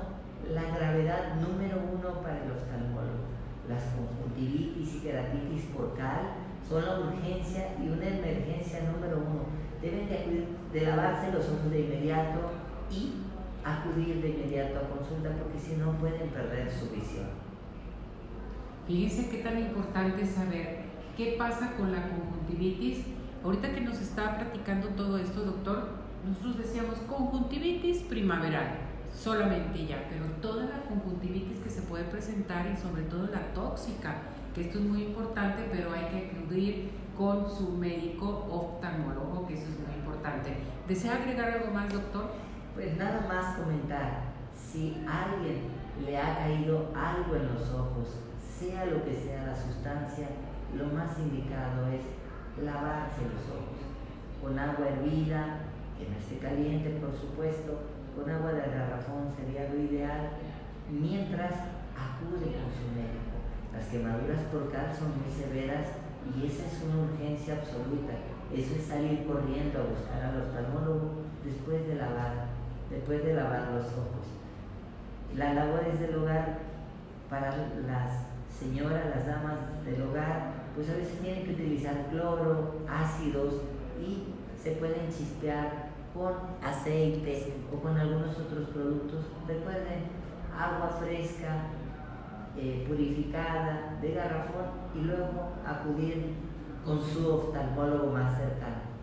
la 0.51 0.63
gravedad 0.77 1.37
número 1.37 1.77
uno 1.93 2.23
para 2.23 2.43
el 2.43 2.53
oftalmólogo. 2.53 3.33
Las 3.69 3.83
conjuntivitis 3.95 4.97
y 4.97 5.01
queratitis 5.01 5.67
por 5.77 5.95
cal 5.95 6.41
son 6.69 6.85
la 6.85 7.01
urgencia 7.01 7.77
y 7.83 7.89
una 7.89 8.09
emergencia 8.09 8.81
número 8.93 9.19
uno. 9.19 9.45
Deben 9.81 10.09
de, 10.09 10.81
lavarse 10.81 11.33
los 11.33 11.45
ojos 11.45 11.71
de 11.71 11.81
inmediato 11.81 12.41
y 12.91 13.25
acudir 13.65 14.23
de 14.23 14.31
inmediato 14.31 14.79
a 14.79 14.97
consulta 14.97 15.31
porque 15.37 15.59
si 15.59 15.77
no 15.77 15.93
pueden 15.93 16.31
perder 16.31 16.71
su 16.71 16.89
visión. 16.91 17.29
Fíjense 18.87 19.31
qué 19.31 19.43
tan 19.43 19.59
importante 19.59 20.23
es 20.23 20.31
saber 20.31 20.84
qué 21.17 21.37
pasa 21.39 21.73
con 21.77 21.93
la 21.93 22.09
conjuntivitis. 22.09 23.05
Ahorita 23.43 23.73
que 23.73 23.81
nos 23.81 24.01
está 24.01 24.39
platicando 24.39 24.89
todo 24.89 25.19
esto, 25.19 25.45
doctor, 25.45 25.89
nosotros 26.27 26.59
decíamos 26.59 26.97
conjuntivitis 27.09 28.03
primaveral, 28.05 28.79
solamente 29.15 29.87
ya, 29.87 30.07
pero 30.09 30.25
toda 30.41 30.65
la 30.65 30.81
conjuntivitis 30.89 31.59
que 31.59 31.71
se 31.71 31.83
puede 31.83 32.05
presentar 32.05 32.67
y 32.73 32.77
sobre 32.77 33.03
todo 33.03 33.27
la 33.27 33.53
tóxica, 33.53 34.15
que 34.55 34.63
esto 34.63 34.79
es 34.79 34.85
muy 34.85 35.03
importante, 35.03 35.69
pero 35.71 35.93
hay 35.93 36.07
que 36.07 36.31
acudir 36.39 36.91
con 37.19 37.49
su 37.49 37.73
médico 37.73 38.47
oftalmólogo, 38.51 39.47
que 39.47 39.55
eso 39.55 39.67
es 39.69 39.79
muy 39.87 39.95
importante. 39.97 40.57
¿Desea 40.89 41.17
agregar 41.17 41.51
algo 41.51 41.73
más, 41.73 41.93
doctor? 41.93 42.31
Pues 42.75 42.97
nada 42.97 43.27
más 43.29 43.57
comentar, 43.57 44.23
si 44.55 45.05
alguien 45.07 45.69
le 46.05 46.19
ha 46.19 46.39
caído 46.39 46.91
algo 46.97 47.37
en 47.37 47.55
los 47.55 47.71
ojos, 47.71 48.21
sea 48.59 48.87
lo 48.87 49.05
que 49.05 49.15
sea 49.15 49.47
la 49.47 49.55
sustancia, 49.55 50.29
lo 50.77 50.87
más 50.87 51.19
indicado 51.19 51.87
es 51.89 52.03
lavarse 52.63 53.23
los 53.23 53.45
ojos 53.51 53.85
con 54.45 54.59
agua 54.59 54.89
hervida, 54.89 55.65
que 55.97 56.05
no 56.05 56.17
esté 56.21 56.37
caliente 56.37 57.01
por 57.01 57.17
supuesto, 57.17 57.81
con 58.15 58.29
agua 58.29 58.53
de 58.53 58.61
garrafón 58.61 59.33
sería 59.35 59.73
lo 59.73 59.81
ideal, 59.81 60.37
mientras 60.91 61.73
acude 61.97 62.53
con 62.53 62.69
su 62.69 62.93
médico. 62.93 63.41
Las 63.73 63.89
quemaduras 63.89 64.45
por 64.53 64.71
cal 64.71 64.93
son 64.93 65.17
muy 65.17 65.33
severas 65.33 65.97
y 66.29 66.47
esa 66.47 66.67
es 66.67 66.85
una 66.85 67.09
urgencia 67.09 67.55
absoluta. 67.55 68.13
Eso 68.53 68.77
es 68.77 68.85
salir 68.85 69.25
corriendo 69.27 69.81
a 69.81 69.89
buscar 69.89 70.21
al 70.23 70.43
oftalmólogo 70.43 71.25
después 71.43 71.89
de 71.89 71.97
lavar, 71.97 72.53
después 72.91 73.25
de 73.25 73.35
lavar 73.35 73.73
los 73.73 73.87
ojos. 73.87 74.29
Las 75.35 75.55
labores 75.55 75.99
del 75.99 76.15
hogar 76.17 76.59
para 77.31 77.49
las 77.89 78.29
señoras, 78.53 79.11
las 79.17 79.27
damas 79.27 79.85
del 79.85 80.03
hogar, 80.03 80.64
pues 80.75 80.91
a 80.91 80.95
veces 80.95 81.21
tienen 81.21 81.45
que 81.45 81.53
utilizar 81.53 82.07
cloro, 82.11 82.81
ácidos 82.89 83.55
y 84.01 84.25
se 84.61 84.73
pueden 84.73 85.09
chispear 85.09 85.91
con 86.13 86.33
aceite 86.63 87.55
o 87.73 87.81
con 87.81 87.97
algunos 87.97 88.39
otros 88.39 88.69
productos. 88.69 89.25
Recuerden, 89.47 90.05
agua 90.57 90.97
fresca, 91.01 91.67
eh, 92.57 92.85
purificada, 92.89 93.99
de 94.01 94.13
garrafón 94.15 94.67
y 94.95 95.01
luego 95.01 95.53
acudir 95.67 96.35
con 96.85 97.03
su 97.03 97.29
oftalmólogo 97.29 98.13
más 98.13 98.37
cercano. 98.37 98.95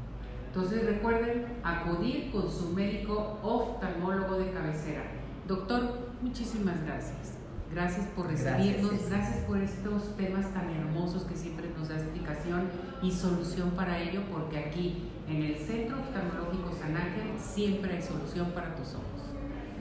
Entonces 0.47 0.85
recuerden 0.85 1.45
acudir 1.63 2.31
con 2.31 2.49
su 2.49 2.69
médico 2.69 3.39
oftalmólogo 3.41 4.37
de 4.37 4.51
cabecera. 4.51 5.03
Doctor, 5.47 5.81
muchísimas 6.21 6.83
gracias. 6.85 7.37
Gracias 7.73 8.05
por 8.15 8.27
Gracias, 8.27 8.57
recibirnos, 8.57 9.09
gracias 9.09 9.37
por 9.45 9.57
estos 9.57 10.17
temas 10.17 10.53
tan 10.53 10.69
hermosos 10.69 11.23
que 11.23 11.35
siempre 11.37 11.69
nos 11.77 11.87
da 11.87 11.95
explicación 11.95 12.69
y 13.01 13.11
solución 13.11 13.71
para 13.71 13.99
ello, 14.01 14.23
porque 14.29 14.57
aquí 14.57 15.09
en 15.29 15.43
el 15.43 15.57
Centro 15.57 16.01
Oftalmológico 16.01 16.75
San 16.79 16.97
Ángel 16.97 17.31
siempre 17.39 17.95
hay 17.95 18.01
solución 18.01 18.51
para 18.51 18.75
tus 18.75 18.89
ojos. 18.89 19.21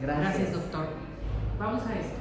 Gracias. 0.01 0.53
doctor. 0.53 0.89
Vamos 1.59 1.83
a 1.87 1.99
esto. 1.99 2.21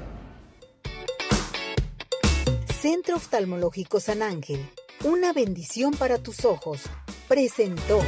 Centro 2.74 3.18
Oftalmológico 3.18 4.00
San 4.00 4.24
Ángel, 4.24 4.66
una 5.04 5.34
bendición 5.34 5.94
para 5.94 6.18
tus 6.18 6.46
ojos, 6.46 6.84
presentó. 7.28 8.00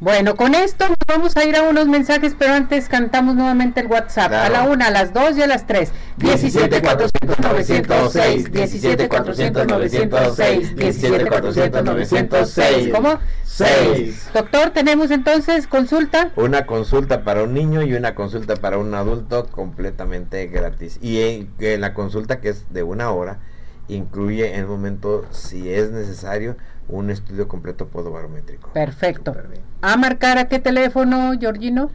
Bueno, 0.00 0.36
con 0.36 0.54
esto 0.54 0.86
nos 0.86 0.96
vamos 1.08 1.36
a 1.36 1.44
ir 1.44 1.56
a 1.56 1.62
unos 1.62 1.88
mensajes, 1.88 2.36
pero 2.38 2.52
antes 2.52 2.88
cantamos 2.88 3.34
nuevamente 3.34 3.80
el 3.80 3.88
WhatsApp. 3.88 4.32
A 4.32 4.48
la 4.48 4.62
una, 4.62 4.86
a 4.86 4.90
las 4.92 5.12
dos 5.12 5.36
y 5.36 5.42
a 5.42 5.48
las 5.48 5.66
tres. 5.66 5.90
17 6.18 6.80
400 6.80 7.38
906, 7.40 8.52
17 8.52 9.08
400 9.08 9.66
906, 9.66 10.76
17 10.76 11.26
400 11.26 11.84
906. 11.84 12.88
¿Cómo? 12.94 13.18
Seis. 13.42 14.28
Doctor, 14.32 14.70
tenemos 14.70 15.10
entonces 15.10 15.66
consulta. 15.66 16.30
Una 16.36 16.64
consulta 16.64 17.24
para 17.24 17.42
un 17.42 17.52
niño 17.52 17.82
y 17.82 17.94
una 17.94 18.14
consulta 18.14 18.54
para 18.54 18.78
un 18.78 18.94
adulto 18.94 19.48
completamente 19.50 20.46
gratis. 20.46 21.00
Y 21.02 21.22
en, 21.22 21.48
que 21.58 21.76
la 21.76 21.92
consulta 21.92 22.40
que 22.40 22.50
es 22.50 22.72
de 22.72 22.84
una 22.84 23.10
hora 23.10 23.40
incluye 23.88 24.54
en 24.54 24.60
el 24.60 24.66
momento, 24.66 25.24
si 25.32 25.72
es 25.72 25.90
necesario, 25.90 26.56
un 26.88 27.10
estudio 27.10 27.48
completo 27.48 27.86
podobarométrico. 27.88 28.70
Perfecto. 28.72 29.34
¿A 29.82 29.96
marcar 29.96 30.38
a 30.38 30.48
qué 30.48 30.58
teléfono, 30.58 31.32
Georgino? 31.38 31.90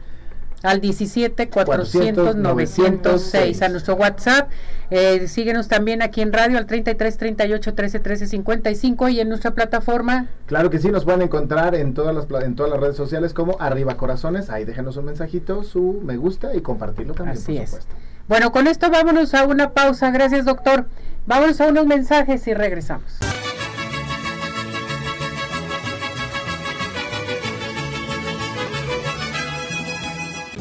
Al 0.62 0.80
17 0.80 1.50
400 1.50 2.36
906 2.36 3.60
a 3.60 3.68
nuestro 3.68 3.96
WhatsApp. 3.96 4.50
Eh, 4.90 5.28
síguenos 5.28 5.68
también 5.68 6.00
aquí 6.00 6.22
en 6.22 6.32
radio 6.32 6.56
al 6.56 6.64
33 6.64 7.18
38 7.18 7.74
13 7.74 8.00
13 8.00 8.26
55 8.28 9.08
y 9.10 9.20
en 9.20 9.28
nuestra 9.28 9.50
plataforma. 9.50 10.28
Claro 10.46 10.70
que 10.70 10.78
sí, 10.78 10.88
nos 10.90 11.04
pueden 11.04 11.20
encontrar 11.20 11.74
en 11.74 11.92
todas 11.92 12.14
las 12.14 12.24
pla- 12.24 12.44
en 12.46 12.54
todas 12.56 12.72
las 12.72 12.80
redes 12.80 12.96
sociales 12.96 13.34
como 13.34 13.56
Arriba 13.60 13.98
Corazones. 13.98 14.48
Ahí 14.48 14.64
déjenos 14.64 14.96
un 14.96 15.04
mensajito, 15.04 15.64
su 15.64 16.00
me 16.02 16.16
gusta 16.16 16.54
y 16.56 16.62
compartirlo 16.62 17.12
también, 17.12 17.36
Así 17.36 17.52
por 17.52 17.62
es. 17.62 17.70
supuesto. 17.70 17.94
Bueno, 18.26 18.50
con 18.50 18.66
esto 18.66 18.90
vámonos 18.90 19.34
a 19.34 19.44
una 19.44 19.72
pausa. 19.72 20.10
Gracias, 20.12 20.46
doctor. 20.46 20.86
Vámonos 21.26 21.60
a 21.60 21.66
unos 21.68 21.84
mensajes 21.84 22.46
y 22.46 22.54
regresamos. 22.54 23.18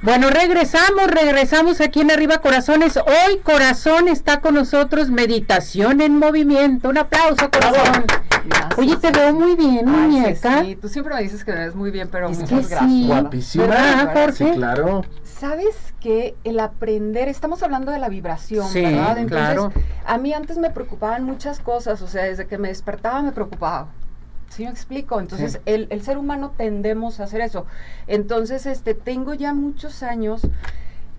Bueno, 0.00 0.30
regresamos, 0.30 1.08
regresamos 1.08 1.80
aquí 1.80 2.00
en 2.00 2.10
Arriba 2.12 2.38
Corazones. 2.38 2.96
Hoy 2.96 3.38
Corazón 3.42 4.08
está 4.08 4.40
con 4.40 4.54
nosotros, 4.54 5.10
Meditación 5.10 6.00
en 6.00 6.18
Movimiento. 6.18 6.88
Un 6.88 6.98
aplauso, 6.98 7.50
Corazón. 7.50 8.04
Gracias. 8.46 8.78
Oye, 8.78 8.96
te 8.96 9.10
veo 9.10 9.34
muy 9.34 9.56
bien, 9.56 9.86
Ay, 9.88 9.94
muñeca. 9.94 10.62
Sí, 10.62 10.76
tú 10.76 10.88
siempre 10.88 11.14
me 11.14 11.22
dices 11.22 11.44
que 11.44 11.52
me 11.52 11.58
ves 11.66 11.74
muy 11.74 11.90
bien, 11.90 12.08
pero 12.10 12.28
Es 12.30 12.38
muchas 12.38 12.48
que 12.66 12.68
gracias. 12.74 12.90
sí. 12.90 13.04
Guapísima. 13.08 13.66
¿Verdad, 13.66 14.12
Jorge? 14.14 14.32
Sí, 14.44 14.50
claro. 14.56 15.04
¿Sabes 15.38 15.94
que 16.00 16.34
el 16.42 16.58
aprender, 16.58 17.28
estamos 17.28 17.62
hablando 17.62 17.92
de 17.92 17.98
la 18.00 18.08
vibración, 18.08 18.66
Sí, 18.68 18.82
¿verdad? 18.82 19.18
Entonces, 19.18 19.46
claro. 19.54 19.72
a 20.04 20.18
mí 20.18 20.32
antes 20.32 20.58
me 20.58 20.70
preocupaban 20.70 21.22
muchas 21.24 21.60
cosas, 21.60 22.02
o 22.02 22.08
sea, 22.08 22.24
desde 22.24 22.46
que 22.48 22.58
me 22.58 22.68
despertaba 22.68 23.22
me 23.22 23.30
preocupaba. 23.32 23.86
¿Sí 24.48 24.64
me 24.64 24.70
explico? 24.70 25.20
Entonces, 25.20 25.52
Sí. 25.52 25.58
el, 25.66 25.86
el 25.90 26.02
ser 26.02 26.18
humano 26.18 26.52
tendemos 26.56 27.20
a 27.20 27.24
hacer 27.24 27.40
eso. 27.42 27.66
Entonces, 28.08 28.66
este, 28.66 28.94
tengo 28.94 29.32
ya 29.34 29.52
muchos 29.54 30.02
años, 30.02 30.42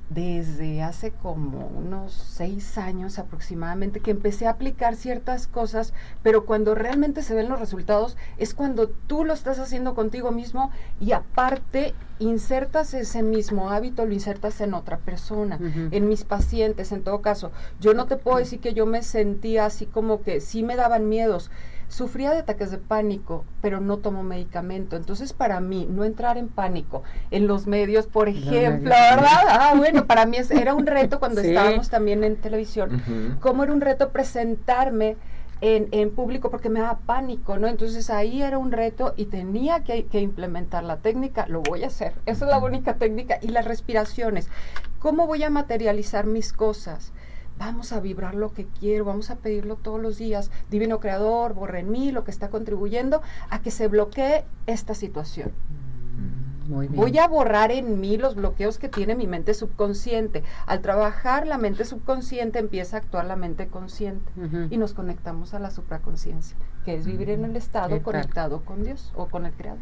desde 0.09 0.81
hace 0.81 1.11
como 1.11 1.67
unos 1.67 2.11
seis 2.11 2.77
años 2.79 3.19
aproximadamente, 3.19 3.99
que 3.99 4.11
empecé 4.11 4.47
a 4.47 4.51
aplicar 4.51 4.95
ciertas 4.95 5.47
cosas, 5.47 5.93
pero 6.23 6.45
cuando 6.45 6.73
realmente 6.75 7.21
se 7.21 7.35
ven 7.35 7.47
los 7.47 7.59
resultados 7.59 8.17
es 8.37 8.53
cuando 8.55 8.89
tú 8.89 9.23
lo 9.23 9.33
estás 9.33 9.59
haciendo 9.59 9.93
contigo 9.93 10.31
mismo 10.31 10.71
y 10.99 11.11
aparte 11.11 11.93
insertas 12.19 12.93
ese 12.93 13.23
mismo 13.23 13.69
hábito, 13.71 14.05
lo 14.05 14.13
insertas 14.13 14.59
en 14.61 14.73
otra 14.73 14.97
persona, 14.97 15.57
en 15.91 16.07
mis 16.07 16.23
pacientes, 16.25 16.91
en 16.91 17.03
todo 17.03 17.21
caso. 17.21 17.51
Yo 17.79 17.93
no 17.93 18.05
te 18.07 18.17
puedo 18.17 18.37
decir 18.37 18.59
que 18.59 18.73
yo 18.73 18.85
me 18.85 19.01
sentía 19.03 19.65
así 19.65 19.85
como 19.85 20.21
que 20.21 20.41
sí 20.41 20.63
me 20.63 20.75
daban 20.75 21.07
miedos. 21.09 21.49
Sufría 21.87 22.29
de 22.31 22.39
ataques 22.39 22.69
de 22.69 22.77
pánico, 22.77 23.45
pero 23.61 23.81
no 23.81 23.97
tomo 23.97 24.21
medicamento. 24.21 24.95
Entonces, 24.95 25.33
para 25.33 25.59
mí, 25.59 25.87
no 25.89 26.03
entrar 26.03 26.37
en 26.37 26.47
pánico 26.47 27.01
en 27.31 27.47
los 27.47 27.65
medios, 27.65 28.05
por 28.05 28.29
ejemplo. 28.29 28.91
¿verdad? 28.91 29.41
Ah, 29.49 29.73
bueno, 29.75 30.05
para 30.05 30.27
mí 30.27 30.37
es- 30.37 30.51
era 30.51 30.75
un 30.75 30.85
reto 30.85 31.19
cuando 31.19 31.41
Sí. 31.41 31.47
estábamos 31.47 31.89
también 31.89 32.23
en 32.23 32.35
televisión. 32.35 33.01
Cómo 33.39 33.63
era 33.63 33.73
un 33.73 33.81
reto 33.81 34.09
presentarme 34.09 35.17
en, 35.61 35.89
en 35.91 36.11
público 36.11 36.49
porque 36.49 36.69
me 36.69 36.79
daba 36.79 36.99
pánico, 36.99 37.57
¿no? 37.57 37.67
Entonces 37.67 38.09
ahí 38.09 38.41
era 38.41 38.57
un 38.57 38.71
reto 38.71 39.13
y 39.17 39.25
tenía 39.25 39.83
que, 39.83 40.05
que 40.05 40.21
implementar 40.21 40.83
la 40.83 40.97
técnica, 40.97 41.45
lo 41.47 41.61
voy 41.61 41.83
a 41.83 41.87
hacer. 41.87 42.13
Esa 42.25 42.45
es 42.45 42.51
la 42.51 42.59
única 42.59 42.95
técnica. 42.95 43.39
Y 43.41 43.49
las 43.49 43.65
respiraciones. 43.65 44.49
¿Cómo 44.99 45.27
voy 45.27 45.43
a 45.43 45.49
materializar 45.49 46.25
mis 46.25 46.53
cosas? 46.53 47.11
Vamos 47.57 47.91
a 47.91 47.99
vibrar 47.99 48.35
lo 48.35 48.53
que 48.53 48.67
quiero, 48.67 49.03
vamos 49.03 49.31
a 49.31 49.35
pedirlo 49.35 49.75
todos 49.75 50.01
los 50.01 50.17
días. 50.17 50.49
Divino 50.69 50.99
Creador, 50.99 51.53
borre 51.53 51.79
en 51.79 51.91
mí 51.91 52.11
lo 52.11 52.23
que 52.23 52.31
está 52.31 52.49
contribuyendo 52.49 53.21
a 53.49 53.61
que 53.61 53.69
se 53.69 53.89
bloquee 53.89 54.45
esta 54.65 54.93
situación. 54.93 55.51
Muy 56.69 56.87
bien. 56.87 57.01
Voy 57.01 57.17
a 57.17 57.27
borrar 57.27 57.71
en 57.71 57.99
mí 57.99 58.17
los 58.17 58.35
bloqueos 58.35 58.77
que 58.77 58.89
tiene 58.89 59.15
mi 59.15 59.25
mente 59.25 59.55
subconsciente. 59.55 60.43
Al 60.67 60.81
trabajar 60.81 61.47
la 61.47 61.57
mente 61.57 61.83
subconsciente 61.83 62.59
empieza 62.59 62.97
a 62.97 62.99
actuar 62.99 63.25
la 63.25 63.35
mente 63.35 63.67
consciente 63.67 64.31
y 64.69 64.77
nos 64.77 64.93
conectamos 64.93 65.55
a 65.55 65.59
la 65.59 65.71
supraconciencia, 65.71 66.55
que 66.85 66.93
es 66.93 67.07
vivir 67.07 67.31
en 67.31 67.43
el 67.43 67.55
estado 67.55 68.01
conectado 68.03 68.63
con 68.63 68.83
Dios 68.83 69.11
o 69.15 69.25
con 69.25 69.47
el 69.47 69.53
Creador. 69.53 69.81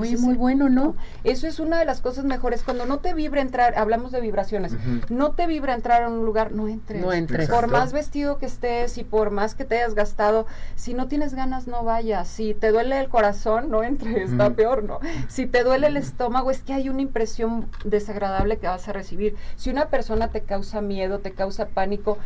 Oye, 0.00 0.16
muy 0.16 0.34
bueno, 0.34 0.68
¿no? 0.68 0.96
Eso 1.24 1.46
es 1.46 1.60
una 1.60 1.78
de 1.78 1.84
las 1.84 2.00
cosas 2.00 2.24
mejores. 2.24 2.62
Cuando 2.62 2.86
no 2.86 2.98
te 2.98 3.14
vibra 3.14 3.40
entrar, 3.40 3.74
hablamos 3.76 4.12
de 4.12 4.20
vibraciones, 4.20 4.74
no 5.08 5.32
te 5.32 5.46
vibra 5.46 5.74
entrar 5.74 6.02
a 6.02 6.08
un 6.08 6.24
lugar, 6.24 6.52
no 6.52 6.68
entres. 6.68 7.00
No 7.00 7.12
entres. 7.12 7.48
Por 7.48 7.68
más 7.68 7.92
vestido 7.92 8.38
que 8.38 8.46
estés 8.46 8.98
y 8.98 9.04
por 9.04 9.30
más 9.30 9.54
que 9.54 9.64
te 9.64 9.76
hayas 9.76 9.94
gastado, 9.94 10.46
si 10.76 10.94
no 10.94 11.08
tienes 11.08 11.34
ganas, 11.34 11.66
no 11.66 11.84
vayas. 11.84 12.28
Si 12.28 12.54
te 12.54 12.70
duele 12.70 13.00
el 13.00 13.08
corazón, 13.08 13.70
no 13.70 13.82
entres, 13.82 14.30
está 14.30 14.50
peor, 14.50 14.84
¿no? 14.84 15.00
Si 15.28 15.46
te 15.46 15.62
duele 15.64 15.88
el 15.88 15.96
estómago, 15.96 16.50
es 16.50 16.62
que 16.62 16.72
hay 16.72 16.88
una 16.88 17.02
impresión 17.02 17.68
desagradable 17.84 18.58
que 18.58 18.66
vas 18.66 18.88
a 18.88 18.92
recibir. 18.92 19.36
Si 19.56 19.70
una 19.70 19.88
persona 19.88 20.28
te 20.28 20.42
causa 20.42 20.80
miedo, 20.80 21.18
te 21.18 21.32
causa 21.32 21.68
pánico, 21.68 22.18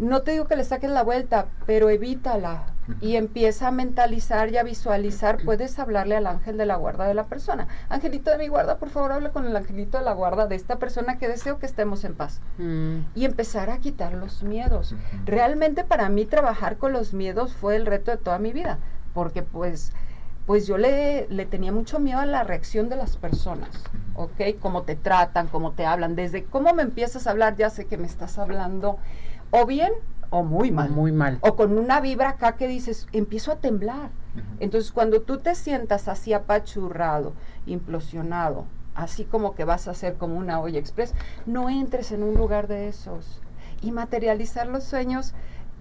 no 0.00 0.22
te 0.22 0.32
digo 0.32 0.46
que 0.46 0.56
le 0.56 0.64
saques 0.64 0.90
la 0.90 1.02
vuelta, 1.04 1.46
pero 1.66 1.90
evítala 1.90 2.64
y 3.00 3.14
empieza 3.16 3.68
a 3.68 3.70
mentalizar 3.70 4.48
y 4.50 4.56
a 4.56 4.62
visualizar. 4.64 5.38
Puedes 5.44 5.78
hablarle 5.78 6.16
al 6.16 6.26
ángel 6.26 6.56
de 6.56 6.66
la 6.66 6.74
guarda 6.76 7.06
de 7.06 7.14
la 7.14 7.26
persona. 7.26 7.68
Angelito 7.88 8.30
de 8.32 8.38
mi 8.38 8.48
guarda, 8.48 8.78
por 8.78 8.88
favor, 8.88 9.12
habla 9.12 9.30
con 9.30 9.46
el 9.46 9.54
angelito 9.54 9.98
de 9.98 10.04
la 10.04 10.12
guarda 10.14 10.46
de 10.48 10.56
esta 10.56 10.78
persona 10.80 11.18
que 11.18 11.28
deseo 11.28 11.58
que 11.58 11.66
estemos 11.66 12.02
en 12.04 12.14
paz 12.14 12.40
Mm. 12.58 13.00
y 13.14 13.24
empezar 13.26 13.70
a 13.70 13.78
quitar 13.78 14.14
los 14.14 14.42
miedos. 14.42 14.94
Realmente 15.24 15.84
para 15.84 16.08
mí 16.08 16.24
trabajar 16.24 16.78
con 16.78 16.92
los 16.92 17.12
miedos 17.14 17.52
fue 17.52 17.76
el 17.76 17.86
reto 17.86 18.10
de 18.10 18.16
toda 18.16 18.38
mi 18.38 18.52
vida, 18.52 18.78
porque 19.14 19.42
pues 19.42 19.92
pues 20.46 20.66
yo 20.66 20.78
le, 20.78 21.28
le 21.28 21.46
tenía 21.46 21.70
mucho 21.70 22.00
miedo 22.00 22.18
a 22.18 22.26
la 22.26 22.42
reacción 22.42 22.88
de 22.88 22.96
las 22.96 23.16
personas, 23.16 23.68
¿ok? 24.16 24.58
Cómo 24.58 24.82
te 24.82 24.96
tratan, 24.96 25.46
cómo 25.46 25.72
te 25.72 25.86
hablan, 25.86 26.16
desde 26.16 26.42
cómo 26.42 26.74
me 26.74 26.82
empiezas 26.82 27.28
a 27.28 27.30
hablar, 27.30 27.54
ya 27.56 27.70
sé 27.70 27.84
que 27.84 27.96
me 27.98 28.06
estás 28.08 28.36
hablando 28.36 28.98
o 29.50 29.66
bien 29.66 29.92
o 30.30 30.44
muy 30.44 30.70
mal. 30.70 30.90
Muy 30.90 31.12
mal. 31.12 31.38
O 31.42 31.56
con 31.56 31.76
una 31.76 32.00
vibra 32.00 32.30
acá 32.30 32.52
que 32.52 32.68
dices, 32.68 33.06
empiezo 33.12 33.52
a 33.52 33.56
temblar. 33.56 34.10
Entonces, 34.60 34.92
cuando 34.92 35.22
tú 35.22 35.38
te 35.38 35.56
sientas 35.56 36.06
así 36.06 36.32
apachurrado, 36.32 37.32
implosionado, 37.66 38.64
así 38.94 39.24
como 39.24 39.56
que 39.56 39.64
vas 39.64 39.88
a 39.88 39.94
ser 39.94 40.14
como 40.14 40.36
una 40.36 40.60
olla 40.60 40.78
express, 40.78 41.14
no 41.46 41.68
entres 41.68 42.12
en 42.12 42.22
un 42.22 42.34
lugar 42.34 42.68
de 42.68 42.88
esos. 42.88 43.40
Y 43.82 43.90
materializar 43.90 44.68
los 44.68 44.84
sueños. 44.84 45.34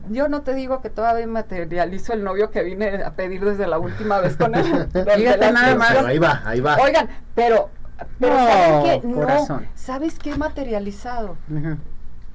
Yo 0.09 0.29
no 0.29 0.41
te 0.41 0.55
digo 0.55 0.81
que 0.81 0.89
todavía 0.89 1.27
materializo 1.27 2.13
el 2.13 2.23
novio 2.23 2.49
que 2.49 2.63
vine 2.63 3.03
a 3.03 3.13
pedir 3.13 3.43
desde 3.43 3.67
la 3.67 3.77
última 3.77 4.19
vez 4.19 4.35
con 4.35 4.55
él. 4.55 4.87
Fíjate 5.15 5.51
nada 5.51 5.75
más. 5.75 5.93
Pero 5.93 6.07
ahí 6.07 6.17
va, 6.17 6.41
ahí 6.45 6.61
va. 6.61 6.77
Oigan, 6.77 7.07
pero, 7.35 7.69
pero 8.17 8.33
No, 8.33 8.47
¿saben 8.47 9.01
qué? 9.01 9.07
No. 9.07 9.61
¿sabes 9.75 10.17
qué 10.17 10.31
he 10.31 10.37
materializado? 10.37 11.37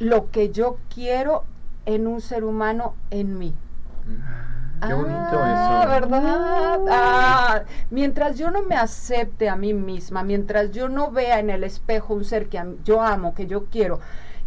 Lo 0.05 0.31
que 0.31 0.51
yo 0.51 0.79
quiero 0.95 1.45
en 1.87 2.07
un 2.07 2.21
ser 2.21 2.45
humano 2.45 2.95
en 3.11 3.39
mí. 3.39 3.55
Qué 4.87 4.93
bonito 4.93 5.39
Ah, 5.43 5.53
eso. 5.83 5.89
¿verdad? 5.89 6.81
Ah, 6.91 7.63
mientras 7.91 8.37
yo 8.37 8.51
no 8.51 8.63
me 8.63 8.75
acepte 8.77 9.49
a 9.49 9.57
mí 9.57 9.73
misma, 9.73 10.23
mientras 10.23 10.73
yo 10.73 10.89
no 10.91 11.11
vea 11.11 11.39
en 11.39 11.49
el 11.49 11.65
espejo 11.65 12.13
un 12.15 12.25
ser 12.25 12.49
que 12.49 12.63
yo 12.85 13.01
amo, 13.01 13.35
que 13.35 13.47
yo 13.47 13.65
quiero, 13.67 14.01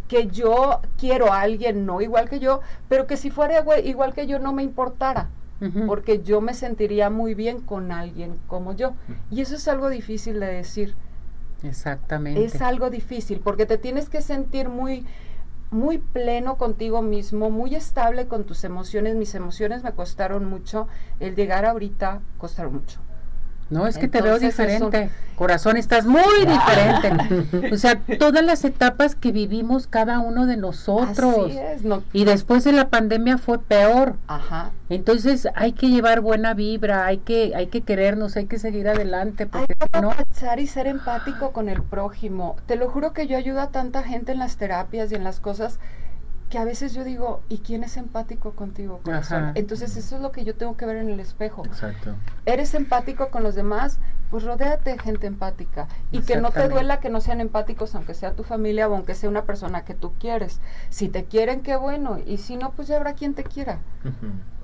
que 0.06 0.28
yo 0.28 0.80
quiero 0.96 1.32
a 1.32 1.40
alguien 1.40 1.84
no 1.86 2.00
igual 2.00 2.28
que 2.28 2.38
yo, 2.38 2.60
pero 2.88 3.06
que 3.08 3.16
si 3.16 3.30
fuera 3.30 3.60
igua- 3.64 3.80
igual 3.84 4.14
que 4.14 4.26
yo 4.28 4.38
no 4.38 4.52
me 4.52 4.62
importara, 4.62 5.28
porque 5.88 6.22
yo 6.22 6.40
me 6.40 6.54
sentiría 6.54 7.10
muy 7.10 7.34
bien 7.34 7.60
con 7.60 7.90
alguien 7.90 8.38
como 8.46 8.74
yo. 8.74 8.92
Y 9.30 9.40
eso 9.40 9.56
es 9.56 9.66
algo 9.66 9.88
difícil 9.88 10.38
de 10.38 10.46
decir. 10.46 10.94
Exactamente. 11.64 12.44
Es 12.44 12.62
algo 12.62 12.90
difícil 12.90 13.40
porque 13.40 13.66
te 13.66 13.76
tienes 13.78 14.08
que 14.08 14.22
sentir 14.22 14.68
muy 14.68 15.04
muy 15.70 15.98
pleno 15.98 16.56
contigo 16.56 17.02
mismo, 17.02 17.50
muy 17.50 17.74
estable 17.74 18.26
con 18.26 18.44
tus 18.44 18.64
emociones. 18.64 19.16
Mis 19.16 19.34
emociones 19.34 19.82
me 19.82 19.92
costaron 19.92 20.44
mucho, 20.44 20.88
el 21.20 21.34
llegar 21.34 21.64
ahorita 21.64 22.20
costaron 22.38 22.74
mucho. 22.74 23.00
No, 23.70 23.86
es 23.86 23.98
que 23.98 24.08
te 24.08 24.22
veo 24.22 24.38
diferente. 24.38 25.10
Corazón, 25.36 25.76
estás 25.76 26.04
muy 26.04 26.46
diferente. 26.46 27.70
o 27.72 27.76
sea, 27.76 28.00
todas 28.18 28.44
las 28.44 28.64
etapas 28.64 29.14
que 29.14 29.30
vivimos 29.30 29.86
cada 29.86 30.18
uno 30.18 30.46
de 30.46 30.56
nosotros. 30.56 31.52
Y 32.12 32.24
después 32.24 32.64
de 32.64 32.72
la 32.72 32.88
pandemia 32.88 33.38
fue 33.38 33.58
peor. 33.60 34.16
Ajá. 34.26 34.72
Entonces 34.88 35.46
hay 35.54 35.72
que 35.72 35.88
llevar 35.88 36.22
buena 36.22 36.54
vibra, 36.54 37.06
hay 37.06 37.18
que, 37.18 37.52
hay 37.54 37.68
que 37.68 37.82
querernos, 37.82 38.36
hay 38.36 38.46
que 38.46 38.58
seguir 38.58 38.88
adelante. 38.88 39.46
Porque 39.46 39.74
hay 39.78 39.88
que 39.92 40.00
no... 40.00 40.12
y 40.58 40.66
ser 40.66 40.86
empático 40.86 41.52
con 41.52 41.68
el 41.68 41.82
prójimo. 41.82 42.56
Te 42.66 42.76
lo 42.76 42.88
juro 42.88 43.12
que 43.12 43.26
yo 43.26 43.36
ayudo 43.36 43.60
a 43.60 43.68
tanta 43.68 44.02
gente 44.02 44.32
en 44.32 44.38
las 44.38 44.56
terapias 44.56 45.12
y 45.12 45.14
en 45.14 45.24
las 45.24 45.40
cosas 45.40 45.78
que 46.48 46.58
a 46.58 46.64
veces 46.64 46.94
yo 46.94 47.04
digo, 47.04 47.42
¿y 47.48 47.58
quién 47.58 47.84
es 47.84 47.96
empático 47.96 48.52
contigo, 48.52 49.00
corazón? 49.02 49.52
Entonces 49.54 49.96
eso 49.96 50.16
es 50.16 50.22
lo 50.22 50.32
que 50.32 50.44
yo 50.44 50.54
tengo 50.54 50.76
que 50.76 50.86
ver 50.86 50.96
en 50.96 51.10
el 51.10 51.20
espejo. 51.20 51.64
Exacto. 51.66 52.14
¿Eres 52.46 52.74
empático 52.74 53.28
con 53.28 53.42
los 53.42 53.54
demás? 53.54 53.98
Pues 54.30 54.44
rodéate 54.44 54.92
de 54.92 54.98
gente 54.98 55.26
empática. 55.26 55.88
Y 56.10 56.20
que 56.20 56.36
no 56.36 56.50
te 56.50 56.68
duela 56.68 57.00
que 57.00 57.10
no 57.10 57.20
sean 57.20 57.40
empáticos, 57.40 57.94
aunque 57.94 58.14
sea 58.14 58.32
tu 58.32 58.44
familia 58.44 58.88
o 58.88 58.94
aunque 58.94 59.14
sea 59.14 59.28
una 59.28 59.44
persona 59.44 59.84
que 59.84 59.94
tú 59.94 60.12
quieres. 60.18 60.60
Si 60.88 61.08
te 61.08 61.24
quieren, 61.24 61.62
qué 61.62 61.76
bueno. 61.76 62.18
Y 62.24 62.38
si 62.38 62.56
no, 62.56 62.72
pues 62.72 62.88
ya 62.88 62.96
habrá 62.96 63.14
quien 63.14 63.34
te 63.34 63.44
quiera. 63.44 63.80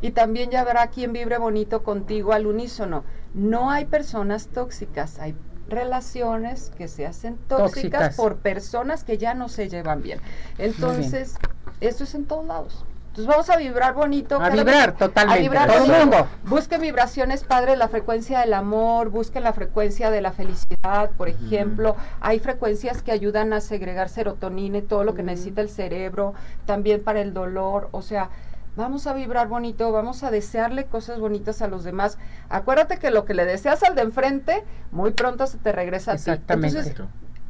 Y 0.01 0.13
también 0.13 0.51
ya 0.51 0.63
habrá 0.63 0.87
quien 0.89 1.13
vibre 1.13 1.39
bonito 1.39 1.83
contigo 1.83 2.33
al 2.33 2.47
unísono. 2.47 3.05
No 3.35 3.71
hay 3.71 3.85
personas 3.85 4.49
tóxicas, 4.49 5.19
hay 5.19 5.35
relaciones 5.69 6.71
que 6.77 6.89
se 6.89 7.07
hacen 7.07 7.37
tóxicas, 7.49 8.17
por 8.17 8.37
personas 8.37 9.05
que 9.05 9.19
ya 9.19 9.35
no 9.35 9.49
se 9.49 9.69
llevan 9.69 10.03
bien. 10.03 10.21
Entonces, 10.59 11.37
esto 11.81 12.05
es 12.05 12.15
en 12.15 12.27
todos 12.27 12.47
lados. 12.47 12.85
Entonces 13.15 13.31
vamos 13.31 13.49
a 13.49 13.57
vibrar 13.57 13.95
bonito. 13.95 14.41
A 14.41 14.51
vibrar 14.51 14.97
totalmente. 14.97 15.39
A 15.39 15.43
vibrar 15.43 15.73
todo 15.73 15.85
el 15.85 16.01
mundo. 16.01 16.27
Busque 16.47 16.79
vibraciones, 16.79 17.45
padre, 17.45 17.77
la 17.77 17.87
frecuencia 17.87 18.41
del 18.41 18.53
amor, 18.55 19.11
busque 19.11 19.39
la 19.39 19.53
frecuencia 19.53 20.11
de 20.11 20.21
la 20.21 20.33
felicidad, 20.33 21.13
por 21.17 21.29
ejemplo. 21.29 21.95
Hay 22.21 22.41
frecuencias 22.41 23.03
que 23.03 23.13
ayudan 23.13 23.53
a 23.53 23.61
segregar 23.61 24.09
serotonina 24.09 24.79
y 24.79 24.83
todo 24.83 25.05
lo 25.05 25.15
que 25.15 25.23
necesita 25.23 25.61
el 25.61 25.69
cerebro, 25.69 26.35
también 26.67 27.05
para 27.05 27.21
el 27.21 27.33
dolor. 27.33 27.89
O 27.93 28.03
sea, 28.03 28.31
vamos 28.77 29.07
a 29.07 29.13
vibrar 29.13 29.49
bonito, 29.49 29.91
vamos 29.93 30.23
a 30.23 30.31
desearle 30.31 30.87
cosas 30.87 31.19
bonitas 31.21 31.63
a 31.63 31.69
los 31.69 31.85
demás. 31.85 32.19
Acuérdate 32.49 32.99
que 32.99 33.11
lo 33.11 33.25
que 33.25 33.35
le 33.35 33.45
deseas 33.45 33.83
al 33.83 33.95
de 33.95 34.03
enfrente, 34.03 34.65
muy 34.91 35.13
pronto 35.13 35.47
se 35.47 35.59
te 35.59 35.73
regresa 35.73 36.13
a 36.13 36.17
ti. 36.17 36.31
Entonces, 36.31 36.95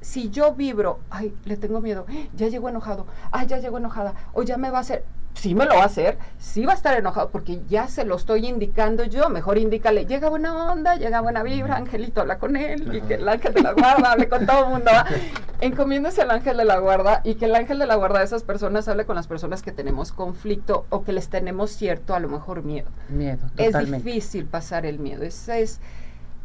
si 0.01 0.31
yo 0.31 0.55
vibro, 0.55 1.01
ay, 1.11 1.35
le 1.45 1.57
tengo 1.57 1.81
miedo, 1.81 2.07
ya 2.35 2.49
llegó 2.49 2.69
enojado, 2.69 3.07
ay, 3.33 3.47
ya 3.47 3.59
llegó 3.59 3.79
enojada, 3.79 4.15
o 4.35 4.43
ya 4.43 4.59
me 4.59 4.71
va 4.71 4.79
a 4.79 4.81
hacer, 4.83 5.05
sí 5.35 5.55
me 5.55 5.65
lo 5.67 5.75
va 5.75 5.83
a 5.83 5.87
hacer, 5.87 6.19
sí 6.39 6.65
va 6.65 6.73
a 6.73 6.77
estar 6.77 6.97
enojado 6.99 7.31
porque 7.31 7.61
ya 7.69 7.89
se 7.89 8.05
lo 8.05 8.17
estoy 8.17 8.47
indicando 8.47 9.05
yo, 9.05 9.29
mejor 9.29 9.59
indícale, 9.59 10.07
llega 10.07 10.29
buena 10.29 10.73
onda, 10.73 10.97
llega 10.97 11.21
buena 11.21 11.43
vibra, 11.43 11.77
Angelito, 11.77 12.21
habla 12.21 12.39
con 12.39 12.57
él 12.57 12.95
y 12.95 13.01
que 13.03 13.15
el 13.15 13.29
ángel 13.29 13.53
de 13.53 13.63
la 13.63 13.73
guarda 13.73 14.13
hable 14.13 14.29
con 14.29 14.47
todo 14.47 14.65
el 14.65 14.71
mundo. 14.71 14.91
Encomiéndese 15.61 16.23
al 16.23 16.31
ángel 16.31 16.57
de 16.57 16.65
la 16.65 16.79
guarda 16.79 17.21
y 17.25 17.35
que 17.35 17.47
el 17.47 17.55
ángel 17.55 17.79
de 17.79 17.87
la 17.87 17.97
guarda 17.97 18.21
de 18.21 18.25
esas 18.25 18.43
personas 18.43 18.89
hable 18.89 19.07
con 19.07 19.17
las 19.17 19.27
personas 19.27 19.63
que 19.63 19.73
tenemos 19.73 20.13
conflicto 20.13 20.87
o 20.91 21.05
que 21.05 21.13
les 21.13 21.29
tenemos 21.29 21.71
cierto, 21.71 22.15
a 22.15 22.21
lo 22.21 22.29
mejor 22.29 22.63
miedo. 22.63 22.91
Miedo, 23.09 23.47
totalmente. 23.57 23.97
Es 23.97 24.05
difícil 24.05 24.47
pasar 24.47 24.87
el 24.87 24.99
miedo, 24.99 25.25
es, 25.25 25.49
es 25.49 25.81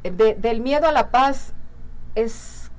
del 0.04 0.62
miedo 0.62 0.88
a 0.88 0.92
la 0.92 1.12
paz 1.12 1.54
es 2.16 2.72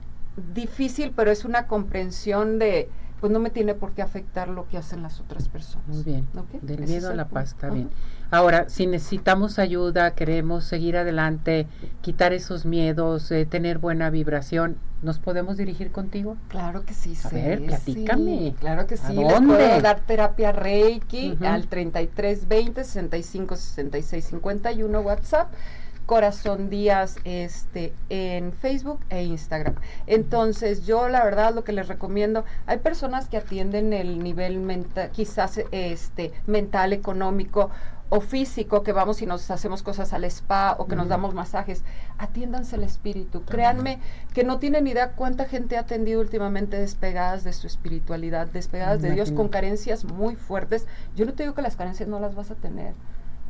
difícil, 0.55 1.13
pero 1.15 1.31
es 1.31 1.45
una 1.45 1.67
comprensión 1.67 2.59
de 2.59 2.89
pues 3.21 3.33
no 3.33 3.39
me 3.39 3.51
tiene 3.51 3.75
por 3.75 3.93
qué 3.93 4.03
afectar 4.03 4.49
lo 4.49 4.67
que 4.67 4.79
hacen 4.79 5.03
las 5.03 5.21
otras 5.21 5.49
personas. 5.49 5.87
Muy 5.89 6.03
bien. 6.03 6.27
Del 6.63 6.81
miedo 6.81 7.11
a 7.11 7.15
la 7.15 7.29
paz, 7.29 7.51
está 7.51 7.69
bien. 7.69 7.91
Ahora, 8.31 8.69
si 8.69 8.87
necesitamos 8.87 9.59
ayuda, 9.59 10.13
queremos 10.13 10.65
seguir 10.65 10.97
adelante, 10.97 11.67
quitar 12.01 12.33
esos 12.33 12.65
miedos, 12.65 13.31
eh, 13.31 13.45
tener 13.45 13.79
buena 13.79 14.09
vibración, 14.09 14.79
¿nos 15.03 15.19
podemos 15.19 15.57
dirigir 15.57 15.91
contigo? 15.91 16.37
Claro 16.49 16.85
que 16.85 16.95
sí. 16.95 17.15
A 17.25 17.29
ver, 17.29 17.65
platícame. 17.67 18.55
claro 18.59 18.87
que 18.87 18.97
sí. 18.97 19.13
Les 19.15 19.41
puedo 19.41 19.81
dar 19.81 20.01
terapia 20.01 20.53
Reiki 20.53 21.37
al 21.43 21.67
3320 21.67 22.85
65 22.85 23.57
66 23.57 24.25
51 24.25 25.01
WhatsApp 25.01 25.53
Corazón 26.11 26.71
Díaz 26.71 27.19
este, 27.23 27.93
en 28.09 28.53
Facebook 28.53 28.99
e 29.11 29.23
Instagram. 29.23 29.77
Entonces, 30.09 30.85
yo 30.85 31.09
la 31.09 31.23
verdad 31.23 31.55
lo 31.55 31.63
que 31.63 31.71
les 31.71 31.87
recomiendo, 31.87 32.45
hay 32.67 32.79
personas 32.79 33.29
que 33.29 33.37
atienden 33.37 33.93
el 33.93 34.19
nivel 34.19 34.59
mental, 34.59 35.11
quizás 35.13 35.61
este, 35.71 36.33
mental, 36.49 36.93
económico 36.93 37.71
o 38.09 38.21
físico, 38.21 38.83
que 38.83 38.93
vamos 38.93 39.23
y 39.23 39.27
nos 39.27 39.49
hacemos 39.53 39.85
cosas 39.85 40.13
al 40.13 40.25
spa 40.25 40.75
o 40.81 40.89
que 40.89 40.97
nos 40.97 41.07
damos 41.07 41.33
masajes, 41.33 41.85
atiéndanse 42.19 42.75
el 42.75 42.83
espíritu. 42.83 43.45
Créanme 43.45 44.01
que 44.35 44.43
no 44.43 44.59
tienen 44.59 44.89
idea 44.89 45.13
cuánta 45.13 45.45
gente 45.45 45.77
ha 45.77 45.83
atendido 45.83 46.21
últimamente 46.21 46.77
despegadas 46.77 47.45
de 47.45 47.53
su 47.53 47.69
espiritualidad, 47.69 48.49
despegadas 48.49 49.01
de 49.01 49.13
Dios 49.13 49.31
con 49.31 49.49
carencias 49.49 50.05
muy 50.05 50.35
fuertes. 50.35 50.89
Yo 51.15 51.25
no 51.25 51.35
te 51.35 51.45
digo 51.45 51.55
que 51.55 51.63
las 51.63 51.77
carencias 51.77 52.09
no 52.09 52.19
las 52.19 52.35
vas 52.35 52.51
a 52.51 52.57
tener 52.57 52.95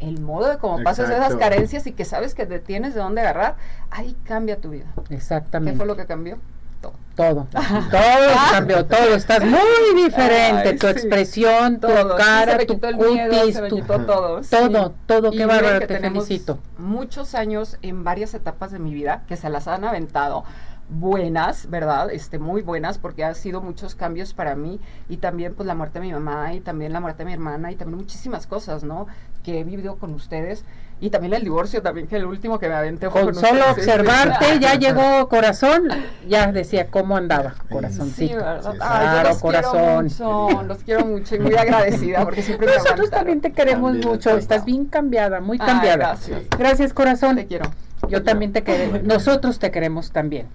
el 0.01 0.21
modo 0.21 0.49
de 0.49 0.59
cómo 0.59 0.83
pasas 0.83 1.11
esas 1.11 1.37
carencias 1.37 1.87
y 1.87 1.93
que 1.93 2.05
sabes 2.05 2.35
que 2.35 2.47
te 2.47 2.59
tienes 2.59 2.95
de 2.95 3.01
dónde 3.01 3.21
agarrar, 3.21 3.57
ahí 3.91 4.17
cambia 4.25 4.57
tu 4.57 4.71
vida. 4.71 4.87
Exactamente. 5.11 5.73
¿Qué 5.73 5.77
fue 5.77 5.87
lo 5.87 5.97
que 5.97 6.07
cambió? 6.07 6.39
Todo. 6.81 6.95
Todo, 7.15 7.47
todo 7.91 8.35
cambió, 8.51 8.87
todo. 8.87 9.15
Estás 9.15 9.45
muy 9.45 10.03
diferente. 10.03 10.79
tu 10.79 10.87
expresión, 10.87 11.79
tu 11.79 11.89
cara, 12.17 12.59
tu 12.67 12.81
cutis, 12.81 13.61
tu, 13.69 13.83
todo. 13.83 14.41
Todo, 14.41 14.95
todo. 15.07 15.31
Qué 15.31 15.45
bárbaro, 15.45 15.87
te 15.87 15.99
felicito. 15.99 16.59
Muchos 16.79 17.35
años 17.35 17.77
en 17.83 18.03
varias 18.03 18.33
etapas 18.33 18.73
de 18.73 18.79
mi 18.79 18.95
vida 18.95 19.25
que 19.29 19.37
se 19.37 19.51
las 19.51 19.69
han 19.69 19.85
aventado 19.85 20.45
buenas, 20.91 21.71
¿verdad? 21.71 22.11
Este, 22.11 22.39
muy 22.39 22.63
buenas 22.63 22.99
porque 22.99 23.25
ha 23.25 23.35
sido 23.35 23.61
muchos 23.61 23.95
cambios 23.95 24.35
para 24.35 24.57
mí 24.57 24.81
y 25.09 25.19
también 25.19 25.55
pues 25.55 25.67
la 25.67 25.75
muerte 25.75 26.01
de 26.01 26.07
mi 26.07 26.13
mamá 26.13 26.55
y 26.55 26.61
también 26.61 26.93
la 26.93 27.01
muerte 27.01 27.19
de 27.19 27.27
mi 27.27 27.33
hermana 27.33 27.71
y 27.71 27.77
también 27.77 27.99
muchísimas 27.99 28.47
cosas, 28.47 28.83
¿no? 28.83 29.07
Que 29.43 29.61
he 29.61 29.65
vivido 29.65 29.97
con 29.97 30.15
ustedes 30.15 30.65
y 31.03 31.09
también 31.09 31.33
el 31.33 31.43
divorcio 31.43 31.81
también 31.81 32.07
que 32.07 32.17
el 32.17 32.27
último 32.27 32.59
que 32.59 32.69
me 32.69 32.75
aventé 32.75 33.07
con, 33.07 33.25
con 33.25 33.35
solo 33.35 33.71
observarte 33.71 34.59
ya 34.61 34.75
llegó 34.75 35.29
corazón, 35.31 35.89
ya 36.29 36.53
decía 36.53 36.89
cómo 36.89 37.17
andaba, 37.17 37.55
corazoncito. 37.71 38.35
Sí, 38.35 38.37
¿verdad? 38.37 38.75
Ay, 38.81 39.27
los 39.27 39.39
corazón. 39.39 40.09
Quiero 40.09 40.49
mucho, 40.49 40.63
los 40.65 40.79
quiero 40.79 41.07
mucho 41.07 41.37
y 41.37 41.39
muy 41.39 41.55
agradecida 41.55 42.23
porque 42.23 42.43
siempre 42.43 42.67
Nosotros 42.67 43.09
también 43.09 43.41
te 43.41 43.53
queremos 43.53 43.95
mucho, 43.95 44.37
estás 44.37 44.67
bien 44.67 44.85
cambiada, 44.85 45.41
muy 45.41 45.59
cambiada. 45.59 45.97
gracias. 45.97 46.43
Gracias, 46.59 46.93
corazón. 46.93 47.37
Te 47.37 47.47
quiero. 47.47 47.71
Yo 48.09 48.23
también 48.23 48.53
te 48.53 48.63
queremos, 48.63 49.03
nosotros 49.03 49.59
te 49.59 49.71
queremos 49.71 50.11
también. 50.11 50.49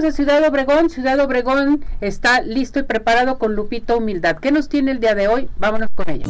De 0.00 0.12
Ciudad 0.12 0.42
Obregón. 0.48 0.88
Ciudad 0.88 1.20
Obregón 1.20 1.84
está 2.00 2.40
listo 2.40 2.78
y 2.78 2.84
preparado 2.84 3.38
con 3.38 3.54
Lupito 3.54 3.98
Humildad. 3.98 4.36
¿Qué 4.38 4.50
nos 4.50 4.70
tiene 4.70 4.92
el 4.92 5.00
día 5.00 5.14
de 5.14 5.28
hoy? 5.28 5.48
Vámonos 5.58 5.90
con 5.94 6.08
ella. 6.08 6.24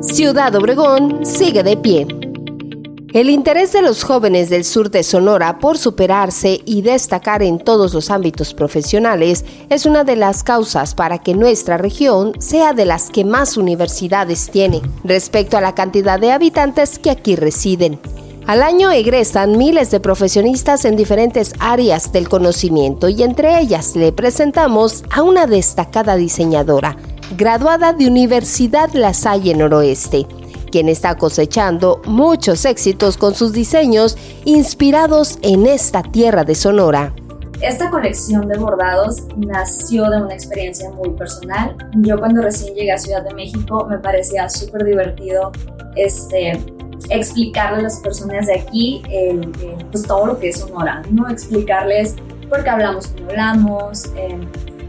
Ciudad 0.00 0.52
Obregón 0.56 1.24
sigue 1.24 1.62
de 1.62 1.76
pie. 1.76 2.06
El 3.12 3.30
interés 3.30 3.72
de 3.72 3.80
los 3.80 4.02
jóvenes 4.02 4.50
del 4.50 4.64
sur 4.64 4.90
de 4.90 5.04
Sonora 5.04 5.58
por 5.60 5.78
superarse 5.78 6.60
y 6.64 6.82
destacar 6.82 7.44
en 7.44 7.60
todos 7.60 7.94
los 7.94 8.10
ámbitos 8.10 8.54
profesionales 8.54 9.44
es 9.70 9.86
una 9.86 10.02
de 10.02 10.16
las 10.16 10.42
causas 10.42 10.94
para 10.96 11.18
que 11.18 11.34
nuestra 11.34 11.78
región 11.78 12.32
sea 12.40 12.72
de 12.72 12.86
las 12.86 13.10
que 13.10 13.24
más 13.24 13.56
universidades 13.56 14.50
tiene 14.50 14.82
respecto 15.04 15.56
a 15.56 15.60
la 15.60 15.74
cantidad 15.76 16.18
de 16.18 16.32
habitantes 16.32 16.98
que 16.98 17.10
aquí 17.10 17.36
residen. 17.36 18.00
Al 18.46 18.62
año 18.62 18.92
egresan 18.92 19.58
miles 19.58 19.90
de 19.90 19.98
profesionistas 19.98 20.84
en 20.84 20.94
diferentes 20.94 21.52
áreas 21.58 22.12
del 22.12 22.28
conocimiento 22.28 23.08
y 23.08 23.24
entre 23.24 23.58
ellas 23.58 23.96
le 23.96 24.12
presentamos 24.12 25.02
a 25.12 25.24
una 25.24 25.48
destacada 25.48 26.14
diseñadora, 26.14 26.96
graduada 27.36 27.92
de 27.92 28.06
Universidad 28.06 28.90
La 28.92 29.14
Salle 29.14 29.52
Noroeste, 29.52 30.26
quien 30.70 30.88
está 30.88 31.16
cosechando 31.16 32.00
muchos 32.06 32.64
éxitos 32.66 33.16
con 33.16 33.34
sus 33.34 33.52
diseños 33.52 34.16
inspirados 34.44 35.40
en 35.42 35.66
esta 35.66 36.04
tierra 36.04 36.44
de 36.44 36.54
Sonora. 36.54 37.12
Esta 37.60 37.90
colección 37.90 38.46
de 38.46 38.58
bordados 38.58 39.24
nació 39.36 40.08
de 40.08 40.22
una 40.22 40.34
experiencia 40.34 40.88
muy 40.90 41.10
personal. 41.10 41.76
Yo 41.96 42.16
cuando 42.16 42.42
recién 42.42 42.76
llegué 42.76 42.92
a 42.92 42.98
Ciudad 42.98 43.24
de 43.24 43.34
México 43.34 43.88
me 43.90 43.98
parecía 43.98 44.48
súper 44.48 44.84
divertido 44.84 45.50
este, 45.96 46.60
explicarle 47.10 47.80
a 47.80 47.82
las 47.82 48.00
personas 48.00 48.46
de 48.46 48.60
aquí 48.60 49.02
pues 49.90 50.04
todo 50.04 50.26
lo 50.26 50.38
que 50.38 50.48
es 50.48 50.58
Sonora, 50.60 51.02
¿no? 51.10 51.28
Explicarles 51.28 52.16
por 52.48 52.62
qué 52.62 52.70
hablamos 52.70 53.08
como 53.08 53.30
hablamos, 53.30 54.06
eh, 54.16 54.38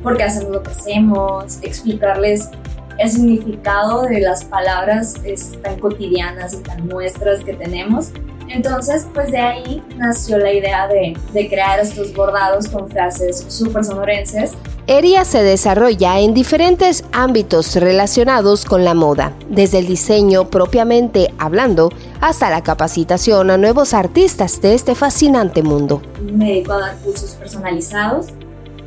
por 0.03 0.17
qué 0.17 0.23
hacemos 0.23 0.51
lo 0.51 0.63
que 0.63 0.69
hacemos, 0.69 1.59
explicarles 1.61 2.49
el 2.97 3.09
significado 3.09 4.03
de 4.03 4.21
las 4.21 4.43
palabras 4.43 5.15
tan 5.61 5.79
cotidianas 5.79 6.53
y 6.53 6.57
tan 6.57 6.87
nuestras 6.87 7.43
que 7.43 7.53
tenemos. 7.53 8.11
Entonces, 8.49 9.07
pues 9.13 9.31
de 9.31 9.39
ahí 9.39 9.83
nació 9.97 10.37
la 10.37 10.53
idea 10.53 10.87
de, 10.87 11.17
de 11.33 11.49
crear 11.49 11.79
estos 11.79 12.13
bordados 12.13 12.67
con 12.67 12.89
frases 12.89 13.45
súper 13.47 13.83
sonorenses 13.83 14.53
ERIA 14.89 15.25
se 15.25 15.43
desarrolla 15.43 16.21
en 16.21 16.33
diferentes 16.33 17.03
ámbitos 17.11 17.75
relacionados 17.75 18.63
con 18.63 18.85
la 18.85 18.93
moda, 18.93 19.33
desde 19.49 19.79
el 19.79 19.85
diseño 19.85 20.49
propiamente 20.49 21.33
hablando 21.37 21.91
hasta 22.21 22.49
la 22.49 22.63
capacitación 22.63 23.51
a 23.51 23.57
nuevos 23.57 23.93
artistas 23.93 24.61
de 24.61 24.75
este 24.75 24.95
fascinante 24.95 25.61
mundo. 25.61 26.01
Me 26.21 26.45
dedico 26.45 26.71
a 26.71 26.79
dar 26.79 26.97
cursos 26.99 27.31
personalizados, 27.31 28.27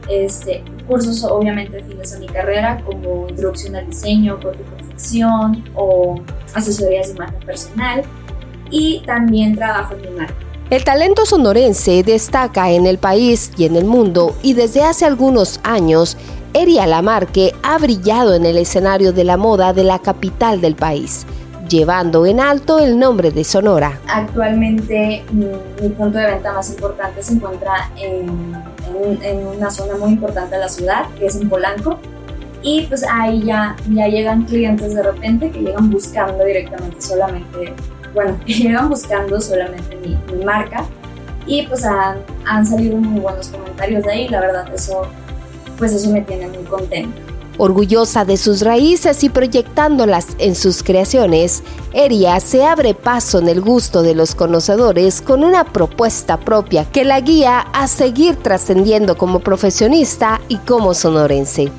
este, 0.09 0.65
cursos 0.89 1.23
obviamente 1.23 1.83
fines 1.83 2.13
de 2.13 2.21
mi 2.21 2.29
carrera 2.29 2.83
como 2.87 3.29
introducción 3.29 3.77
al 3.77 3.87
diseño, 3.87 4.41
corte 4.41 4.63
confección 4.63 5.63
o 5.75 6.19
asesorías 6.55 7.09
de 7.09 7.15
imagen 7.17 7.41
personal 7.41 8.05
y 8.71 9.03
también 9.07 9.55
trabajo 9.57 9.95
en 9.95 10.01
mi 10.03 10.19
marca. 10.19 10.35
El 10.71 10.85
talento 10.85 11.27
sonorense 11.27 12.05
destaca 12.05 12.71
en 12.71 12.87
el 12.87 12.99
país 12.99 13.51
y 13.57 13.65
en 13.65 13.75
el 13.75 13.85
mundo 13.85 14.37
y 14.41 14.55
desde 14.55 14.85
hace 14.85 15.05
algunos 15.05 15.59
años, 15.65 16.17
Eria 16.55 16.87
Lamarque 16.87 17.53
ha 17.65 17.77
brillado 17.79 18.35
en 18.35 18.47
el 18.47 18.57
escenario 18.57 19.13
de 19.13 19.25
la 19.25 19.37
moda 19.37 19.73
de 19.73 19.83
la 19.83 19.99
capital 19.99 20.61
del 20.61 20.77
país, 20.77 21.27
llevando 21.69 22.25
en 22.25 22.39
alto 22.39 22.79
el 22.79 23.01
nombre 23.01 23.33
de 23.33 23.43
Sonora. 23.43 23.99
Actualmente 24.07 25.25
mi, 25.33 25.89
punto 25.89 26.19
de 26.19 26.27
venta 26.27 26.53
más 26.53 26.71
importante 26.71 27.21
se 27.21 27.33
encuentra 27.33 27.91
en, 27.97 28.55
en, 29.23 29.47
una 29.49 29.73
zona 29.73 29.97
muy 29.97 30.11
importante 30.11 30.55
de 30.55 30.61
la 30.61 30.69
ciudad, 30.69 31.07
que 31.19 31.27
es 31.27 31.35
en 31.35 31.49
Polanco. 31.49 31.99
Y 32.63 32.83
pues 32.83 33.05
ahí 33.11 33.43
ya, 33.43 33.75
ya 33.89 34.07
llegan 34.07 34.45
clientes 34.45 34.95
de 34.95 35.03
repente 35.03 35.51
que 35.51 35.61
llegan 35.61 35.91
buscando 35.91 36.45
directamente 36.45 37.01
solamente 37.01 37.75
bueno, 38.15 38.39
que 38.47 38.55
llegan 38.55 38.89
buscando 38.89 39.41
solamente 39.41 39.97
mi, 39.97 40.45
marca 40.45 40.85
y 41.47 41.67
pues 41.67 41.85
han, 41.85 42.19
han, 42.47 42.67
salido 42.67 42.97
muy 42.97 43.21
buenos 43.21 43.49
comentarios 43.49 44.05
de 44.05 44.11
ahí, 44.11 44.29
la 44.29 44.41
verdad 44.41 44.73
eso, 44.75 45.03
pues 45.79 45.93
eso 45.93 46.11
me 46.11 46.21
tiene 46.23 46.49
muy 46.49 46.65
contenta. 46.65 47.21
Orgullosa 47.63 48.25
de 48.25 48.39
sus 48.39 48.63
raíces 48.63 49.23
y 49.23 49.29
proyectándolas 49.29 50.29
en 50.39 50.55
sus 50.55 50.83
creaciones, 50.83 51.63
Eria 51.93 52.41
se 52.41 52.65
abre 52.65 52.95
paso 52.95 53.39
en 53.39 53.51
el 53.51 53.61
gusto 53.61 54.03
de 54.03 54.15
los 54.15 54.35
conocedores 54.35 55.21
con 55.21 55.45
una 55.45 55.65
propuesta 55.65 56.39
propia 56.39 56.87
que 56.91 57.05
la 57.05 57.21
guía 57.21 57.61
a 57.75 57.87
seguir 57.87 58.37
trascendiendo 58.37 59.19
como 59.19 59.41
profesionista 59.41 60.41
y 60.49 60.57
como 60.57 60.95
sonorense. 60.95 61.71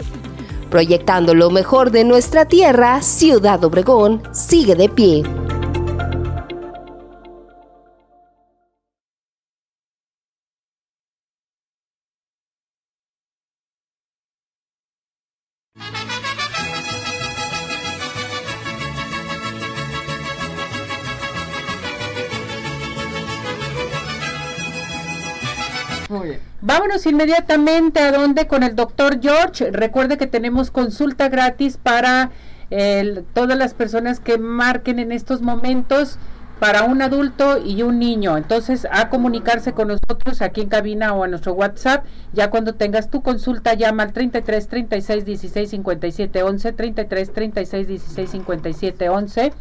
Proyectando 0.69 1.33
lo 1.33 1.49
mejor 1.49 1.89
de 1.89 2.03
nuestra 2.03 2.45
tierra, 2.45 3.01
Ciudad 3.01 3.63
Obregón 3.63 4.21
sigue 4.31 4.75
de 4.75 4.87
pie. 4.87 5.23
Inmediatamente 27.05 27.99
a 27.99 28.11
donde 28.11 28.47
con 28.47 28.63
el 28.63 28.75
doctor 28.75 29.19
George. 29.21 29.71
Recuerde 29.71 30.17
que 30.17 30.27
tenemos 30.27 30.71
consulta 30.71 31.29
gratis 31.29 31.77
para 31.77 32.31
todas 33.33 33.57
las 33.57 33.73
personas 33.73 34.19
que 34.19 34.37
marquen 34.37 34.99
en 34.99 35.11
estos 35.11 35.41
momentos 35.41 36.17
para 36.61 36.83
un 36.83 37.01
adulto 37.01 37.57
y 37.57 37.81
un 37.81 37.97
niño. 37.97 38.37
Entonces, 38.37 38.87
a 38.91 39.09
comunicarse 39.09 39.73
con 39.73 39.87
nosotros 39.87 40.43
aquí 40.43 40.61
en 40.61 40.69
cabina 40.69 41.13
o 41.15 41.23
a 41.23 41.27
nuestro 41.27 41.53
WhatsApp. 41.53 42.05
Ya 42.33 42.51
cuando 42.51 42.75
tengas 42.75 43.09
tu 43.09 43.23
consulta, 43.23 43.73
llama 43.73 44.03
al 44.03 44.13
33 44.13 44.67
36 44.67 45.25
16 45.25 45.69
57 45.71 46.43
11, 46.43 46.73
33 46.73 47.33
36 47.33 47.87
16 47.87 48.29
57 48.29 49.09
11 49.09 49.53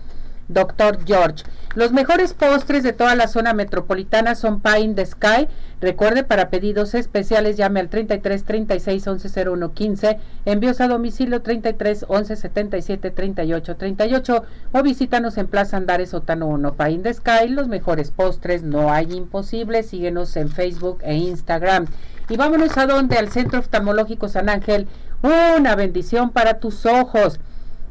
Doctor 0.52 0.98
George. 1.06 1.44
Los 1.76 1.92
mejores 1.92 2.34
postres 2.34 2.82
de 2.82 2.92
toda 2.92 3.14
la 3.14 3.28
zona 3.28 3.54
metropolitana 3.54 4.34
son 4.34 4.60
Pie 4.60 4.92
the 4.94 5.06
Sky. 5.06 5.46
Recuerde, 5.80 6.24
para 6.24 6.50
pedidos 6.50 6.94
especiales 6.94 7.56
llame 7.56 7.78
al 7.78 7.88
33 7.88 8.44
36 8.44 9.06
11 9.06 9.48
01 9.48 9.72
15, 9.72 10.18
envíos 10.46 10.80
a 10.80 10.88
domicilio 10.88 11.42
33 11.42 12.06
11 12.08 12.36
77 12.36 13.10
38 13.12 13.76
38 13.76 14.44
o 14.72 14.82
visítanos 14.82 15.38
en 15.38 15.46
Plaza 15.46 15.76
Andares 15.76 16.12
Otano 16.12 16.48
1. 16.48 16.74
Pie 16.74 16.98
the 16.98 17.14
Sky, 17.14 17.48
los 17.48 17.68
mejores 17.68 18.10
postres, 18.10 18.64
no 18.64 18.92
hay 18.92 19.12
imposible. 19.12 19.84
Síguenos 19.84 20.36
en 20.36 20.48
Facebook 20.48 20.98
e 21.02 21.14
Instagram. 21.14 21.86
Y 22.28 22.36
vámonos 22.36 22.76
a 22.78 22.86
donde, 22.86 23.16
al 23.16 23.30
Centro 23.30 23.60
Oftalmológico 23.60 24.28
San 24.28 24.48
Ángel. 24.48 24.88
Una 25.22 25.76
bendición 25.76 26.30
para 26.30 26.58
tus 26.58 26.84
ojos. 26.86 27.38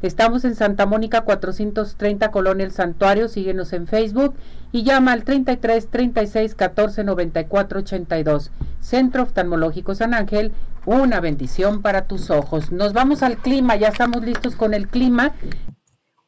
Estamos 0.02 0.46
en 0.46 0.54
Santa 0.54 0.86
Mónica 0.86 1.22
430 1.22 2.30
Colonia 2.30 2.64
El 2.64 2.72
Santuario, 2.72 3.28
síguenos 3.28 3.74
en 3.74 3.86
Facebook 3.86 4.34
y 4.72 4.82
llama 4.82 5.12
al 5.12 5.24
33 5.24 5.88
36 5.88 6.54
14 6.54 7.04
94 7.04 7.80
82. 7.80 8.50
Centro 8.80 9.24
Oftalmológico 9.24 9.94
San 9.94 10.14
Ángel, 10.14 10.52
una 10.86 11.20
bendición 11.20 11.82
para 11.82 12.06
tus 12.06 12.30
ojos. 12.30 12.72
Nos 12.72 12.94
vamos 12.94 13.22
al 13.22 13.36
clima, 13.36 13.76
ya 13.76 13.88
estamos 13.88 14.24
listos 14.24 14.56
con 14.56 14.72
el 14.72 14.88
clima 14.88 15.32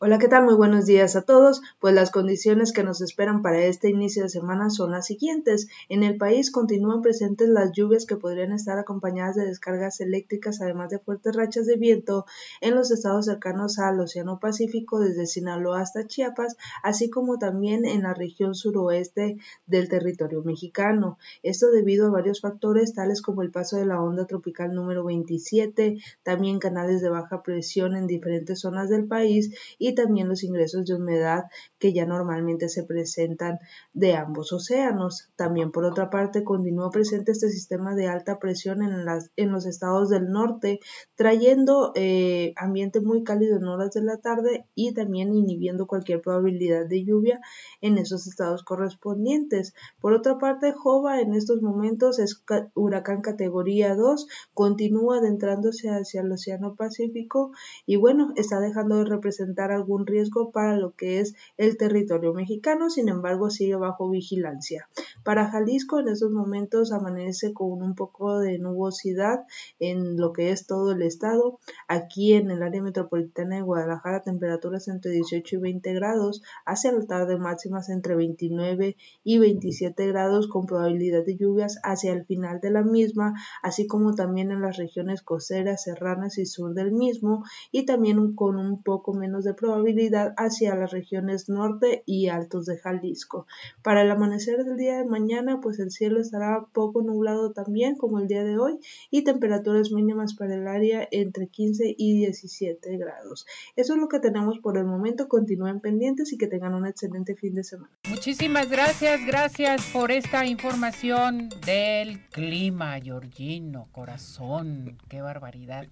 Hola, 0.05 0.19
¿qué 0.19 0.27
tal? 0.27 0.45
Muy 0.45 0.57
buenos 0.57 0.87
días 0.87 1.15
a 1.15 1.23
todos. 1.23 1.63
Pues 1.79 1.95
las 1.95 2.11
condiciones 2.11 2.73
que 2.73 2.83
nos 2.83 3.01
esperan 3.01 3.41
para 3.41 3.61
este 3.61 3.89
inicio 3.89 4.25
de 4.25 4.31
semana 4.31 4.69
son 4.69 4.91
las 4.91 5.07
siguientes. 5.07 5.69
En 5.89 6.03
el 6.03 6.17
país 6.17 6.51
continúan 6.51 7.03
presentes 7.03 7.49
las 7.49 7.71
lluvias 7.71 8.05
que 8.05 8.17
podrían 8.17 8.51
estar 8.51 8.77
acompañadas 8.81 9.37
de 9.37 9.45
descargas 9.45 10.01
eléctricas, 10.01 10.61
además 10.61 10.91
de 10.91 10.99
fuertes 10.99 11.37
rachas 11.37 11.67
de 11.67 11.77
viento 11.77 12.27
en 12.61 12.75
los 12.75 12.91
estados 12.91 13.27
cercanos 13.27 13.79
al 13.79 14.01
Océano 14.01 14.41
Pacífico, 14.41 14.99
desde 14.99 15.29
Sinaloa 15.29 15.83
hasta 15.83 16.05
Chiapas, 16.05 16.57
así 16.83 17.09
como 17.09 17.39
también 17.39 17.85
en 17.85 18.03
la 18.03 18.13
región 18.13 18.57
suroeste 18.57 19.37
del 19.69 19.89
territorio 19.89 20.43
mexicano. 20.43 21.17
Esto 21.45 21.71
debido 21.71 22.09
a 22.09 22.11
varios 22.11 22.41
factores, 22.41 22.93
tales 22.93 23.23
como 23.23 23.43
el 23.43 23.53
paso 23.53 23.77
de 23.77 23.87
la 23.87 24.03
onda 24.03 24.27
tropical 24.27 24.75
número 24.75 25.05
27, 25.05 25.99
también 26.25 26.59
canales 26.59 27.03
de 27.03 27.09
baja 27.09 27.45
presión 27.45 27.95
en 27.95 28.09
diferentes 28.09 28.59
zonas 28.59 28.89
del 28.89 29.07
país 29.07 29.55
y 29.79 29.92
también 29.95 30.29
los 30.29 30.43
ingresos 30.43 30.85
de 30.87 30.95
humedad 30.95 31.45
que 31.83 31.93
ya 31.93 32.07
normalmente 32.07 32.69
se 32.69 32.85
presentan 32.85 33.59
de 33.93 34.15
ambos 34.15 34.53
océanos. 34.53 35.33
También 35.35 35.73
por 35.73 35.85
otra 35.85 36.11
parte 36.11 36.45
continúa 36.45 36.93
presente 36.93 37.33
este 37.33 37.51
sistema 37.51 37.97
de 37.97 38.07
alta 38.07 38.39
presión 38.39 38.83
en 38.85 39.51
los 39.51 39.67
estados 39.67 40.09
del 40.09 40.31
norte, 40.31 40.79
trayendo 41.17 41.91
eh, 41.97 42.53
ambiente 42.55 43.01
muy 43.01 43.25
cálido 43.25 43.57
en 43.57 43.65
horas 43.65 43.91
de 43.95 44.03
la 44.03 44.19
tarde 44.19 44.65
y 44.77 44.95
también 44.95 45.35
inhibiendo 45.35 45.89
cualquier 45.89 46.23
probabilidad 46.23 46.87
de 46.87 47.05
lluvia 47.05 47.41
en 47.81 47.99
esos 47.99 48.29
estados 48.29 48.63
correspondientes. 48.63 49.75
Por 50.01 50.13
otra 50.13 50.39
parte, 50.39 50.71
Jova 50.71 51.21
en 51.21 51.35
estos 51.35 51.63
momentos 51.63 52.21
es 52.21 52.45
huracán 52.75 53.23
categoría 53.23 53.97
2, 53.97 54.29
continúa 54.55 55.17
adentrándose 55.17 55.89
hacia 55.89 56.21
el 56.21 56.31
Océano 56.31 56.77
Pacífico 56.77 57.51
y 57.87 57.97
bueno, 57.97 58.33
está 58.37 58.61
dejando 58.61 58.99
de 58.99 59.07
representar 59.07 59.73
algún 59.73 60.07
riesgo 60.07 60.53
para 60.53 60.77
lo 60.77 60.95
que 60.95 61.19
es 61.19 61.35
el 61.57 61.72
territorio 61.77 62.33
mexicano, 62.35 62.91
sin 62.91 63.09
embargo 63.09 63.51
sigue 63.51 63.77
bajo 63.77 64.09
vigilancia. 64.11 64.89
Para 65.25 65.51
Jalisco 65.51 66.01
en 66.01 66.09
estos 66.09 66.31
momentos 66.31 66.93
amanece 66.93 67.53
con 67.53 67.83
un 67.83 67.95
poco 67.95 68.39
de 68.39 68.59
nubosidad 68.59 69.45
en 69.79 70.17
lo 70.17 70.33
que 70.33 70.51
es 70.51 70.67
todo 70.67 70.93
el 70.93 71.03
estado. 71.03 71.59
Aquí 71.89 72.35
en 72.35 72.51
el 72.51 72.63
área 72.63 72.83
metropolitana 72.83 73.57
de 73.57 73.63
Guadalajara 73.63 74.23
temperaturas 74.23 74.89
entre 74.89 75.13
18 75.13 75.57
y 75.57 75.59
20 75.59 75.95
grados, 75.95 76.43
hacia 76.67 76.93
la 76.93 77.05
tarde 77.07 77.39
máximas 77.39 77.89
entre 77.89 78.15
29 78.15 78.97
y 79.25 79.39
27 79.39 80.07
grados 80.09 80.49
con 80.49 80.67
probabilidad 80.67 81.25
de 81.25 81.37
lluvias 81.37 81.79
hacia 81.83 82.13
el 82.13 82.25
final 82.25 82.61
de 82.61 82.71
la 82.71 82.83
misma, 82.83 83.35
así 83.63 83.87
como 83.87 84.15
también 84.15 84.51
en 84.51 84.63
las 84.63 84.77
regiones 84.77 85.23
costeras, 85.23 85.85
serranas 85.85 86.39
y 86.39 86.47
sur 86.47 86.75
del 86.75 86.93
mismo 86.93 87.45
y 87.71 87.85
también 87.85 88.35
con 88.35 88.57
un 88.57 88.83
poco 88.83 89.13
menos 89.15 89.45
de 89.45 89.55
probabilidad 89.55 90.35
hacia 90.37 90.75
las 90.75 90.91
regiones 90.91 91.49
norte 91.49 91.62
y 92.07 92.29
altos 92.29 92.67
de 92.67 92.79
Jalisco. 92.79 93.47
Para 93.83 94.03
el 94.03 94.11
amanecer 94.11 94.65
del 94.65 94.77
día 94.77 94.99
de 94.99 95.05
mañana, 95.05 95.61
pues 95.61 95.79
el 95.79 95.91
cielo 95.91 96.21
estará 96.21 96.67
poco 96.73 97.03
nublado 97.03 97.53
también 97.53 97.97
como 97.97 98.19
el 98.19 98.29
día 98.29 98.45
de 98.45 98.59
hoy 98.59 98.79
y 99.11 99.25
temperaturas 99.25 99.93
mínimas 99.93 100.35
para 100.35 100.55
el 100.55 100.67
área 100.67 101.07
entre 101.11 101.47
15 101.47 101.95
y 101.97 102.19
17 102.19 102.97
grados. 102.97 103.47
Eso 103.77 103.95
es 103.95 104.01
lo 104.01 104.09
que 104.09 104.21
tenemos 104.21 104.59
por 104.59 104.77
el 104.79 104.85
momento. 104.85 105.29
Continúen 105.29 105.81
pendientes 105.81 106.33
y 106.33 106.39
que 106.39 106.47
tengan 106.47 106.75
un 106.75 106.87
excelente 106.87 107.35
fin 107.35 107.55
de 107.55 107.65
semana. 107.65 107.91
Muchísimas 108.09 108.69
gracias, 108.69 109.25
gracias 109.27 109.91
por 109.93 110.11
esta 110.11 110.47
información 110.47 111.49
del 111.65 112.27
clima, 112.29 112.99
Georgino, 113.01 113.89
corazón. 113.93 114.99
Qué 115.09 115.21
barbaridad. 115.21 115.87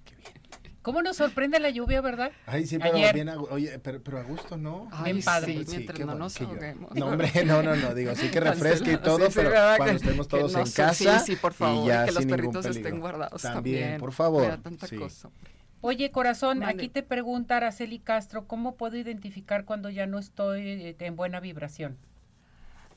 ¿Cómo 0.83 1.03
nos 1.03 1.19
sorprende 1.19 1.61
la 1.61 1.69
lluvia, 1.69 2.01
verdad? 2.01 2.33
Ay, 2.47 2.67
sí, 2.67 2.79
pero 2.79 2.97
Ayer. 2.97 3.15
bien 3.15 3.29
a, 3.29 3.39
oye, 3.39 3.79
pero, 3.81 4.03
pero 4.03 4.19
a 4.19 4.23
gusto, 4.23 4.57
¿no? 4.57 4.89
Ay, 4.93 5.13
Bien 5.13 5.25
padre. 5.25 5.53
sí, 5.53 5.65
Sí, 5.65 5.71
mientras 5.73 5.97
qué 5.99 6.05
no 6.05 6.13
bueno 6.13 6.25
nos 6.25 6.41
ahoguemos. 6.41 6.95
No, 6.95 7.07
hombre, 7.07 7.31
no, 7.45 7.63
no, 7.63 7.77
no, 7.77 7.95
digo, 7.95 8.15
sí 8.15 8.31
que 8.31 8.41
refresque 8.41 8.93
y 8.93 8.97
todo, 8.97 9.27
sí, 9.27 9.33
pero 9.35 9.51
cuando 9.51 9.85
Que- 9.85 9.97
estemos 9.97 10.27
todos 10.29 10.53
no 10.55 10.61
en 10.61 10.71
casa. 10.71 11.19
Sí, 11.21 11.33
sí, 11.35 11.37
por 11.37 11.53
y 11.53 11.55
favor, 11.55 11.87
ya 11.87 12.07
que 12.07 12.13
los 12.13 12.23
sin 12.23 12.29
ningún 12.29 12.53
perritos 12.53 12.65
estén 12.67 12.83
peligro. 12.83 13.01
guardados 13.03 13.43
También, 13.43 13.81
también. 13.81 14.01
por 14.01 14.13
favor. 14.13 14.43
Me 14.43 14.49
da 14.49 14.57
tanta 14.59 14.87
sí. 14.87 14.97
cosa. 14.97 15.29
Oye, 15.83 16.11
corazón, 16.11 16.63
aquí 16.63 16.89
te 16.89 17.03
pregunta 17.03 17.57
Araceli 17.59 17.99
Castro, 17.99 18.47
¿cómo 18.47 18.77
puedo 18.77 18.97
identificar 18.97 19.65
cuando 19.67 19.91
ya 19.91 20.07
no 20.07 20.19
estoy 20.19 20.63
eh, 20.67 20.97
en 20.99 21.17
buena 21.17 21.41
vibración? 21.41 21.99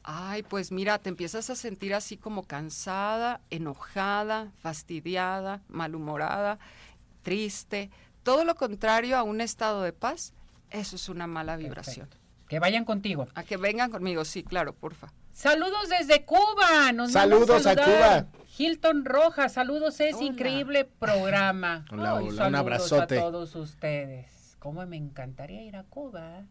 Ay, 0.05 0.43
pues 0.43 0.71
mira, 0.73 0.99
te 0.99 1.07
empiezas 1.09 1.49
a 1.49 1.55
sentir 1.55 1.93
así 1.93 2.17
como 2.17 2.43
cansada, 2.43 3.39
enojada, 3.49 4.51
fastidiada, 4.61 5.61
malhumorada, 5.69 6.59
triste. 7.23 7.89
Todo 8.21 8.45
lo 8.45 8.55
contrario 8.55 9.17
a 9.17 9.23
un 9.23 9.41
estado 9.41 9.81
de 9.81 9.93
paz, 9.93 10.33
eso 10.69 10.95
es 10.95 11.09
una 11.09 11.27
mala 11.27 11.57
vibración. 11.57 12.07
Que 12.47 12.59
vayan 12.59 12.85
contigo. 12.85 13.27
A 13.35 13.43
que 13.43 13.57
vengan 13.57 13.89
conmigo, 13.89 14.23
sí, 14.25 14.43
claro, 14.43 14.73
porfa. 14.75 15.11
Saludos 15.31 15.89
desde 15.89 16.23
Cuba. 16.25 16.91
Nos 16.93 17.11
Saludos 17.13 17.65
a. 17.65 17.75
Cuba. 17.75 18.27
Hilton 18.55 19.03
Rojas, 19.03 19.53
saludos, 19.53 19.99
es 19.99 20.13
Hola. 20.15 20.25
increíble 20.25 20.85
programa. 20.85 21.85
Hola, 21.91 22.11
Ay, 22.11 22.17
hola, 22.17 22.23
un 22.27 22.35
saludos 22.35 22.59
abrazote. 22.59 23.17
a 23.17 23.21
todos 23.21 23.55
ustedes. 23.55 24.55
Cómo 24.59 24.85
me 24.85 24.95
encantaría 24.97 25.63
ir 25.63 25.75
a 25.75 25.83
Cuba. 25.83 26.43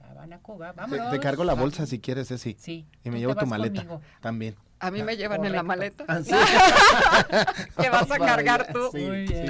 La 0.00 0.10
Habana, 0.10 0.38
Cuba. 0.40 0.70
Te, 0.72 0.76
Vámonos. 0.80 1.10
te 1.10 1.20
cargo 1.20 1.44
la 1.44 1.52
bolsa 1.54 1.84
si 1.86 2.00
quieres, 2.00 2.28
Ceci. 2.28 2.56
Sí. 2.58 2.86
Y 3.04 3.10
me 3.10 3.18
llevo 3.20 3.34
te 3.34 3.40
tu 3.40 3.46
maleta 3.46 3.82
conmigo. 3.84 4.00
también. 4.20 4.56
A 4.82 4.90
mí 4.90 5.02
me 5.04 5.16
llevan 5.16 5.44
en 5.44 5.52
la 5.52 5.62
maleta. 5.62 6.04
Ah, 6.08 6.20
sí. 6.24 6.32
que 7.80 7.88
vas 7.88 8.10
a 8.10 8.18
cargar 8.18 8.72
tú. 8.72 8.90
sí, 8.92 9.04
Muy 9.04 9.26
bien. 9.26 9.48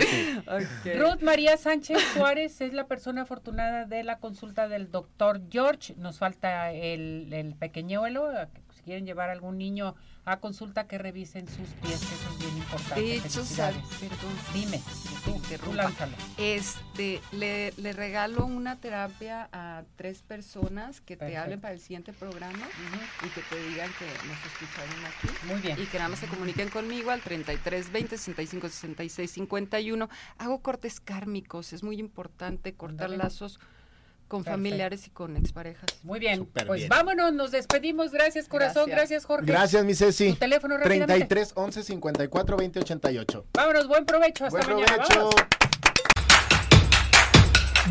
sí. 0.83 0.93
Ruth 0.93 1.23
María 1.23 1.57
Sánchez 1.57 1.99
Suárez 2.13 2.61
es 2.61 2.75
la 2.75 2.87
persona 2.87 3.23
afortunada 3.23 3.87
de 3.87 4.03
la 4.05 4.19
consulta 4.19 4.69
del 4.69 4.91
doctor 4.91 5.41
George. 5.51 5.95
Nos 5.97 6.19
falta 6.19 6.71
el, 6.73 7.33
el 7.33 7.55
pequeñuelo. 7.55 8.31
Si 8.83 8.87
quieren 8.87 9.07
llevar 9.07 9.29
a 9.29 9.33
algún 9.33 9.59
niño 9.59 9.95
a 10.25 10.39
consulta, 10.39 10.89
que 10.89 10.99
revisen 10.99 11.47
sus 11.47 11.69
pies, 11.83 12.01
que 12.01 12.15
eso 12.15 12.31
es 12.33 12.39
bien 12.39 12.57
importante. 12.57 13.01
De 13.01 13.15
hecho. 13.17 13.45
Perdón. 13.57 13.83
Dime, 14.53 14.83
tú, 15.25 15.41
tú 15.65 15.73
lánzalo. 15.73 16.17
Este, 16.37 17.21
le, 17.31 17.73
le 17.77 17.93
regalo 17.93 18.45
una 18.45 18.81
terapia 18.81 19.49
a 19.53 19.85
tres 19.95 20.23
personas 20.23 21.01
que 21.01 21.17
te 21.17 21.37
hablen 21.37 21.61
para 21.61 21.75
el 21.75 21.81
siguiente 21.81 22.13
programa 22.13 22.69
y 23.25 23.29
que 23.29 23.41
te 23.43 23.69
digan 23.69 23.91
que 23.99 24.07
nos 24.27 24.39
escucharon 24.47 25.05
aquí. 25.07 25.47
Muy 25.47 25.61
bien. 25.61 25.81
Y 25.81 25.87
que 25.87 25.99
nada 25.99 26.09
más 26.11 26.19
se 26.19 26.27
comuniquen 26.27 26.69
conmigo 26.69 27.11
al 27.13 27.21
33 27.21 27.93
20 27.93 28.19
65 28.19 28.69
66 28.69 29.31
51. 29.31 30.09
Hago 30.39 30.61
cortes 30.61 30.99
kármicos, 30.99 31.73
es 31.73 31.85
muy 31.85 32.01
importante 32.01 32.75
cortar 32.75 33.11
lazos 33.11 33.61
con 34.33 34.45
Perfecto. 34.45 34.57
familiares 34.57 35.07
y 35.07 35.11
con 35.11 35.37
exparejas. 35.37 35.91
Muy 36.03 36.19
bien. 36.19 36.47
Pues 36.67 36.79
bien. 36.81 36.89
vámonos, 36.89 37.35
nos 37.35 37.51
despedimos. 37.51 38.13
Gracias, 38.13 38.49
corazón. 38.49 38.87
Gracias. 38.87 39.11
Gracias, 39.11 39.25
Jorge. 39.27 39.45
Gracias, 39.47 39.85
mi 39.85 39.95
Ceci. 39.95 40.31
Tu 40.31 40.37
teléfono 40.37 40.79
rápidamente. 40.79 41.27
33 41.27 41.53
11 41.55 41.83
54 41.83 42.57
20 42.57 42.81
88. 42.81 43.47
Vámonos, 43.53 43.89
buen 43.89 44.07
provecho. 44.07 44.47
Hasta 44.47 44.59
Buen 44.61 44.81
mañana. 44.81 45.05
provecho. 45.05 45.31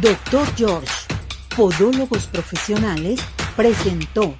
Doctor 0.02 0.48
George, 0.56 0.92
Podólogos 1.56 2.26
Profesionales, 2.26 3.20
presentó 3.56 4.36